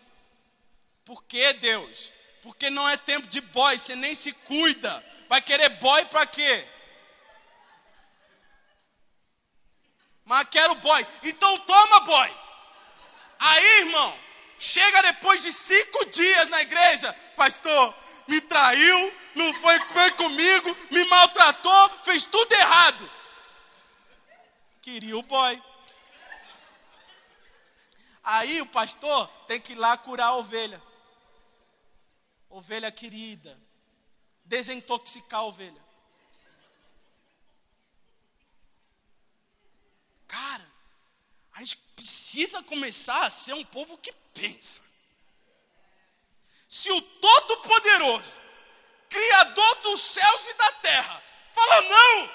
Por 1.04 1.22
que 1.24 1.52
Deus? 1.54 2.15
Porque 2.46 2.70
não 2.70 2.88
é 2.88 2.96
tempo 2.96 3.26
de 3.26 3.40
boy, 3.40 3.76
você 3.76 3.96
nem 3.96 4.14
se 4.14 4.32
cuida. 4.32 5.04
Vai 5.28 5.42
querer 5.42 5.68
boy 5.80 6.04
para 6.04 6.24
quê? 6.26 6.64
mas 10.24 10.48
quero 10.48 10.76
boy. 10.76 11.06
Então 11.24 11.58
toma 11.60 12.00
boy. 12.00 12.34
Aí, 13.40 13.80
irmão, 13.80 14.16
chega 14.60 15.02
depois 15.02 15.42
de 15.42 15.52
cinco 15.52 16.06
dias 16.06 16.48
na 16.48 16.62
igreja, 16.62 17.12
pastor, 17.36 17.92
me 18.28 18.40
traiu, 18.40 19.12
não 19.34 19.52
foi, 19.54 19.78
foi 19.80 20.10
comigo, 20.12 20.76
me 20.92 21.04
maltratou, 21.04 21.90
fez 22.04 22.26
tudo 22.26 22.52
errado. 22.52 23.10
Queria 24.82 25.16
o 25.18 25.22
boy. 25.22 25.62
Aí 28.22 28.60
o 28.60 28.66
pastor 28.66 29.28
tem 29.48 29.60
que 29.60 29.72
ir 29.72 29.76
lá 29.76 29.96
curar 29.96 30.26
a 30.28 30.36
ovelha. 30.36 30.80
Ovelha 32.56 32.90
querida. 32.90 33.60
Desintoxicar 34.42 35.40
a 35.40 35.44
ovelha. 35.44 35.84
Cara, 40.26 40.66
a 41.52 41.58
gente 41.60 41.76
precisa 41.94 42.62
começar 42.62 43.26
a 43.26 43.30
ser 43.30 43.52
um 43.52 43.64
povo 43.64 43.98
que 43.98 44.10
pensa. 44.32 44.82
Se 46.66 46.90
o 46.90 47.00
Todo-Poderoso, 47.02 48.40
Criador 49.10 49.74
dos 49.82 50.00
céus 50.00 50.48
e 50.48 50.54
da 50.54 50.72
terra, 50.72 51.22
fala 51.52 51.82
não, 51.82 52.30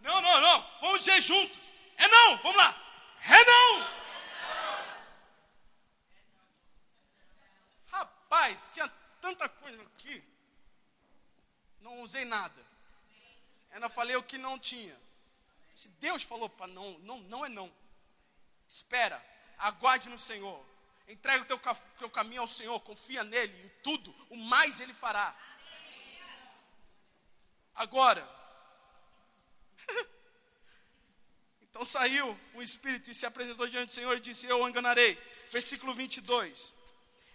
não, 0.00 0.20
não, 0.22 0.40
não, 0.40 0.70
vamos 0.80 1.00
dizer 1.00 1.20
juntos, 1.20 1.58
é 1.98 2.08
não, 2.08 2.38
vamos 2.38 2.56
lá, 2.56 2.74
é 3.24 3.44
não. 3.44 3.95
Rapaz, 8.36 8.70
tinha 8.70 8.86
tanta 9.18 9.48
coisa 9.48 9.82
aqui, 9.82 10.22
não 11.80 12.02
usei 12.02 12.26
nada. 12.26 12.66
Ainda 13.70 13.88
falei 13.88 14.14
o 14.14 14.22
que 14.22 14.36
não 14.36 14.58
tinha. 14.58 14.94
Se 15.74 15.88
Deus 16.00 16.22
falou 16.22 16.50
para 16.50 16.66
não, 16.66 16.98
não, 16.98 17.18
não 17.20 17.46
é 17.46 17.48
não. 17.48 17.72
Espera, 18.68 19.24
aguarde 19.56 20.10
no 20.10 20.18
Senhor. 20.18 20.62
Entrega 21.08 21.44
o 21.44 21.46
teu, 21.46 21.58
teu 21.98 22.10
caminho 22.10 22.42
ao 22.42 22.46
Senhor, 22.46 22.78
confia 22.80 23.24
nele 23.24 23.54
e 23.64 23.70
tudo, 23.82 24.14
o 24.28 24.36
mais 24.36 24.80
ele 24.80 24.92
fará. 24.92 25.34
Agora, 27.74 28.22
então 31.62 31.86
saiu 31.86 32.38
um 32.54 32.60
espírito 32.60 33.10
e 33.10 33.14
se 33.14 33.24
apresentou 33.24 33.66
diante 33.66 33.86
do 33.86 33.94
Senhor 33.94 34.14
e 34.14 34.20
disse: 34.20 34.46
Eu 34.46 34.60
o 34.60 34.68
enganarei. 34.68 35.14
Versículo 35.50 35.94
22. 35.94 36.75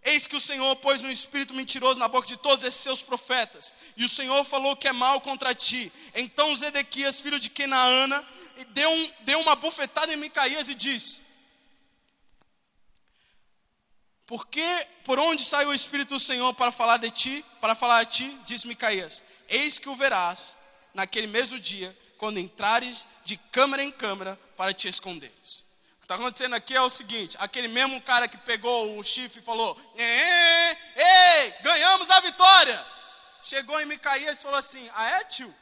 Eis 0.03 0.25
que 0.25 0.35
o 0.35 0.41
Senhor 0.41 0.75
pôs 0.77 1.03
um 1.03 1.11
espírito 1.11 1.53
mentiroso 1.53 1.99
na 1.99 2.07
boca 2.07 2.27
de 2.27 2.35
todos 2.35 2.65
esses 2.65 2.81
seus 2.81 3.03
profetas, 3.03 3.71
e 3.95 4.03
o 4.03 4.09
Senhor 4.09 4.43
falou 4.43 4.75
que 4.75 4.87
é 4.87 4.91
mal 4.91 5.21
contra 5.21 5.53
ti. 5.53 5.91
Então 6.15 6.55
Zedequias, 6.55 7.21
filho 7.21 7.39
de 7.39 7.51
Kenaana, 7.51 8.25
deu, 8.69 8.89
um, 8.89 9.11
deu 9.21 9.39
uma 9.39 9.55
bufetada 9.55 10.11
em 10.11 10.17
Micaías 10.17 10.67
e 10.69 10.73
disse: 10.73 11.19
Porque 14.25 14.87
por 15.03 15.19
onde 15.19 15.43
saiu 15.43 15.69
o 15.69 15.73
espírito 15.73 16.09
do 16.09 16.19
Senhor 16.19 16.51
para 16.55 16.71
falar 16.71 16.97
de 16.97 17.11
ti, 17.11 17.45
para 17.59 17.75
falar 17.75 17.99
a 17.99 18.05
ti, 18.05 18.35
diz 18.45 18.65
Micaías: 18.65 19.23
Eis 19.47 19.77
que 19.77 19.87
o 19.87 19.95
verás 19.95 20.57
naquele 20.95 21.27
mesmo 21.27 21.59
dia, 21.59 21.95
quando 22.17 22.39
entrares 22.39 23.07
de 23.23 23.37
câmara 23.37 23.83
em 23.83 23.91
câmara 23.91 24.35
para 24.57 24.73
te 24.73 24.87
esconderes 24.87 25.70
está 26.11 26.15
acontecendo 26.15 26.55
aqui 26.55 26.75
é 26.75 26.81
o 26.81 26.89
seguinte: 26.89 27.37
aquele 27.39 27.69
mesmo 27.69 28.01
cara 28.01 28.27
que 28.27 28.37
pegou 28.37 28.97
o 28.99 29.03
chifre 29.03 29.39
e 29.39 29.43
falou: 29.43 29.77
Ei, 29.95 31.51
ganhamos 31.61 32.09
a 32.09 32.19
vitória. 32.19 32.85
Chegou 33.41 33.79
em 33.79 33.85
Micaías 33.85 34.37
e 34.37 34.43
falou 34.43 34.57
assim: 34.57 34.89
Ah, 34.93 35.19
é, 35.19 35.23
tio? 35.23 35.53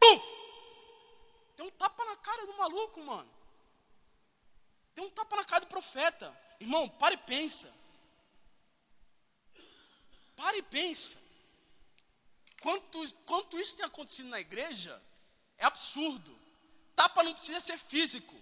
Puf! 0.00 0.24
Tem 1.56 1.66
um 1.66 1.70
tapa 1.70 2.04
na 2.06 2.16
cara 2.16 2.46
do 2.46 2.56
maluco, 2.56 3.00
mano. 3.00 3.30
Tem 4.94 5.04
um 5.04 5.10
tapa 5.10 5.36
na 5.36 5.44
cara 5.44 5.60
do 5.60 5.66
profeta. 5.66 6.34
Irmão, 6.58 6.88
para 6.88 7.14
e 7.14 7.18
pensa. 7.18 7.72
Para 10.36 10.56
e 10.56 10.62
pensa. 10.62 11.18
Quanto, 12.62 13.14
quanto 13.26 13.60
isso 13.60 13.76
tem 13.76 13.84
acontecido 13.84 14.28
na 14.28 14.40
igreja, 14.40 15.00
é 15.58 15.66
absurdo. 15.66 16.38
Tapa 16.96 17.22
não 17.22 17.34
precisa 17.34 17.60
ser 17.60 17.78
físico. 17.78 18.34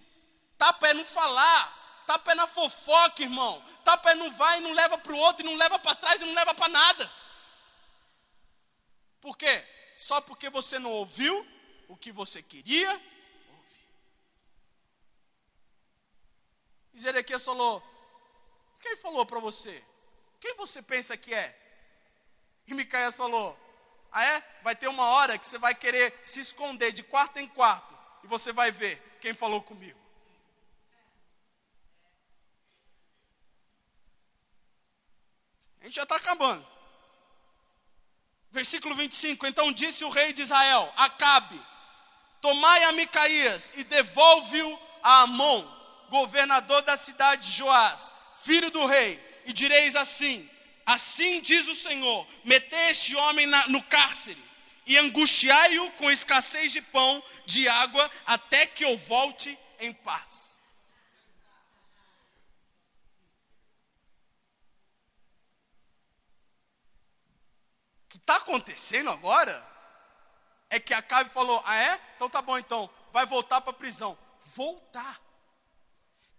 Tapa 0.61 0.89
é 0.89 0.93
não 0.93 1.03
falar. 1.03 2.03
Tapa 2.05 2.33
é 2.33 2.35
na 2.35 2.45
fofoca, 2.45 3.23
irmão. 3.23 3.59
Tapa 3.83 4.11
é 4.11 4.15
não 4.15 4.29
vai 4.33 4.59
e 4.59 4.61
não 4.61 4.73
leva 4.73 4.95
para 4.95 5.11
o 5.11 5.17
outro, 5.17 5.43
e 5.43 5.49
não 5.49 5.55
leva 5.55 5.79
para 5.79 5.95
trás 5.95 6.21
e 6.21 6.25
não 6.25 6.35
leva 6.35 6.53
para 6.53 6.67
nada. 6.69 7.11
Por 9.19 9.35
quê? 9.35 9.67
Só 9.97 10.21
porque 10.21 10.51
você 10.51 10.77
não 10.77 10.91
ouviu 10.91 11.47
o 11.87 11.97
que 11.97 12.11
você 12.11 12.43
queria 12.43 12.91
ouvir. 12.91 13.89
E 16.93 16.99
Zedequias 16.99 17.43
falou: 17.43 17.81
Quem 18.81 18.95
falou 18.97 19.25
para 19.25 19.39
você? 19.39 19.83
Quem 20.39 20.55
você 20.57 20.83
pensa 20.83 21.17
que 21.17 21.33
é? 21.33 21.57
E 22.67 22.75
Micaías 22.75 23.17
falou: 23.17 23.57
Ah, 24.11 24.23
é? 24.23 24.59
Vai 24.61 24.75
ter 24.75 24.87
uma 24.87 25.07
hora 25.07 25.39
que 25.39 25.47
você 25.47 25.57
vai 25.57 25.73
querer 25.73 26.19
se 26.21 26.39
esconder 26.39 26.91
de 26.91 27.01
quarto 27.01 27.37
em 27.37 27.47
quarto 27.47 27.97
e 28.23 28.27
você 28.27 28.53
vai 28.53 28.69
ver 28.69 29.01
quem 29.19 29.33
falou 29.33 29.63
comigo. 29.63 29.99
A 35.81 35.85
gente 35.85 35.95
já 35.95 36.03
está 36.03 36.15
acabando. 36.15 36.65
Versículo 38.51 38.95
25: 38.95 39.47
Então 39.47 39.71
disse 39.71 40.05
o 40.05 40.09
rei 40.09 40.33
de 40.33 40.43
Israel: 40.43 40.91
Acabe, 40.95 41.59
tomai 42.41 42.83
a 42.83 42.91
Micaías 42.91 43.71
e 43.75 43.83
devolve-o 43.83 44.79
a 45.01 45.21
Amon, 45.21 45.65
governador 46.09 46.81
da 46.83 46.95
cidade 46.95 47.47
de 47.47 47.57
Joás, 47.57 48.13
filho 48.43 48.69
do 48.69 48.85
rei, 48.85 49.19
e 49.45 49.53
direis 49.53 49.95
assim: 49.95 50.47
Assim 50.85 51.41
diz 51.41 51.67
o 51.67 51.75
Senhor: 51.75 52.27
Metei 52.43 52.89
este 52.89 53.15
homem 53.15 53.47
na, 53.47 53.67
no 53.67 53.81
cárcere 53.83 54.51
e 54.85 54.97
angustiai-o 54.97 55.91
com 55.93 56.11
escassez 56.11 56.71
de 56.71 56.81
pão, 56.81 57.23
de 57.45 57.67
água, 57.67 58.09
até 58.25 58.65
que 58.65 58.83
eu 58.83 58.97
volte 58.97 59.57
em 59.79 59.93
paz. 59.93 60.50
Está 68.21 68.37
acontecendo 68.37 69.09
agora 69.09 69.71
é 70.69 70.79
que 70.79 70.93
Acabe 70.93 71.29
falou: 71.31 71.61
Ah, 71.65 71.75
é? 71.75 72.01
Então 72.15 72.29
tá 72.29 72.41
bom, 72.41 72.57
então, 72.57 72.89
vai 73.11 73.25
voltar 73.25 73.59
para 73.61 73.71
a 73.71 73.75
prisão. 73.75 74.17
Voltar. 74.55 75.19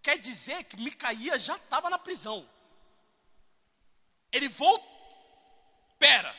Quer 0.03 0.19
dizer 0.19 0.65
que 0.65 0.77
Micaías 0.77 1.45
já 1.45 1.55
estava 1.57 1.91
na 1.91 1.99
prisão. 1.99 2.49
Ele 4.33 4.49
voltou. 4.49 4.91
Pera. 5.99 6.35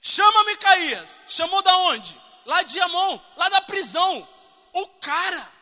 Chama 0.00 0.44
Micaías. 0.44 1.18
Chamou 1.28 1.62
da 1.62 1.76
onde? 1.76 2.18
Lá 2.46 2.62
de 2.62 2.80
Amon, 2.80 3.20
lá 3.36 3.48
da 3.50 3.60
prisão. 3.60 4.26
O 4.72 4.86
cara 4.98 5.52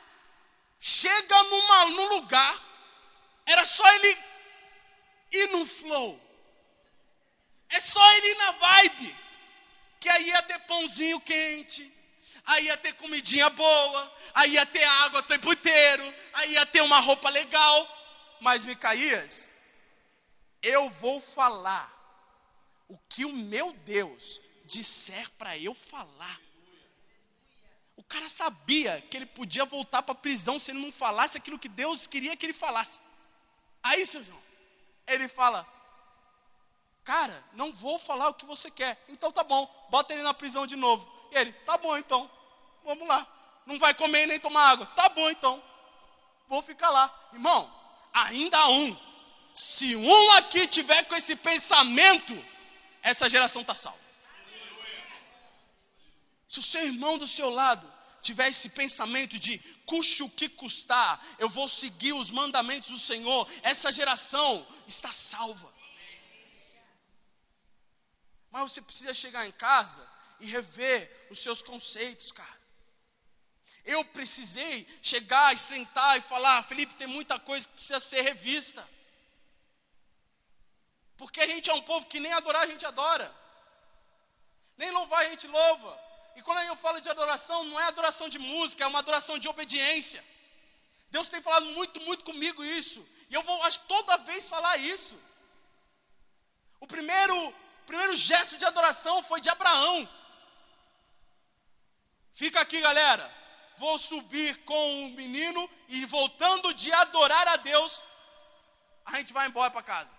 chega 0.79 1.43
numa, 1.45 1.85
num 1.87 2.09
lugar, 2.15 2.57
era 3.45 3.65
só 3.65 3.87
ele 3.95 4.19
ir 5.33 5.49
no 5.51 5.67
flow. 5.67 6.26
É 7.77 7.81
só 7.81 8.13
ele 8.15 8.29
ir 8.29 8.39
na 8.39 8.51
vibe. 8.53 9.17
Que 10.01 10.09
aí 10.09 10.29
ia 10.29 10.43
ter 10.43 10.59
pãozinho 10.61 11.21
quente, 11.21 11.93
aí 12.45 12.67
ia 12.67 12.77
ter 12.77 12.95
comidinha 12.95 13.51
boa, 13.51 14.15
aí 14.35 14.53
ia 14.53 14.65
ter 14.65 14.85
água 14.85 15.21
o 15.21 15.25
tempo 15.25 15.53
inteiro, 15.53 16.15
aí 16.35 16.53
ia 16.53 16.65
ter 16.65 16.81
uma 16.81 17.01
roupa 17.01 17.29
legal. 17.29 17.79
Mas 18.41 18.65
Micaías, 18.65 19.51
eu 20.63 20.89
vou 20.89 21.21
falar 21.21 21.87
o 22.89 22.97
que 23.11 23.25
o 23.25 23.33
meu 23.33 23.73
Deus 23.73 24.41
disser 24.65 25.29
para 25.33 25.59
eu 25.59 25.75
falar. 25.75 26.41
O 27.97 28.03
cara 28.03 28.29
sabia 28.29 29.03
que 29.03 29.17
ele 29.17 29.27
podia 29.27 29.65
voltar 29.65 30.03
para 30.03 30.13
a 30.13 30.23
prisão 30.27 30.59
se 30.59 30.71
ele 30.71 30.81
não 30.81 30.93
falasse 30.93 31.37
aquilo 31.37 31.59
que 31.59 31.69
Deus 31.69 32.07
queria 32.07 32.37
que 32.37 32.47
ele 32.47 32.53
falasse. 32.53 33.01
Aí, 33.83 34.07
seu 34.07 34.23
João, 34.23 34.43
ele 35.07 35.29
fala: 35.29 35.67
Cara, 37.07 37.45
não 37.53 37.73
vou 37.73 38.01
falar 38.01 38.29
o 38.31 38.35
que 38.35 38.45
você 38.45 38.69
quer. 38.69 39.01
Então 39.09 39.31
tá 39.31 39.45
bom, 39.45 39.65
bota 39.89 40.13
ele 40.13 40.25
na 40.25 40.35
prisão 40.35 40.67
de 40.67 40.75
novo. 40.75 41.09
E 41.31 41.37
ele: 41.37 41.53
Tá 41.53 41.79
bom 41.79 41.97
então, 41.97 42.29
vamos 42.85 43.07
lá. 43.07 43.25
Não 43.65 43.79
vai 43.79 43.95
comer 43.95 44.27
nem 44.27 44.41
tomar 44.41 44.71
água. 44.71 44.87
Tá 44.87 45.09
bom 45.09 45.31
então, 45.31 45.63
vou 46.49 46.61
ficar 46.63 46.91
lá. 46.91 47.15
Irmão, 47.33 47.73
ainda 48.13 48.59
há 48.59 48.69
um. 48.69 48.97
Se 49.55 49.95
um 49.95 50.33
aqui 50.33 50.67
tiver 50.67 51.05
com 51.05 51.15
esse 51.15 51.37
pensamento, 51.37 52.45
essa 53.05 53.29
geração 53.29 53.63
está 53.63 53.73
salva. 53.73 54.01
Se 56.49 56.59
o 56.59 56.63
seu 56.63 56.85
irmão 56.85 57.19
do 57.19 57.29
seu 57.29 57.51
lado 57.51 57.91
tiver 58.21 58.49
esse 58.49 58.69
pensamento 58.71 59.39
de 59.39 59.59
custe 59.87 60.25
o 60.25 60.29
que 60.29 60.49
custar, 60.49 61.25
eu 61.39 61.49
vou 61.49 61.69
seguir 61.69 62.15
os 62.15 62.33
mandamentos 62.33 62.91
do 62.91 62.99
Senhor, 62.99 63.49
essa 63.63 63.93
geração 63.93 64.67
está 64.89 65.13
salva. 65.13 65.76
Mas 68.57 68.73
você 68.73 68.81
precisa 68.81 69.13
chegar 69.13 69.47
em 69.47 69.53
casa 69.53 70.03
e 70.41 70.47
rever 70.47 71.29
os 71.31 71.43
seus 71.43 71.61
conceitos, 71.61 72.33
cara. 72.33 72.59
Eu 73.85 74.03
precisei 74.03 74.89
chegar 75.03 75.53
e 75.53 75.59
sentar 75.59 76.17
e 76.17 76.23
falar, 76.23 76.63
Felipe, 76.63 76.95
tem 76.95 77.07
muita 77.07 77.39
coisa 77.39 77.69
que 77.69 77.75
precisa 77.75 78.01
ser 78.01 78.23
revista. 78.23 78.83
Porque 81.19 81.43
a 81.43 81.47
gente 81.47 81.69
é 81.69 81.75
um 81.75 81.83
povo 81.83 82.07
que 82.07 82.19
nem 82.19 82.33
adorar 82.33 82.63
a 82.63 82.67
gente 82.67 82.87
adora. 82.87 83.31
Nem 84.79 84.91
louvar 84.91 85.27
a 85.27 85.29
gente 85.29 85.47
louva. 85.47 85.93
E 86.35 86.41
quando 86.41 86.61
eu 86.61 86.77
falo 86.77 86.99
de 86.99 87.11
adoração, 87.11 87.63
não 87.65 87.79
é 87.79 87.83
adoração 87.85 88.27
de 88.27 88.39
música, 88.39 88.85
é 88.85 88.87
uma 88.87 89.01
adoração 89.01 89.39
de 89.39 89.51
obediência. 89.51 90.25
Deus 91.11 91.29
tem 91.29 91.43
falado 91.43 91.67
muito, 91.67 92.01
muito 92.01 92.25
comigo 92.25 92.65
isso. 92.65 93.07
E 93.29 93.35
eu 93.35 93.43
vou 93.43 93.63
acho, 93.65 93.81
toda 93.81 94.17
vez 94.17 94.49
falar 94.49 94.79
isso. 94.79 95.15
O 96.81 96.87
primeiro, 96.87 97.55
primeiro 97.87 98.17
gesto 98.17 98.59
de 98.59 98.65
adoração 98.65 99.23
foi 99.23 99.41
de 99.41 99.49
Abraão. 99.49 100.09
Fica 102.35 102.61
aqui, 102.61 102.81
galera. 102.81 103.35
Vou 103.79 103.99
subir 103.99 104.57
com 104.65 105.07
o 105.07 105.11
menino 105.11 105.71
e 105.89 106.05
voltando 106.07 106.73
de 106.75 106.93
adorar 106.93 107.47
a 107.49 107.57
Deus, 107.57 108.03
a 109.05 109.17
gente 109.19 109.33
vai 109.33 109.47
embora 109.47 109.71
para 109.71 109.83
casa. 109.83 110.13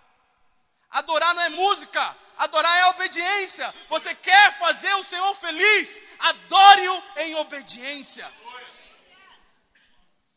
Adorar 0.90 1.34
não 1.34 1.42
é 1.42 1.48
música, 1.50 2.16
adorar 2.38 2.74
é 2.78 2.86
obediência. 2.86 3.74
Você 3.88 4.14
quer 4.14 4.58
fazer 4.58 4.92
o 4.94 5.02
Senhor 5.02 5.34
feliz? 5.34 6.00
Adore-o 6.18 7.02
em 7.18 7.34
obediência. 7.34 8.32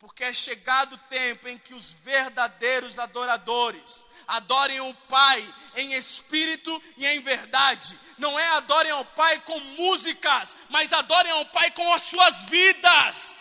Porque 0.01 0.25
é 0.25 0.33
chegado 0.33 0.95
o 0.95 0.97
tempo 0.97 1.47
em 1.47 1.57
que 1.57 1.73
os 1.73 1.93
verdadeiros 1.99 2.99
adoradores 2.99 4.05
adorem 4.27 4.81
o 4.81 4.93
Pai 5.07 5.55
em 5.75 5.93
espírito 5.93 6.83
e 6.97 7.05
em 7.05 7.21
verdade. 7.21 7.97
Não 8.17 8.37
é 8.37 8.47
adorem 8.47 8.91
ao 8.91 9.05
Pai 9.05 9.39
com 9.41 9.57
músicas, 9.59 10.57
mas 10.69 10.91
adorem 10.91 11.31
ao 11.31 11.45
Pai 11.45 11.71
com 11.71 11.93
as 11.93 12.01
suas 12.01 12.43
vidas. 12.49 13.39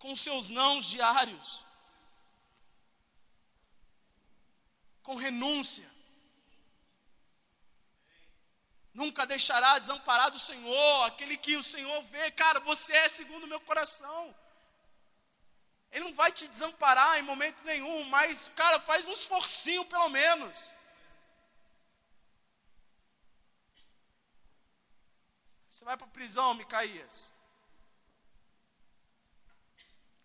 Com 0.00 0.16
seus 0.16 0.48
nãos 0.48 0.86
diários. 0.86 1.66
com 5.06 5.14
renúncia. 5.14 5.88
Nunca 9.00 9.26
deixará 9.26 9.78
desamparado 9.78 10.38
o 10.38 10.40
Senhor, 10.40 11.04
aquele 11.04 11.36
que 11.36 11.54
o 11.54 11.62
Senhor 11.62 12.02
vê, 12.04 12.30
cara, 12.30 12.60
você 12.60 12.94
é 12.94 13.08
segundo 13.10 13.44
o 13.44 13.46
meu 13.46 13.60
coração. 13.60 14.34
Ele 15.92 16.06
não 16.06 16.14
vai 16.14 16.32
te 16.32 16.48
desamparar 16.48 17.18
em 17.18 17.22
momento 17.22 17.62
nenhum, 17.64 18.04
mas, 18.04 18.48
cara, 18.60 18.80
faz 18.80 19.06
um 19.06 19.12
esforcinho 19.12 19.84
pelo 19.84 20.08
menos. 20.08 20.58
Você 25.68 25.84
vai 25.84 25.98
para 25.98 26.06
a 26.06 26.16
prisão, 26.18 26.54
Micaías. 26.54 27.30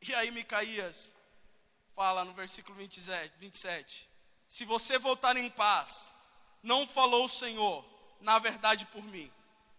E 0.02 0.16
aí, 0.16 0.32
Micaías 0.32 1.14
fala 1.94 2.24
no 2.24 2.34
versículo 2.34 2.78
27. 2.78 4.10
Se 4.48 4.64
você 4.64 4.98
voltar 4.98 5.36
em 5.36 5.50
paz, 5.50 6.10
não 6.64 6.88
falou 6.88 7.26
o 7.26 7.36
Senhor, 7.44 7.91
na 8.22 8.40
verdade 8.40 8.86
por 8.88 9.04
mim. 9.04 9.32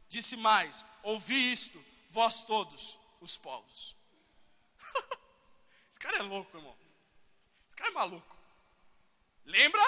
Disse 0.08 0.36
mais: 0.36 0.84
ouvi 1.02 1.52
isto, 1.52 1.82
vós 2.10 2.42
todos 2.42 2.98
os 3.20 3.36
povos. 3.36 3.96
Esse 5.90 5.98
cara 5.98 6.18
é 6.18 6.22
louco, 6.22 6.56
irmão. 6.56 6.76
Esse 7.66 7.76
cara 7.76 7.90
é 7.90 7.94
maluco. 7.94 8.36
Lembra 9.44 9.82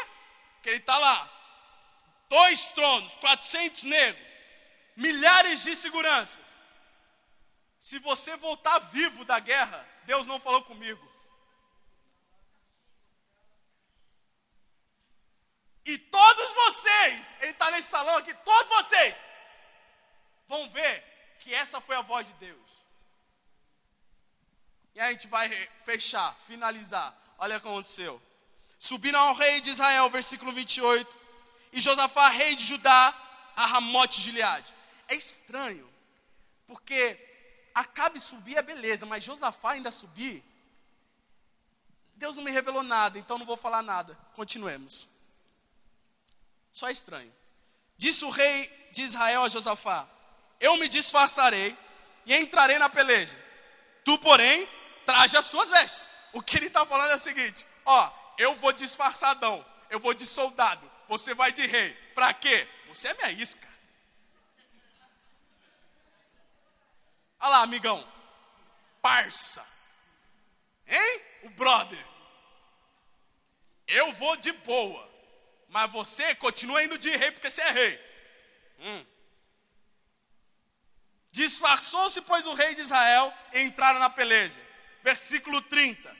que 0.62 0.70
ele 0.70 0.78
está 0.78 0.96
lá? 0.96 1.30
Dois 2.28 2.66
tronos, 2.68 3.14
400 3.16 3.84
negros, 3.84 4.26
milhares 4.96 5.62
de 5.62 5.76
seguranças. 5.76 6.56
Se 7.78 7.98
você 7.98 8.34
voltar 8.36 8.78
vivo 8.78 9.24
da 9.24 9.38
guerra, 9.38 9.86
Deus 10.04 10.26
não 10.26 10.40
falou 10.40 10.64
comigo. 10.64 11.13
E 15.84 15.98
todos 15.98 16.54
vocês, 16.54 17.36
ele 17.40 17.50
está 17.50 17.70
nesse 17.70 17.88
salão 17.88 18.16
aqui, 18.16 18.32
todos 18.44 18.70
vocês 18.70 19.16
vão 20.48 20.68
ver 20.70 21.02
que 21.40 21.54
essa 21.54 21.80
foi 21.80 21.96
a 21.96 22.02
voz 22.02 22.26
de 22.26 22.32
Deus. 22.34 22.70
E 24.94 25.00
a 25.00 25.10
gente 25.10 25.26
vai 25.26 25.48
fechar, 25.84 26.34
finalizar. 26.46 27.14
Olha 27.38 27.56
o 27.56 27.60
que 27.60 27.68
aconteceu. 27.68 28.22
Subiram 28.78 29.18
ao 29.18 29.34
rei 29.34 29.60
de 29.60 29.70
Israel, 29.70 30.08
versículo 30.08 30.52
28. 30.52 31.18
E 31.72 31.80
Josafá, 31.80 32.28
rei 32.28 32.54
de 32.54 32.64
Judá, 32.64 33.12
a 33.56 33.66
Ramote 33.66 34.18
de 34.18 34.24
Gileade. 34.24 34.72
É 35.08 35.14
estranho, 35.16 35.92
porque 36.66 37.18
Acabe 37.74 38.20
subir 38.20 38.56
é 38.56 38.62
beleza, 38.62 39.04
mas 39.04 39.24
Josafá 39.24 39.72
ainda 39.72 39.90
subir, 39.90 40.44
Deus 42.14 42.36
não 42.36 42.44
me 42.44 42.52
revelou 42.52 42.84
nada, 42.84 43.18
então 43.18 43.36
não 43.36 43.44
vou 43.44 43.56
falar 43.56 43.82
nada. 43.82 44.16
Continuemos. 44.34 45.08
Só 46.74 46.90
estranho. 46.90 47.32
Disse 47.96 48.24
o 48.24 48.30
rei 48.30 48.68
de 48.90 49.04
Israel 49.04 49.44
a 49.44 49.48
Josafá: 49.48 50.08
Eu 50.58 50.76
me 50.76 50.88
disfarçarei 50.88 51.78
e 52.26 52.34
entrarei 52.34 52.78
na 52.80 52.90
peleja. 52.90 53.38
Tu, 54.04 54.18
porém, 54.18 54.68
traje 55.06 55.36
as 55.36 55.48
tuas 55.48 55.70
vestes. 55.70 56.10
O 56.32 56.42
que 56.42 56.56
ele 56.56 56.66
está 56.66 56.84
falando 56.84 57.12
é 57.12 57.14
o 57.14 57.20
seguinte: 57.20 57.64
Ó, 57.86 58.12
eu 58.36 58.56
vou 58.56 58.72
disfarçadão, 58.72 59.64
eu 59.88 60.00
vou 60.00 60.12
de 60.14 60.26
soldado, 60.26 60.90
você 61.06 61.32
vai 61.32 61.52
de 61.52 61.64
rei. 61.64 61.94
Para 62.12 62.34
quê? 62.34 62.68
Você 62.88 63.06
é 63.06 63.14
minha 63.14 63.30
isca. 63.30 63.68
Olha 67.38 67.50
lá, 67.50 67.62
amigão. 67.62 68.04
Parça. 69.00 69.64
Hein? 70.88 71.22
O 71.44 71.50
brother. 71.50 72.04
Eu 73.86 74.12
vou 74.14 74.34
de 74.38 74.50
boa. 74.52 75.13
Mas 75.74 75.90
você 75.90 76.36
continua 76.36 76.84
indo 76.84 76.96
de 76.96 77.10
rei 77.16 77.32
porque 77.32 77.50
você 77.50 77.60
é 77.60 77.70
rei. 77.72 78.00
Hum. 78.78 79.06
Disfarçou-se, 81.32 82.20
pois, 82.20 82.46
o 82.46 82.54
rei 82.54 82.76
de 82.76 82.82
Israel 82.82 83.34
e 83.52 83.62
entraram 83.62 83.98
na 83.98 84.08
peleja. 84.08 84.60
Versículo 85.02 85.60
30. 85.62 86.16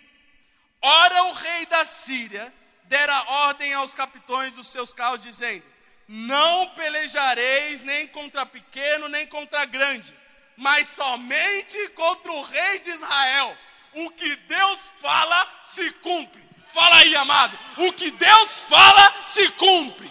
Ora, 0.82 1.22
o 1.26 1.32
rei 1.34 1.66
da 1.66 1.84
Síria 1.84 2.52
dera 2.86 3.22
ordem 3.46 3.72
aos 3.74 3.94
capitões 3.94 4.52
dos 4.54 4.66
seus 4.66 4.92
carros, 4.92 5.22
dizendo: 5.22 5.64
Não 6.08 6.70
pelejareis 6.70 7.84
nem 7.84 8.08
contra 8.08 8.44
pequeno, 8.44 9.08
nem 9.08 9.24
contra 9.28 9.64
grande, 9.66 10.12
mas 10.56 10.88
somente 10.88 11.90
contra 11.90 12.32
o 12.32 12.42
rei 12.42 12.80
de 12.80 12.90
Israel. 12.90 13.56
O 13.92 14.10
que 14.10 14.34
Deus 14.34 14.80
fala 15.00 15.62
se 15.62 15.92
cumpre. 15.92 16.42
Fala 16.74 16.96
aí, 16.96 17.14
amado. 17.14 17.56
O 17.76 17.92
que 17.92 18.10
Deus 18.10 18.62
fala 18.62 19.26
se 19.26 19.48
cumpre. 19.52 20.10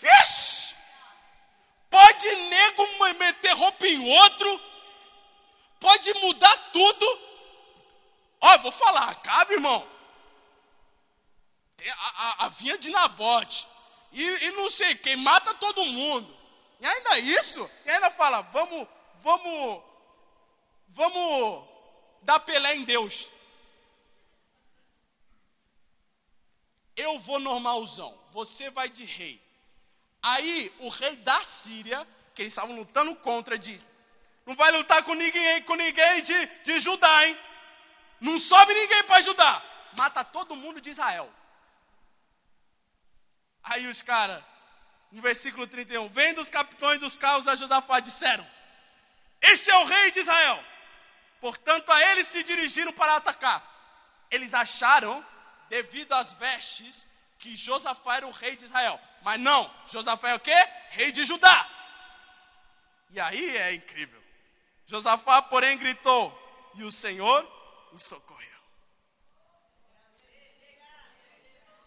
Feche. 0.00 0.74
Pode 1.88 2.34
nego 2.34 3.14
meter 3.16 3.52
roupa 3.52 3.86
em 3.86 4.12
outro. 4.12 4.60
Pode 5.78 6.12
mudar 6.14 6.56
tudo. 6.72 7.20
Ó, 8.40 8.58
vou 8.58 8.72
falar, 8.72 9.14
cabe, 9.22 9.54
irmão. 9.54 9.88
A, 11.86 12.24
a, 12.26 12.46
a 12.46 12.48
vinha 12.48 12.76
de 12.76 12.90
Nabote. 12.90 13.68
E, 14.10 14.20
e 14.20 14.50
não 14.52 14.68
sei 14.68 14.96
quem, 14.96 15.14
mata 15.14 15.54
todo 15.54 15.84
mundo. 15.84 16.36
E 16.80 16.86
ainda 16.86 17.18
isso, 17.20 17.70
e 17.86 17.90
ainda 17.90 18.10
fala, 18.10 18.42
vamos, 18.42 18.88
vamos, 19.20 19.82
vamos 20.88 21.68
dar 22.22 22.40
Pelé 22.40 22.74
em 22.74 22.84
Deus. 22.84 23.32
Eu 26.96 27.18
vou 27.18 27.40
normalzão, 27.40 28.16
você 28.30 28.70
vai 28.70 28.88
de 28.88 29.04
rei. 29.04 29.42
Aí 30.22 30.72
o 30.78 30.88
rei 30.88 31.16
da 31.16 31.42
Síria, 31.42 32.06
que 32.34 32.42
eles 32.42 32.52
estavam 32.52 32.76
lutando 32.76 33.14
contra, 33.16 33.58
diz: 33.58 33.86
Não 34.46 34.54
vai 34.54 34.70
lutar 34.72 35.02
com 35.02 35.14
ninguém, 35.14 35.62
com 35.62 35.74
ninguém 35.74 36.22
de, 36.22 36.46
de 36.64 36.78
Judá, 36.78 37.26
hein? 37.26 37.38
Não 38.20 38.38
sobe 38.40 38.72
ninguém 38.72 39.02
para 39.04 39.16
ajudar. 39.16 39.62
Mata 39.92 40.24
todo 40.24 40.56
mundo 40.56 40.80
de 40.80 40.90
Israel. 40.90 41.30
Aí 43.62 43.86
os 43.86 44.02
caras, 44.02 44.42
no 45.10 45.22
versículo 45.22 45.66
31, 45.66 46.08
vendo 46.08 46.40
os 46.40 46.50
capitães 46.50 47.00
dos 47.00 47.16
carros 47.16 47.48
a 47.48 47.54
Josafá, 47.54 48.00
disseram: 48.00 48.46
Este 49.40 49.70
é 49.70 49.76
o 49.78 49.84
rei 49.84 50.10
de 50.10 50.20
Israel. 50.20 50.62
Portanto, 51.40 51.90
a 51.90 52.00
eles 52.12 52.28
se 52.28 52.42
dirigiram 52.42 52.92
para 52.92 53.16
atacar. 53.16 53.62
Eles 54.30 54.54
acharam, 54.54 55.24
devido 55.68 56.12
às 56.12 56.32
vestes, 56.34 57.06
que 57.38 57.54
Josafá 57.54 58.16
era 58.16 58.26
o 58.26 58.30
rei 58.30 58.56
de 58.56 58.64
Israel. 58.64 59.00
Mas 59.22 59.40
não, 59.40 59.70
Josafá 59.86 60.30
é 60.30 60.34
o 60.34 60.40
quê? 60.40 60.56
Rei 60.90 61.12
de 61.12 61.24
Judá. 61.24 61.68
E 63.10 63.20
aí 63.20 63.56
é 63.56 63.74
incrível. 63.74 64.22
Josafá, 64.86 65.40
porém, 65.42 65.78
gritou, 65.78 66.32
e 66.74 66.84
o 66.84 66.90
Senhor 66.90 67.46
o 67.92 67.98
socorreu. 67.98 68.44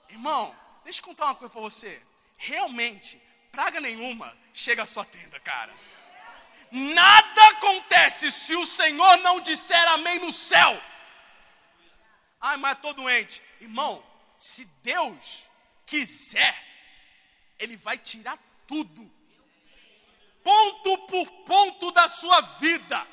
Irmão, 0.09 0.55
deixa 0.83 0.99
eu 0.99 1.05
contar 1.05 1.25
uma 1.25 1.35
coisa 1.35 1.51
para 1.51 1.61
você 1.61 2.01
realmente, 2.37 3.21
praga 3.51 3.81
nenhuma 3.81 4.35
chega 4.53 4.83
à 4.83 4.85
sua 4.85 5.05
tenda, 5.05 5.39
cara. 5.39 5.73
Nada 6.71 7.47
acontece 7.49 8.31
se 8.31 8.55
o 8.55 8.65
Senhor 8.65 9.17
não 9.17 9.41
disser 9.41 9.87
amém 9.89 10.19
no 10.19 10.33
céu. 10.33 10.81
Ai, 12.39 12.57
mas 12.57 12.77
estou 12.77 12.93
doente. 12.93 13.41
Irmão, 13.59 14.03
se 14.39 14.65
Deus 14.83 15.43
quiser, 15.85 16.55
Ele 17.57 17.75
vai 17.77 17.97
tirar 17.97 18.37
tudo. 18.67 19.11
Ponto 20.43 20.97
por 21.07 21.31
ponto 21.45 21.91
da 21.91 22.07
sua 22.07 22.41
vida. 22.41 23.07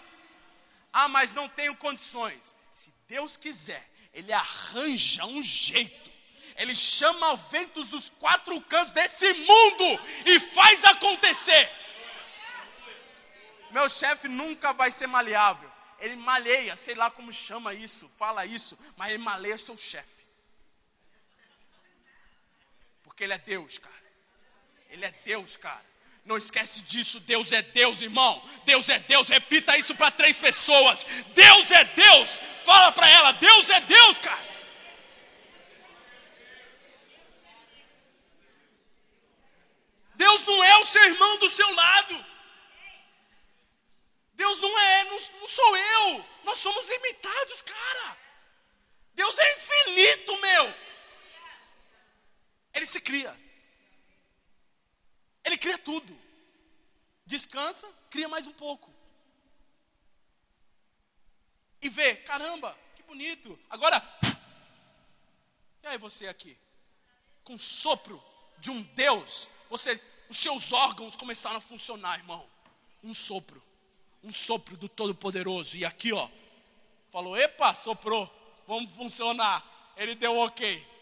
Ah, 0.93 1.09
mas 1.09 1.33
não 1.33 1.49
tenho 1.49 1.77
condições. 1.77 2.55
Se 2.71 2.93
Deus 3.09 3.37
quiser, 3.37 3.89
Ele 4.13 4.33
arranja 4.33 5.25
um 5.25 5.43
jeito 5.43 6.15
ele 6.57 6.75
chama 6.75 7.37
ventos 7.37 7.89
dos 7.89 8.11
quatro 8.11 8.61
cantos 8.63 8.93
desse 8.93 9.33
mundo 9.33 10.01
e 10.27 10.41
faz 10.41 10.85
acontecer. 10.85 11.71
Meu 13.71 13.89
chefe 13.89 14.29
nunca 14.29 14.73
vai 14.73 14.91
ser 14.91 15.09
maleável. 15.09 15.71
Ele 16.05 16.17
maleia, 16.17 16.77
sei 16.77 16.95
lá 16.95 17.11
como 17.11 17.33
chama 17.33 17.73
isso, 17.73 18.07
fala 18.19 18.45
isso, 18.45 18.79
mas 18.95 19.11
ele 19.11 19.23
maleia 19.23 19.57
seu 19.57 19.75
chefe. 19.75 20.23
Porque 23.03 23.25
ele 23.25 23.33
é 23.33 23.39
Deus, 23.39 23.79
cara. 23.79 24.05
Ele 24.91 25.03
é 25.03 25.11
Deus, 25.25 25.57
cara. 25.57 25.83
Não 26.27 26.37
esquece 26.37 26.83
disso, 26.83 27.21
Deus 27.21 27.53
é 27.53 27.63
Deus, 27.63 28.03
irmão. 28.03 28.35
Deus 28.67 28.87
é 28.91 28.99
Deus, 28.99 29.31
repita 29.31 29.79
isso 29.79 29.95
para 29.95 30.11
três 30.11 30.37
pessoas. 30.37 31.03
Deus 31.35 31.71
é 31.71 31.85
Deus. 31.87 32.29
Fala 32.67 32.93
para 32.93 33.09
ela, 33.09 33.33
Deus 33.33 33.71
é 33.71 33.81
Deus, 33.81 34.19
cara. 34.19 34.55
Deus 40.17 40.45
não 40.45 40.65
é 40.65 40.77
o 40.81 40.87
seu 40.87 41.05
irmão 41.05 41.39
do 41.39 41.49
seu 41.49 41.75
lado. 41.75 42.34
Deus 44.35 44.61
não 44.61 44.79
é, 44.79 45.05
não, 45.05 45.21
não 45.41 45.49
sou 45.49 45.77
eu. 45.77 46.27
Nós 46.45 46.59
somos 46.59 46.89
limitados, 46.89 47.63
cara. 47.63 48.19
Deus 49.15 49.37
é 49.39 49.55
infinito, 49.55 50.41
meu. 50.41 50.75
Ele 52.75 52.87
se 52.87 53.01
cria. 53.01 53.41
Ele 55.45 55.57
cria 55.57 55.79
tudo. 55.79 56.21
Descansa, 57.27 57.91
cria 58.11 58.29
mais 58.29 58.47
um 58.47 58.53
pouco. 58.53 58.93
E 61.81 61.89
vê, 61.89 62.17
caramba, 62.17 62.77
que 62.97 63.03
bonito. 63.03 63.59
Agora, 63.71 64.03
e 65.83 65.87
aí 65.87 65.99
você 65.99 66.27
aqui? 66.27 66.59
Com 67.45 67.57
sopro 67.59 68.23
de 68.59 68.71
um 68.71 68.83
Deus 68.95 69.49
você, 69.69 70.01
os 70.29 70.39
seus 70.39 70.73
órgãos 70.73 71.17
começaram 71.17 71.57
a 71.57 71.61
funcionar, 71.61 72.19
irmão. 72.19 72.49
Um 73.03 73.13
sopro, 73.13 73.63
um 74.25 74.33
sopro 74.33 74.77
do 74.77 74.89
Todo-Poderoso. 74.89 75.77
E 75.77 75.85
aqui, 75.85 76.13
ó, 76.13 76.29
falou: 77.11 77.37
epa, 77.37 77.75
soprou, 77.75 78.29
vamos 78.67 78.91
funcionar. 78.93 79.65
Ele 79.97 80.17
deu 80.17 80.37
ok. 80.37 80.95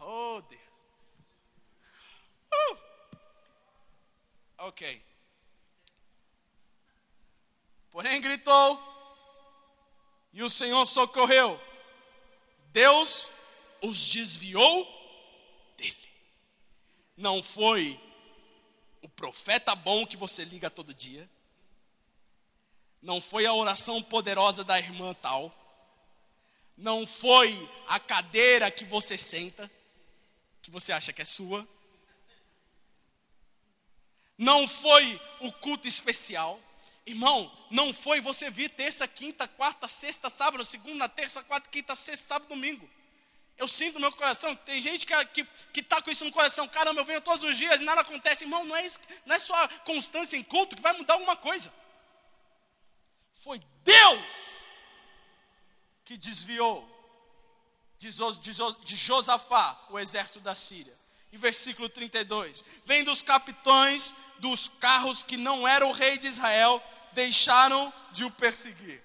Oh, 0.00 0.42
Deus. 0.42 0.62
Uh. 2.52 2.78
Ok. 4.58 5.02
Porém 7.90 8.20
gritou, 8.20 8.78
e 10.32 10.42
o 10.42 10.50
Senhor 10.50 10.84
socorreu. 10.84 11.58
Deus 12.72 13.30
os 13.80 14.08
desviou 14.08 14.84
dele 15.76 16.08
não 17.18 17.42
foi 17.42 18.00
o 19.02 19.08
profeta 19.08 19.74
bom 19.74 20.06
que 20.06 20.16
você 20.16 20.44
liga 20.44 20.70
todo 20.70 20.94
dia, 20.94 21.28
Não 23.00 23.20
foi 23.20 23.46
a 23.46 23.54
oração 23.54 24.02
poderosa 24.02 24.64
da 24.64 24.78
irmã 24.78 25.14
tal. 25.14 25.54
Não 26.76 27.06
foi 27.06 27.68
a 27.86 27.98
cadeira 27.98 28.70
que 28.70 28.84
você 28.84 29.16
senta, 29.16 29.70
que 30.62 30.70
você 30.70 30.92
acha 30.92 31.12
que 31.12 31.22
é 31.22 31.24
sua. 31.24 31.66
Não 34.36 34.68
foi 34.68 35.20
o 35.40 35.52
culto 35.52 35.88
especial. 35.88 36.60
Irmão, 37.04 37.50
não 37.70 37.92
foi 37.92 38.20
você 38.20 38.50
vir 38.50 38.70
terça, 38.70 39.08
quinta, 39.08 39.48
quarta, 39.48 39.88
sexta, 39.88 40.28
sábado, 40.28 40.64
segunda, 40.64 41.08
terça, 41.08 41.42
quarta, 41.42 41.68
quinta, 41.68 41.94
sexta, 41.94 42.28
sábado, 42.28 42.50
domingo. 42.50 42.88
Eu 43.56 43.66
sinto 43.66 43.94
no 43.94 44.00
meu 44.00 44.12
coração, 44.12 44.54
tem 44.54 44.80
gente 44.80 45.04
que 45.04 45.12
está 45.12 45.24
que, 45.24 45.44
que 45.72 45.82
tá 45.82 46.00
com 46.00 46.10
isso 46.10 46.24
no 46.24 46.30
coração, 46.30 46.68
caramba, 46.68 47.00
eu 47.00 47.04
venho 47.04 47.20
todos 47.20 47.42
os 47.42 47.58
dias 47.58 47.80
e 47.80 47.84
nada 47.84 48.02
acontece. 48.02 48.44
Irmão, 48.44 48.64
não 48.64 48.76
é, 48.76 48.86
isso, 48.86 49.00
não 49.26 49.34
é 49.34 49.38
só 49.38 49.68
constância 49.78 50.36
em 50.36 50.44
culto 50.44 50.76
que 50.76 50.82
vai 50.82 50.92
mudar 50.92 51.14
alguma 51.14 51.36
coisa. 51.36 51.72
Foi 53.42 53.60
Deus 53.84 54.24
que 56.04 56.16
desviou 56.16 56.86
de, 57.98 58.10
Josafá 58.96 59.78
o 59.90 59.98
exército 59.98 60.40
da 60.40 60.54
Síria. 60.54 60.96
Em 61.32 61.36
versículo 61.36 61.88
32, 61.88 62.64
vendo 62.84 63.12
os 63.12 63.22
capitães 63.22 64.14
dos 64.38 64.68
carros 64.80 65.22
que 65.22 65.36
não 65.36 65.68
era 65.68 65.86
o 65.86 65.92
rei 65.92 66.16
de 66.16 66.26
Israel, 66.26 66.82
deixaram 67.12 67.92
de 68.12 68.24
o 68.24 68.30
perseguir. 68.30 69.02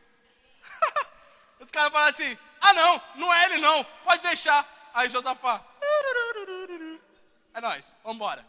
Os 1.60 1.70
caras 1.70 1.92
falam 1.92 2.08
assim: 2.08 2.38
ah, 2.62 2.74
não, 2.74 3.02
não 3.16 3.34
é 3.34 3.46
ele 3.46 3.58
não, 3.58 3.84
pode 4.06 4.24
deixar. 4.24 4.66
Aí 4.94 5.10
Josafá, 5.10 5.66
é 7.54 7.62
nós, 7.62 7.98
vamos 8.04 8.16
embora. 8.16 8.46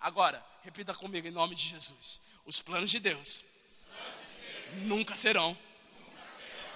Agora, 0.00 0.44
repita 0.62 0.94
comigo 0.94 1.28
em 1.28 1.30
nome 1.30 1.54
de 1.54 1.68
Jesus: 1.68 2.22
os 2.46 2.62
planos 2.62 2.90
de 2.90 3.00
Deus, 3.00 3.44
nunca 4.72 5.16
serão 5.16 5.56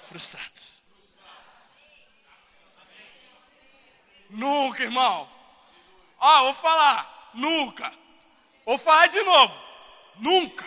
frustrados. 0.05 0.83
Nunca, 4.31 4.83
irmão. 4.83 5.31
Ó, 6.19 6.45
vou 6.45 6.55
falar, 6.55 7.31
nunca. 7.35 7.93
Vou 8.65 8.79
falar 8.79 9.07
de 9.07 9.21
novo, 9.23 9.55
nunca. 10.17 10.65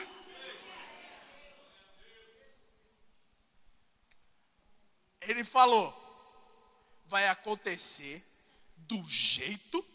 Ele 5.22 5.44
falou: 5.44 5.94
vai 7.06 7.28
acontecer 7.28 8.24
do 8.78 9.04
jeito 9.08 9.86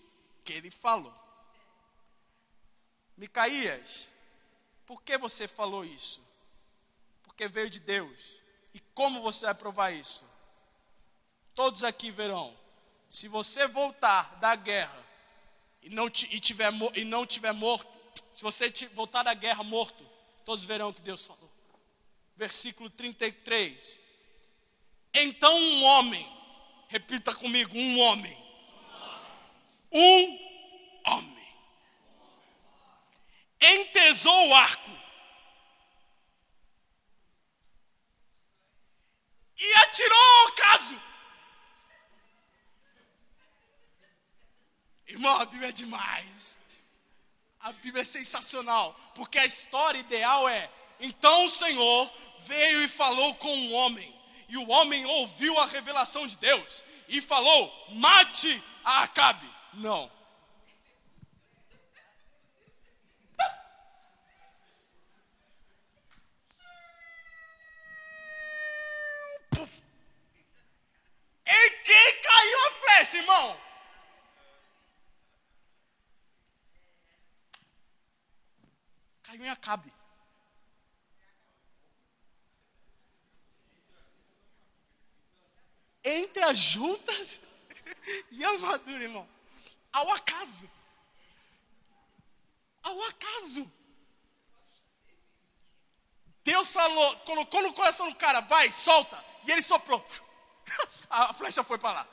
que 0.45 0.53
ele 0.53 0.71
falou. 0.71 1.15
Micaías, 3.17 4.11
por 4.85 5.03
que 5.03 5.17
você 5.17 5.47
falou 5.47 5.85
isso? 5.85 6.32
Porque 7.43 7.49
veio 7.49 7.71
de 7.71 7.81
Deus. 7.81 8.41
E 8.73 8.79
como 8.95 9.21
você 9.21 9.47
vai 9.47 9.55
provar 9.55 9.91
isso? 9.91 10.25
Todos 11.57 11.83
aqui 11.83 12.09
verão. 12.09 12.57
Se 13.11 13.27
você 13.27 13.67
voltar 13.67 14.37
da 14.37 14.55
guerra 14.55 15.05
e 15.83 15.91
não, 15.91 16.07
e 16.07 16.39
tiver, 16.39 16.73
e 16.95 17.05
não 17.05 17.27
tiver 17.27 17.53
morto, 17.53 17.89
se 18.33 18.45
você 18.45 18.71
voltar 18.95 19.25
da 19.25 19.35
guerra 19.35 19.65
morto, 19.65 20.09
todos 20.45 20.65
verão 20.65 20.91
o 20.91 20.95
que 20.95 21.01
Deus 21.01 21.27
falou. 21.27 21.51
Versículo 22.37 22.89
33. 22.91 24.01
Então 25.13 25.59
um 25.59 25.83
homem, 25.83 26.33
repita 26.89 27.35
comigo, 27.35 27.77
um 27.77 27.99
homem. 27.99 28.39
Um 29.91 30.39
homem. 31.07 31.49
Entesou 33.61 34.49
o 34.49 34.55
arco. 34.55 35.02
E 39.63 39.75
atirou 39.75 40.49
o 40.49 40.53
caso. 40.53 41.03
Irmão, 45.07 45.37
a 45.37 45.45
Bíblia 45.47 45.69
é 45.69 45.73
demais. 45.73 46.59
A 47.61 47.73
Bíblia 47.73 48.03
é 48.03 48.05
sensacional. 48.05 48.93
Porque 49.15 49.39
a 49.39 49.47
história 49.47 49.99
ideal 49.99 50.49
é: 50.49 50.69
então 50.99 51.47
o 51.47 51.51
Senhor 51.51 52.13
veio 52.41 52.83
e 52.83 52.89
falou 52.89 53.35
com 53.37 53.55
um 53.55 53.73
homem 53.73 54.23
e 54.53 54.57
o 54.59 54.69
homem 54.69 55.07
ouviu 55.07 55.59
a 55.59 55.67
revelação 55.67 56.27
de 56.27 56.37
Deus 56.37 56.85
e 57.09 57.21
falou: 57.21 57.73
mate 57.91 58.63
a 58.85 59.03
Acabe. 59.05 59.49
Não. 59.75 60.11
Em 71.65 71.83
quem 71.85 72.23
caiu 72.23 72.67
a 72.67 72.71
flecha, 72.73 73.17
irmão? 73.19 73.61
Caiu 79.23 79.45
em 79.45 79.49
Acabe. 79.49 79.93
entre 86.05 86.43
as 86.43 86.59
juntas 86.59 87.41
e 88.31 88.45
a 88.45 88.59
madura, 88.59 89.03
irmão. 89.03 89.29
Ao 89.93 90.11
acaso. 90.13 90.69
Ao 92.83 93.03
acaso. 93.05 93.71
Deus 96.45 96.73
falou, 96.73 97.17
colocou 97.21 97.63
no 97.63 97.73
coração 97.73 98.09
do 98.09 98.17
cara, 98.17 98.41
vai, 98.41 98.73
solta. 98.73 99.25
E 99.47 99.53
ele 99.53 99.63
soprou. 99.63 100.05
A 101.11 101.33
flecha 101.33 101.63
foi 101.63 101.79
para 101.79 101.93
lá. 101.93 102.09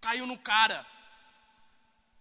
Caiu 0.00 0.26
no 0.26 0.38
cara. 0.38 0.86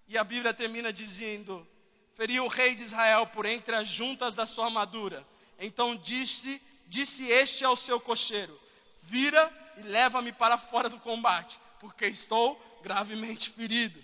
E 0.08 0.18
a 0.18 0.24
Bíblia 0.24 0.54
termina 0.54 0.92
dizendo: 0.92 1.68
feriu 2.16 2.46
o 2.46 2.48
rei 2.48 2.74
de 2.74 2.84
Israel 2.84 3.28
por 3.28 3.46
entre 3.46 3.76
as 3.76 3.88
juntas 3.88 4.34
da 4.34 4.46
sua 4.46 4.66
armadura. 4.66 5.26
Então 5.60 5.96
disse 5.96 6.62
Disse 6.90 7.30
este 7.30 7.64
ao 7.64 7.76
seu 7.76 8.00
cocheiro: 8.00 8.60
Vira 9.04 9.74
e 9.78 9.84
leva-me 9.84 10.32
para 10.34 10.58
fora 10.58 10.90
do 10.90 11.00
combate, 11.00 11.60
porque 11.80 12.08
estou 12.08 12.60
gravemente 12.82 13.52
ferido. 13.52 14.04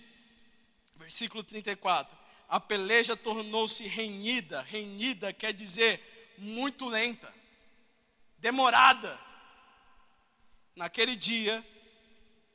Versículo 0.95 1.43
34. 1.43 2.15
A 2.47 2.59
peleja 2.59 3.17
tornou-se 3.17 3.83
renhida. 3.87 4.61
Renhida 4.61 5.33
quer 5.33 5.51
dizer 5.51 5.99
muito 6.37 6.87
lenta, 6.87 7.33
demorada. 8.45 9.19
Naquele 10.75 11.15
dia, 11.15 11.65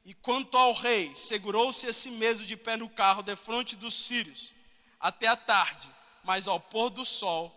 e 0.05 0.15
quanto 0.15 0.57
ao 0.57 0.73
rei, 0.73 1.13
segurou-se 1.17 1.85
a 1.89 1.93
si 1.93 2.11
mesmo 2.13 2.47
de 2.47 2.57
pé 2.57 2.77
no 2.77 2.89
carro, 2.89 3.25
defronte 3.25 3.75
dos 3.75 3.93
sírios, 4.07 4.55
até 5.01 5.27
a 5.27 5.37
tarde, 5.37 5.93
mas 6.23 6.47
ao 6.47 6.61
pôr 6.61 6.91
do 6.91 7.05
sol 7.05 7.57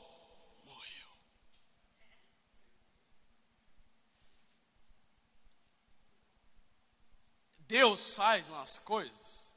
Deus 7.68 8.16
faz 8.16 8.50
umas 8.50 8.78
coisas 8.80 9.54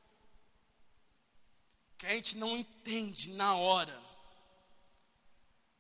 que 1.99 2.07
a 2.07 2.11
gente 2.11 2.37
não 2.37 2.57
entende 2.57 3.33
na 3.33 3.55
hora, 3.55 4.03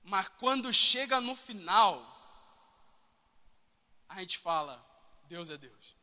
mas 0.02 0.28
quando 0.40 0.72
chega 0.72 1.20
no 1.20 1.36
final, 1.36 2.15
a 4.16 4.20
gente 4.20 4.38
fala: 4.38 4.84
Deus 5.28 5.50
é 5.50 5.56
Deus. 5.56 5.94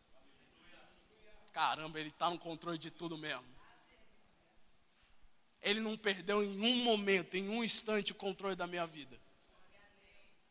Caramba, 1.52 2.00
Ele 2.00 2.10
está 2.10 2.30
no 2.30 2.40
controle 2.40 2.78
de 2.78 2.92
tudo 2.92 3.18
mesmo. 3.18 3.46
Ele 5.62 5.80
não 5.80 5.98
perdeu 5.98 6.44
em 6.44 6.62
um 6.62 6.84
momento, 6.84 7.36
em 7.36 7.50
um 7.50 7.64
instante, 7.64 8.12
o 8.12 8.16
controle 8.16 8.56
da 8.56 8.68
minha 8.68 8.86
vida. 8.86 9.20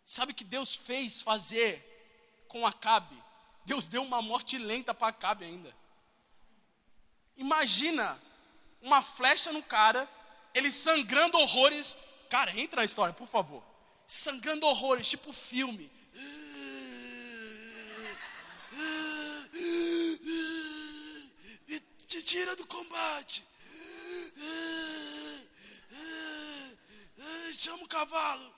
Sabe 0.04 0.32
o 0.32 0.34
que 0.34 0.44
Deus 0.44 0.74
fez 0.74 1.20
fazer 1.20 2.44
com 2.48 2.66
Acabe? 2.66 3.22
Deus 3.64 3.86
deu 3.86 4.02
uma 4.02 4.20
morte 4.22 4.58
lenta 4.58 4.94
para 4.94 5.08
Acabe 5.08 5.44
ainda. 5.44 5.74
Imagina 7.36 8.20
uma 8.80 9.02
flecha 9.02 9.52
no 9.52 9.62
cara, 9.62 10.08
ele 10.54 10.70
sangrando 10.70 11.38
horrores. 11.38 11.96
Cara, 12.28 12.58
entra 12.58 12.80
na 12.80 12.84
história, 12.84 13.14
por 13.14 13.28
favor. 13.28 13.62
Sangrando 14.06 14.66
horrores, 14.66 15.08
tipo 15.08 15.32
filme. 15.32 15.90
Tira 22.22 22.56
do 22.56 22.66
combate. 22.66 23.44
Chama 27.58 27.84
o 27.84 27.88
cavalo. 27.88 28.54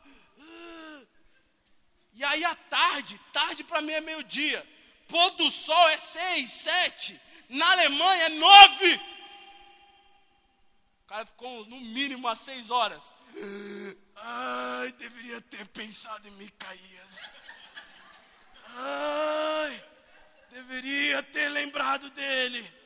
E 2.15 2.25
aí 2.25 2.45
à 2.45 2.55
tarde, 2.55 3.21
tarde 3.33 3.65
para 3.65 3.81
mim 3.81 3.93
é 3.93 4.01
meio-dia 4.01 4.75
pôr 5.09 5.31
do 5.37 5.51
sol 5.51 5.89
é 5.91 5.97
seis, 5.97 6.51
sete. 6.51 7.21
Na 7.49 7.71
Alemanha 7.73 8.25
é 8.25 8.29
nove. 8.31 8.95
O 11.05 11.07
cara 11.07 11.27
ficou 11.27 11.67
no 11.67 11.81
mínimo 11.81 12.27
às 12.27 12.41
seis 12.41 12.71
horas. 12.71 13.13
Ai, 14.17 14.93
deveria 14.93 15.41
ter 15.43 15.67
pensado 15.69 16.27
em 16.27 16.33
Micaías. 16.33 17.31
Ai, 18.77 19.85
deveria 20.51 21.23
ter 21.23 21.49
lembrado 21.51 22.11
dele. 22.11 22.84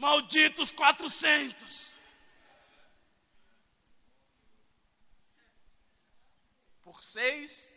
Malditos 0.00 0.72
400. 0.72 1.90
Por 6.82 7.02
seis 7.02 7.70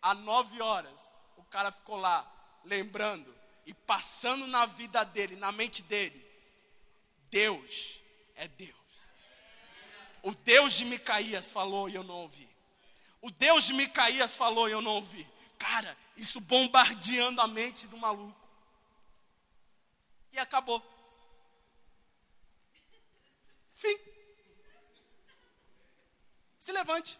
a 0.00 0.14
nove 0.14 0.62
horas, 0.62 1.12
o 1.36 1.44
cara 1.44 1.70
ficou 1.70 1.98
lá, 1.98 2.26
lembrando 2.64 3.32
e 3.66 3.74
passando 3.74 4.46
na 4.46 4.64
vida 4.64 5.04
dele, 5.04 5.36
na 5.36 5.52
mente 5.52 5.82
dele. 5.82 6.26
Deus 7.30 8.00
é 8.34 8.48
Deus. 8.48 8.74
O 10.22 10.34
Deus 10.34 10.72
de 10.72 10.86
Micaías 10.86 11.50
falou 11.50 11.86
e 11.90 11.94
eu 11.94 12.02
não 12.02 12.14
ouvi. 12.14 12.48
O 13.20 13.30
Deus 13.30 13.64
de 13.64 13.74
Micaías 13.74 14.34
falou 14.34 14.70
e 14.70 14.72
eu 14.72 14.80
não 14.80 14.92
ouvi. 14.92 15.28
Cara, 15.58 15.94
isso 16.16 16.40
bombardeando 16.40 17.42
a 17.42 17.46
mente 17.46 17.86
do 17.88 17.98
maluco. 17.98 18.34
E 20.32 20.38
acabou. 20.38 20.82
Fim. 23.78 23.96
Se 26.58 26.72
levante. 26.72 27.16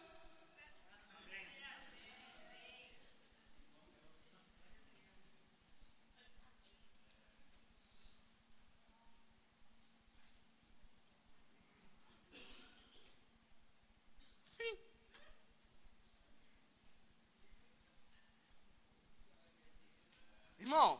Irmão, 20.58 20.97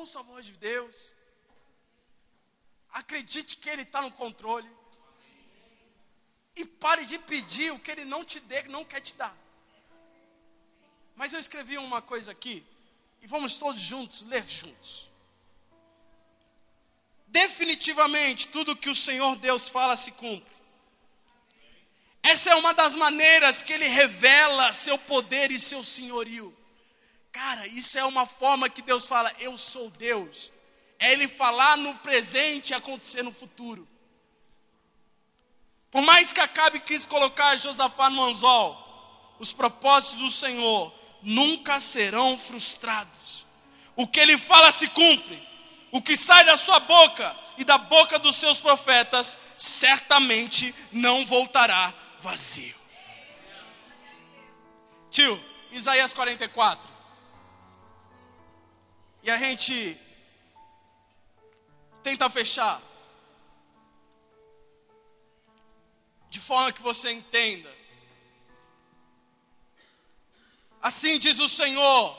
ouça 0.00 0.20
a 0.20 0.22
voz 0.22 0.46
de 0.46 0.52
Deus. 0.52 0.96
Acredite 2.92 3.56
que 3.56 3.68
Ele 3.68 3.82
está 3.82 4.02
no 4.02 4.12
controle. 4.12 4.70
E 6.56 6.64
pare 6.64 7.04
de 7.06 7.18
pedir 7.18 7.70
o 7.72 7.78
que 7.78 7.90
Ele 7.90 8.04
não 8.04 8.24
te 8.24 8.40
dê, 8.40 8.62
não 8.64 8.84
quer 8.84 9.00
te 9.00 9.14
dar. 9.14 9.36
Mas 11.14 11.32
eu 11.32 11.38
escrevi 11.38 11.78
uma 11.78 12.02
coisa 12.02 12.32
aqui. 12.32 12.64
E 13.22 13.26
vamos 13.26 13.58
todos 13.58 13.80
juntos 13.80 14.22
ler 14.22 14.46
juntos. 14.48 15.08
Definitivamente, 17.26 18.48
tudo 18.48 18.76
que 18.76 18.88
o 18.88 18.94
Senhor 18.94 19.36
Deus 19.36 19.68
fala 19.68 19.96
se 19.96 20.12
cumpre. 20.12 20.50
Essa 22.22 22.50
é 22.50 22.54
uma 22.56 22.74
das 22.74 22.94
maneiras 22.94 23.62
que 23.62 23.72
ele 23.72 23.86
revela 23.86 24.72
seu 24.72 24.98
poder 24.98 25.50
e 25.50 25.58
seu 25.58 25.82
senhorio. 25.84 26.56
Cara, 27.32 27.66
isso 27.66 27.98
é 27.98 28.04
uma 28.04 28.26
forma 28.26 28.68
que 28.68 28.82
Deus 28.82 29.06
fala: 29.06 29.32
Eu 29.38 29.56
sou 29.56 29.90
Deus. 29.90 30.52
É 30.98 31.12
ele 31.12 31.28
falar 31.28 31.76
no 31.76 31.94
presente 32.00 32.70
e 32.70 32.74
acontecer 32.74 33.22
no 33.22 33.32
futuro. 33.32 33.88
Por 35.90 36.02
mais 36.02 36.32
que 36.32 36.40
Acabe 36.40 36.80
quis 36.80 37.06
colocar 37.06 37.56
Josafá 37.56 38.10
no 38.10 38.22
anzol, 38.22 38.76
os 39.38 39.52
propósitos 39.52 40.18
do 40.18 40.30
Senhor 40.30 40.94
nunca 41.22 41.80
serão 41.80 42.36
frustrados. 42.38 43.46
O 43.96 44.06
que 44.06 44.20
ele 44.20 44.38
fala 44.38 44.70
se 44.70 44.88
cumpre. 44.88 45.48
O 45.92 46.00
que 46.00 46.16
sai 46.16 46.44
da 46.44 46.56
sua 46.56 46.78
boca 46.80 47.36
e 47.58 47.64
da 47.64 47.76
boca 47.76 48.18
dos 48.18 48.36
seus 48.36 48.58
profetas 48.58 49.36
certamente 49.56 50.72
não 50.92 51.26
voltará 51.26 51.92
vazio. 52.20 52.74
Tio, 55.10 55.42
Isaías 55.72 56.12
44. 56.12 56.89
E 59.22 59.30
a 59.30 59.36
gente 59.36 59.96
tenta 62.02 62.28
fechar 62.30 62.80
de 66.30 66.40
forma 66.40 66.72
que 66.72 66.82
você 66.82 67.10
entenda. 67.10 67.70
Assim 70.80 71.18
diz 71.18 71.38
o 71.38 71.48
Senhor: 71.48 72.16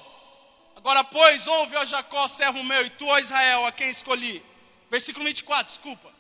Agora, 0.75 1.03
pois, 1.03 1.47
ouve, 1.47 1.75
ó 1.75 1.85
Jacó, 1.85 2.27
servo 2.27 2.63
meu, 2.63 2.85
e 2.85 2.89
tu, 2.91 3.05
ó 3.05 3.17
Israel, 3.17 3.65
a 3.65 3.71
quem 3.71 3.89
escolhi. 3.89 4.43
Versículo 4.89 5.25
24, 5.25 5.67
desculpa. 5.67 6.11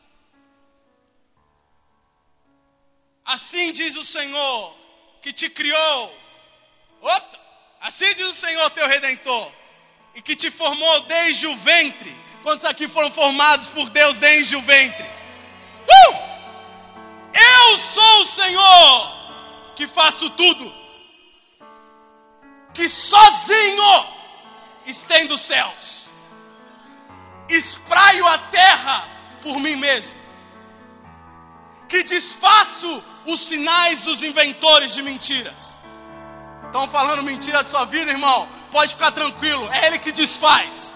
Assim 3.25 3.71
diz 3.71 3.95
o 3.95 4.03
Senhor 4.03 4.75
que 5.21 5.31
te 5.31 5.49
criou. 5.49 6.17
Opa! 7.01 7.39
Assim 7.81 8.13
diz 8.13 8.27
o 8.27 8.33
Senhor 8.33 8.69
teu 8.71 8.87
redentor, 8.87 9.51
e 10.15 10.21
que 10.21 10.35
te 10.35 10.51
formou 10.51 11.01
desde 11.01 11.47
o 11.47 11.55
ventre. 11.57 12.15
Quantos 12.43 12.65
aqui 12.65 12.87
foram 12.87 13.11
formados 13.11 13.67
por 13.69 13.89
Deus 13.89 14.17
desde 14.17 14.55
o 14.55 14.61
ventre? 14.61 15.05
Uh! 15.87 16.31
Eu 17.33 17.77
sou 17.77 18.21
o 18.21 18.25
Senhor 18.25 19.21
que 19.75 19.87
faço 19.87 20.29
tudo, 20.31 20.73
que 22.73 22.87
sozinho 22.89 24.05
estendo 24.85 25.35
os 25.35 25.41
céus, 25.41 26.09
espraio 27.49 28.27
a 28.27 28.37
terra 28.37 29.07
por 29.41 29.59
mim 29.59 29.75
mesmo, 29.75 30.19
que 31.87 32.03
desfaço 32.03 33.03
os 33.25 33.41
sinais 33.41 34.01
dos 34.01 34.23
inventores 34.23 34.93
de 34.93 35.03
mentiras. 35.03 35.77
Estão 36.65 36.87
falando 36.87 37.23
mentira 37.23 37.63
de 37.63 37.69
sua 37.69 37.85
vida, 37.85 38.11
irmão? 38.11 38.47
Pode 38.71 38.93
ficar 38.93 39.11
tranquilo, 39.11 39.69
é 39.71 39.87
Ele 39.87 39.99
que 39.99 40.11
desfaz. 40.13 40.91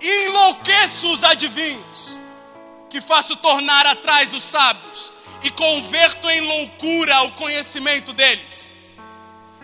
Enlouqueço 0.00 1.12
os 1.12 1.22
adivinhos, 1.24 2.18
que 2.88 3.00
faço 3.00 3.36
tornar 3.36 3.84
atrás 3.84 4.32
os 4.32 4.42
sábios, 4.42 5.12
e 5.42 5.50
converto 5.50 6.28
em 6.30 6.40
loucura 6.40 7.22
o 7.24 7.32
conhecimento 7.32 8.12
deles, 8.12 8.72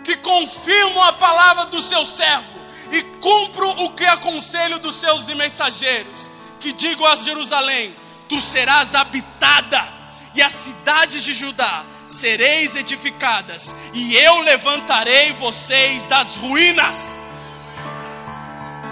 que 0.04 0.16
confirmo 0.16 1.02
a 1.02 1.14
palavra 1.14 1.66
do 1.66 1.82
seu 1.82 2.04
servo, 2.04 2.60
e 2.92 3.02
cumpro 3.20 3.68
o 3.84 3.90
que 3.94 4.04
aconselho 4.04 4.78
dos 4.78 4.96
seus 4.96 5.26
mensageiros, 5.28 6.30
que 6.60 6.72
digo 6.72 7.06
a 7.06 7.16
Jerusalém: 7.16 7.96
tu 8.28 8.40
serás 8.42 8.94
habitada 8.94 9.88
e 10.34 10.42
as 10.42 10.52
cidades 10.52 11.22
de 11.24 11.32
Judá 11.32 11.84
sereis 12.06 12.76
edificadas, 12.76 13.74
e 13.92 14.16
eu 14.16 14.40
levantarei 14.40 15.32
vocês 15.32 16.06
das 16.06 16.36
ruínas. 16.36 17.14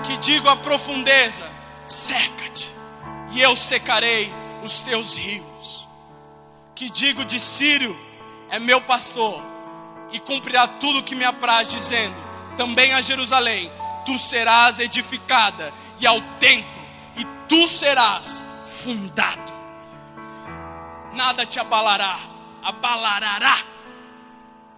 Que 0.05 0.17
digo 0.19 0.49
a 0.49 0.57
profundeza: 0.57 1.51
seca-te, 1.87 2.71
e 3.33 3.41
eu 3.41 3.57
secarei 3.57 4.33
os 4.63 4.81
teus 4.81 5.17
rios. 5.17 5.89
Que 6.75 6.91
digo 6.91 7.25
de 7.25 7.39
Sírio: 7.39 7.97
é 8.51 8.59
meu 8.59 8.81
pastor, 8.83 9.43
e 10.13 10.19
cumprirá 10.19 10.67
tudo 10.67 11.01
o 11.01 11.03
que 11.03 11.15
me 11.15 11.25
apraz, 11.25 11.69
dizendo: 11.69 12.17
também 12.57 12.93
a 12.93 13.01
Jerusalém, 13.01 13.71
tu 14.05 14.19
serás 14.19 14.79
edificada, 14.79 15.73
e 16.01 16.07
ao 16.07 16.21
templo, 16.39 16.83
e 17.17 17.25
tu 17.49 17.69
serás 17.69 18.43
fundado 18.83 19.53
nada 21.13 21.45
te 21.45 21.61
abalará, 21.61 22.19
abalará. 22.63 23.59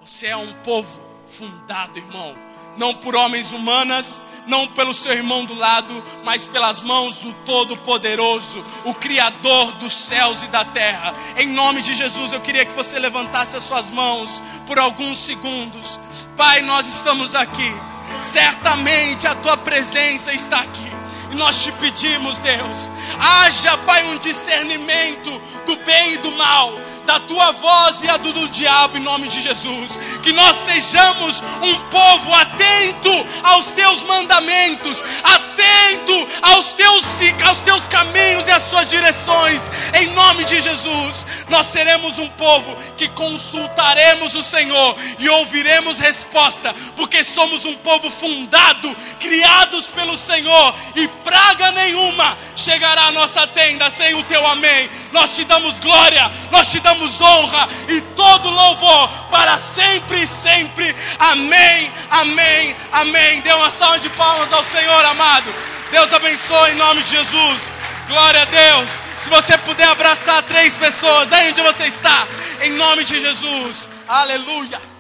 Você 0.03 0.27
é 0.27 0.37
um 0.37 0.53
povo 0.63 1.01
fundado, 1.27 1.99
irmão, 1.99 2.37
não 2.77 2.95
por 2.95 3.15
homens 3.17 3.53
humanas, 3.53 4.23
não 4.47 4.67
pelo 4.69 4.93
seu 4.93 5.13
irmão 5.13 5.45
do 5.45 5.55
lado, 5.55 6.05
mas 6.23 6.47
pelas 6.47 6.81
mãos 6.83 7.17
do 7.19 7.33
Todo-Poderoso, 7.45 8.65
o 8.85 8.95
Criador 8.95 9.73
dos 9.73 9.93
céus 9.93 10.43
e 10.43 10.47
da 10.49 10.65
terra. 10.65 11.15
Em 11.39 11.49
nome 11.49 11.81
de 11.83 11.95
Jesus, 11.95 12.33
eu 12.33 12.41
queria 12.41 12.65
que 12.65 12.75
você 12.75 12.99
levantasse 12.99 13.57
as 13.57 13.63
suas 13.63 13.91
mãos 13.91 14.43
por 14.67 14.79
alguns 14.79 15.19
segundos. 15.19 15.99
Pai, 16.37 16.63
nós 16.63 16.87
estamos 16.87 17.35
aqui. 17.35 17.73
Certamente 18.21 19.27
a 19.27 19.35
tua 19.35 19.57
presença 19.57 20.33
está 20.33 20.59
aqui. 20.61 20.93
E 21.31 21.37
nós 21.37 21.65
te 21.65 21.73
pedimos, 21.73 22.39
Deus, 22.39 22.91
haja, 23.19 23.79
Pai, 23.79 24.05
um 24.05 24.19
discernimento 24.19 25.31
do 25.67 25.77
bem 25.77 26.13
e 26.13 26.19
do 26.19 26.31
mal, 26.33 26.73
da 27.05 27.21
tua 27.21 27.53
voz 27.53 28.03
e 28.03 28.09
a 28.09 28.17
do, 28.17 28.33
do 28.33 28.49
diabo, 28.49 28.97
em 28.97 29.01
nome 29.01 29.29
de 29.29 29.41
Jesus. 29.41 29.99
Que 30.23 30.33
nós 30.33 30.57
sejamos 30.57 31.43
um 31.63 31.79
povo 31.91 32.35
atento 32.35 33.27
aos 33.43 33.67
teus 33.73 34.03
mandamentos, 34.03 35.03
atento 35.23 36.27
aos 36.43 36.75
teus 36.75 37.05
aos 37.45 37.61
teus 37.63 37.89
caminhos 37.89 38.47
e 38.47 38.51
às 38.51 38.63
suas 38.65 38.89
direções, 38.91 39.61
em 39.95 40.09
nome 40.09 40.45
de 40.45 40.61
Jesus, 40.61 41.27
nós 41.49 41.67
seremos 41.69 42.19
um 42.19 42.29
povo 42.29 42.77
que 42.97 43.09
consultaremos 43.09 44.35
o 44.35 44.43
Senhor 44.43 44.97
e 45.19 45.29
ouviremos 45.29 45.99
resposta, 45.99 46.75
porque 46.97 47.23
somos 47.23 47.65
um 47.65 47.75
povo 47.77 48.11
fundado, 48.11 48.95
criados 49.21 49.87
pelo 49.89 50.17
Senhor, 50.17 50.75
e 50.97 51.07
praga 51.25 51.71
nenhuma 51.73 52.37
chegará 52.57 53.07
à 53.07 53.13
nossa 53.13 53.47
tenda 53.49 53.91
sem 53.91 54.15
o 54.15 54.23
teu 54.25 54.45
amém. 54.47 54.89
Nós 55.13 55.35
te 55.35 55.45
damos 55.45 55.79
glória, 55.79 56.31
nós 56.51 56.71
te 56.71 56.81
damos 56.95 57.21
honra 57.21 57.69
e 57.89 58.01
todo 58.17 58.49
louvor 58.49 59.09
para 59.31 59.59
sempre 59.59 60.23
e 60.23 60.27
sempre. 60.27 60.97
Amém, 61.19 61.93
amém, 62.11 62.77
amém. 62.93 63.41
Dê 63.41 63.53
uma 63.53 63.71
salva 63.71 63.99
de 63.99 64.09
palmas 64.11 64.53
ao 64.53 64.63
Senhor, 64.65 65.05
amado. 65.05 65.53
Deus 65.91 66.13
abençoe 66.13 66.73
em 66.73 66.77
nome 66.77 67.03
de 67.03 67.11
Jesus. 67.11 67.73
Glória 68.09 68.43
a 68.43 68.45
Deus. 68.45 68.91
Se 69.19 69.31
você 69.31 69.57
puder 69.59 69.89
abraçar 69.89 70.43
três 70.45 70.77
pessoas, 70.77 71.33
aí 71.33 71.51
onde 71.51 71.63
você 71.63 71.87
está, 71.87 72.27
em 72.63 72.73
nome 72.73 73.05
de 73.05 73.19
Jesus. 73.19 73.89
Aleluia. 74.07 74.94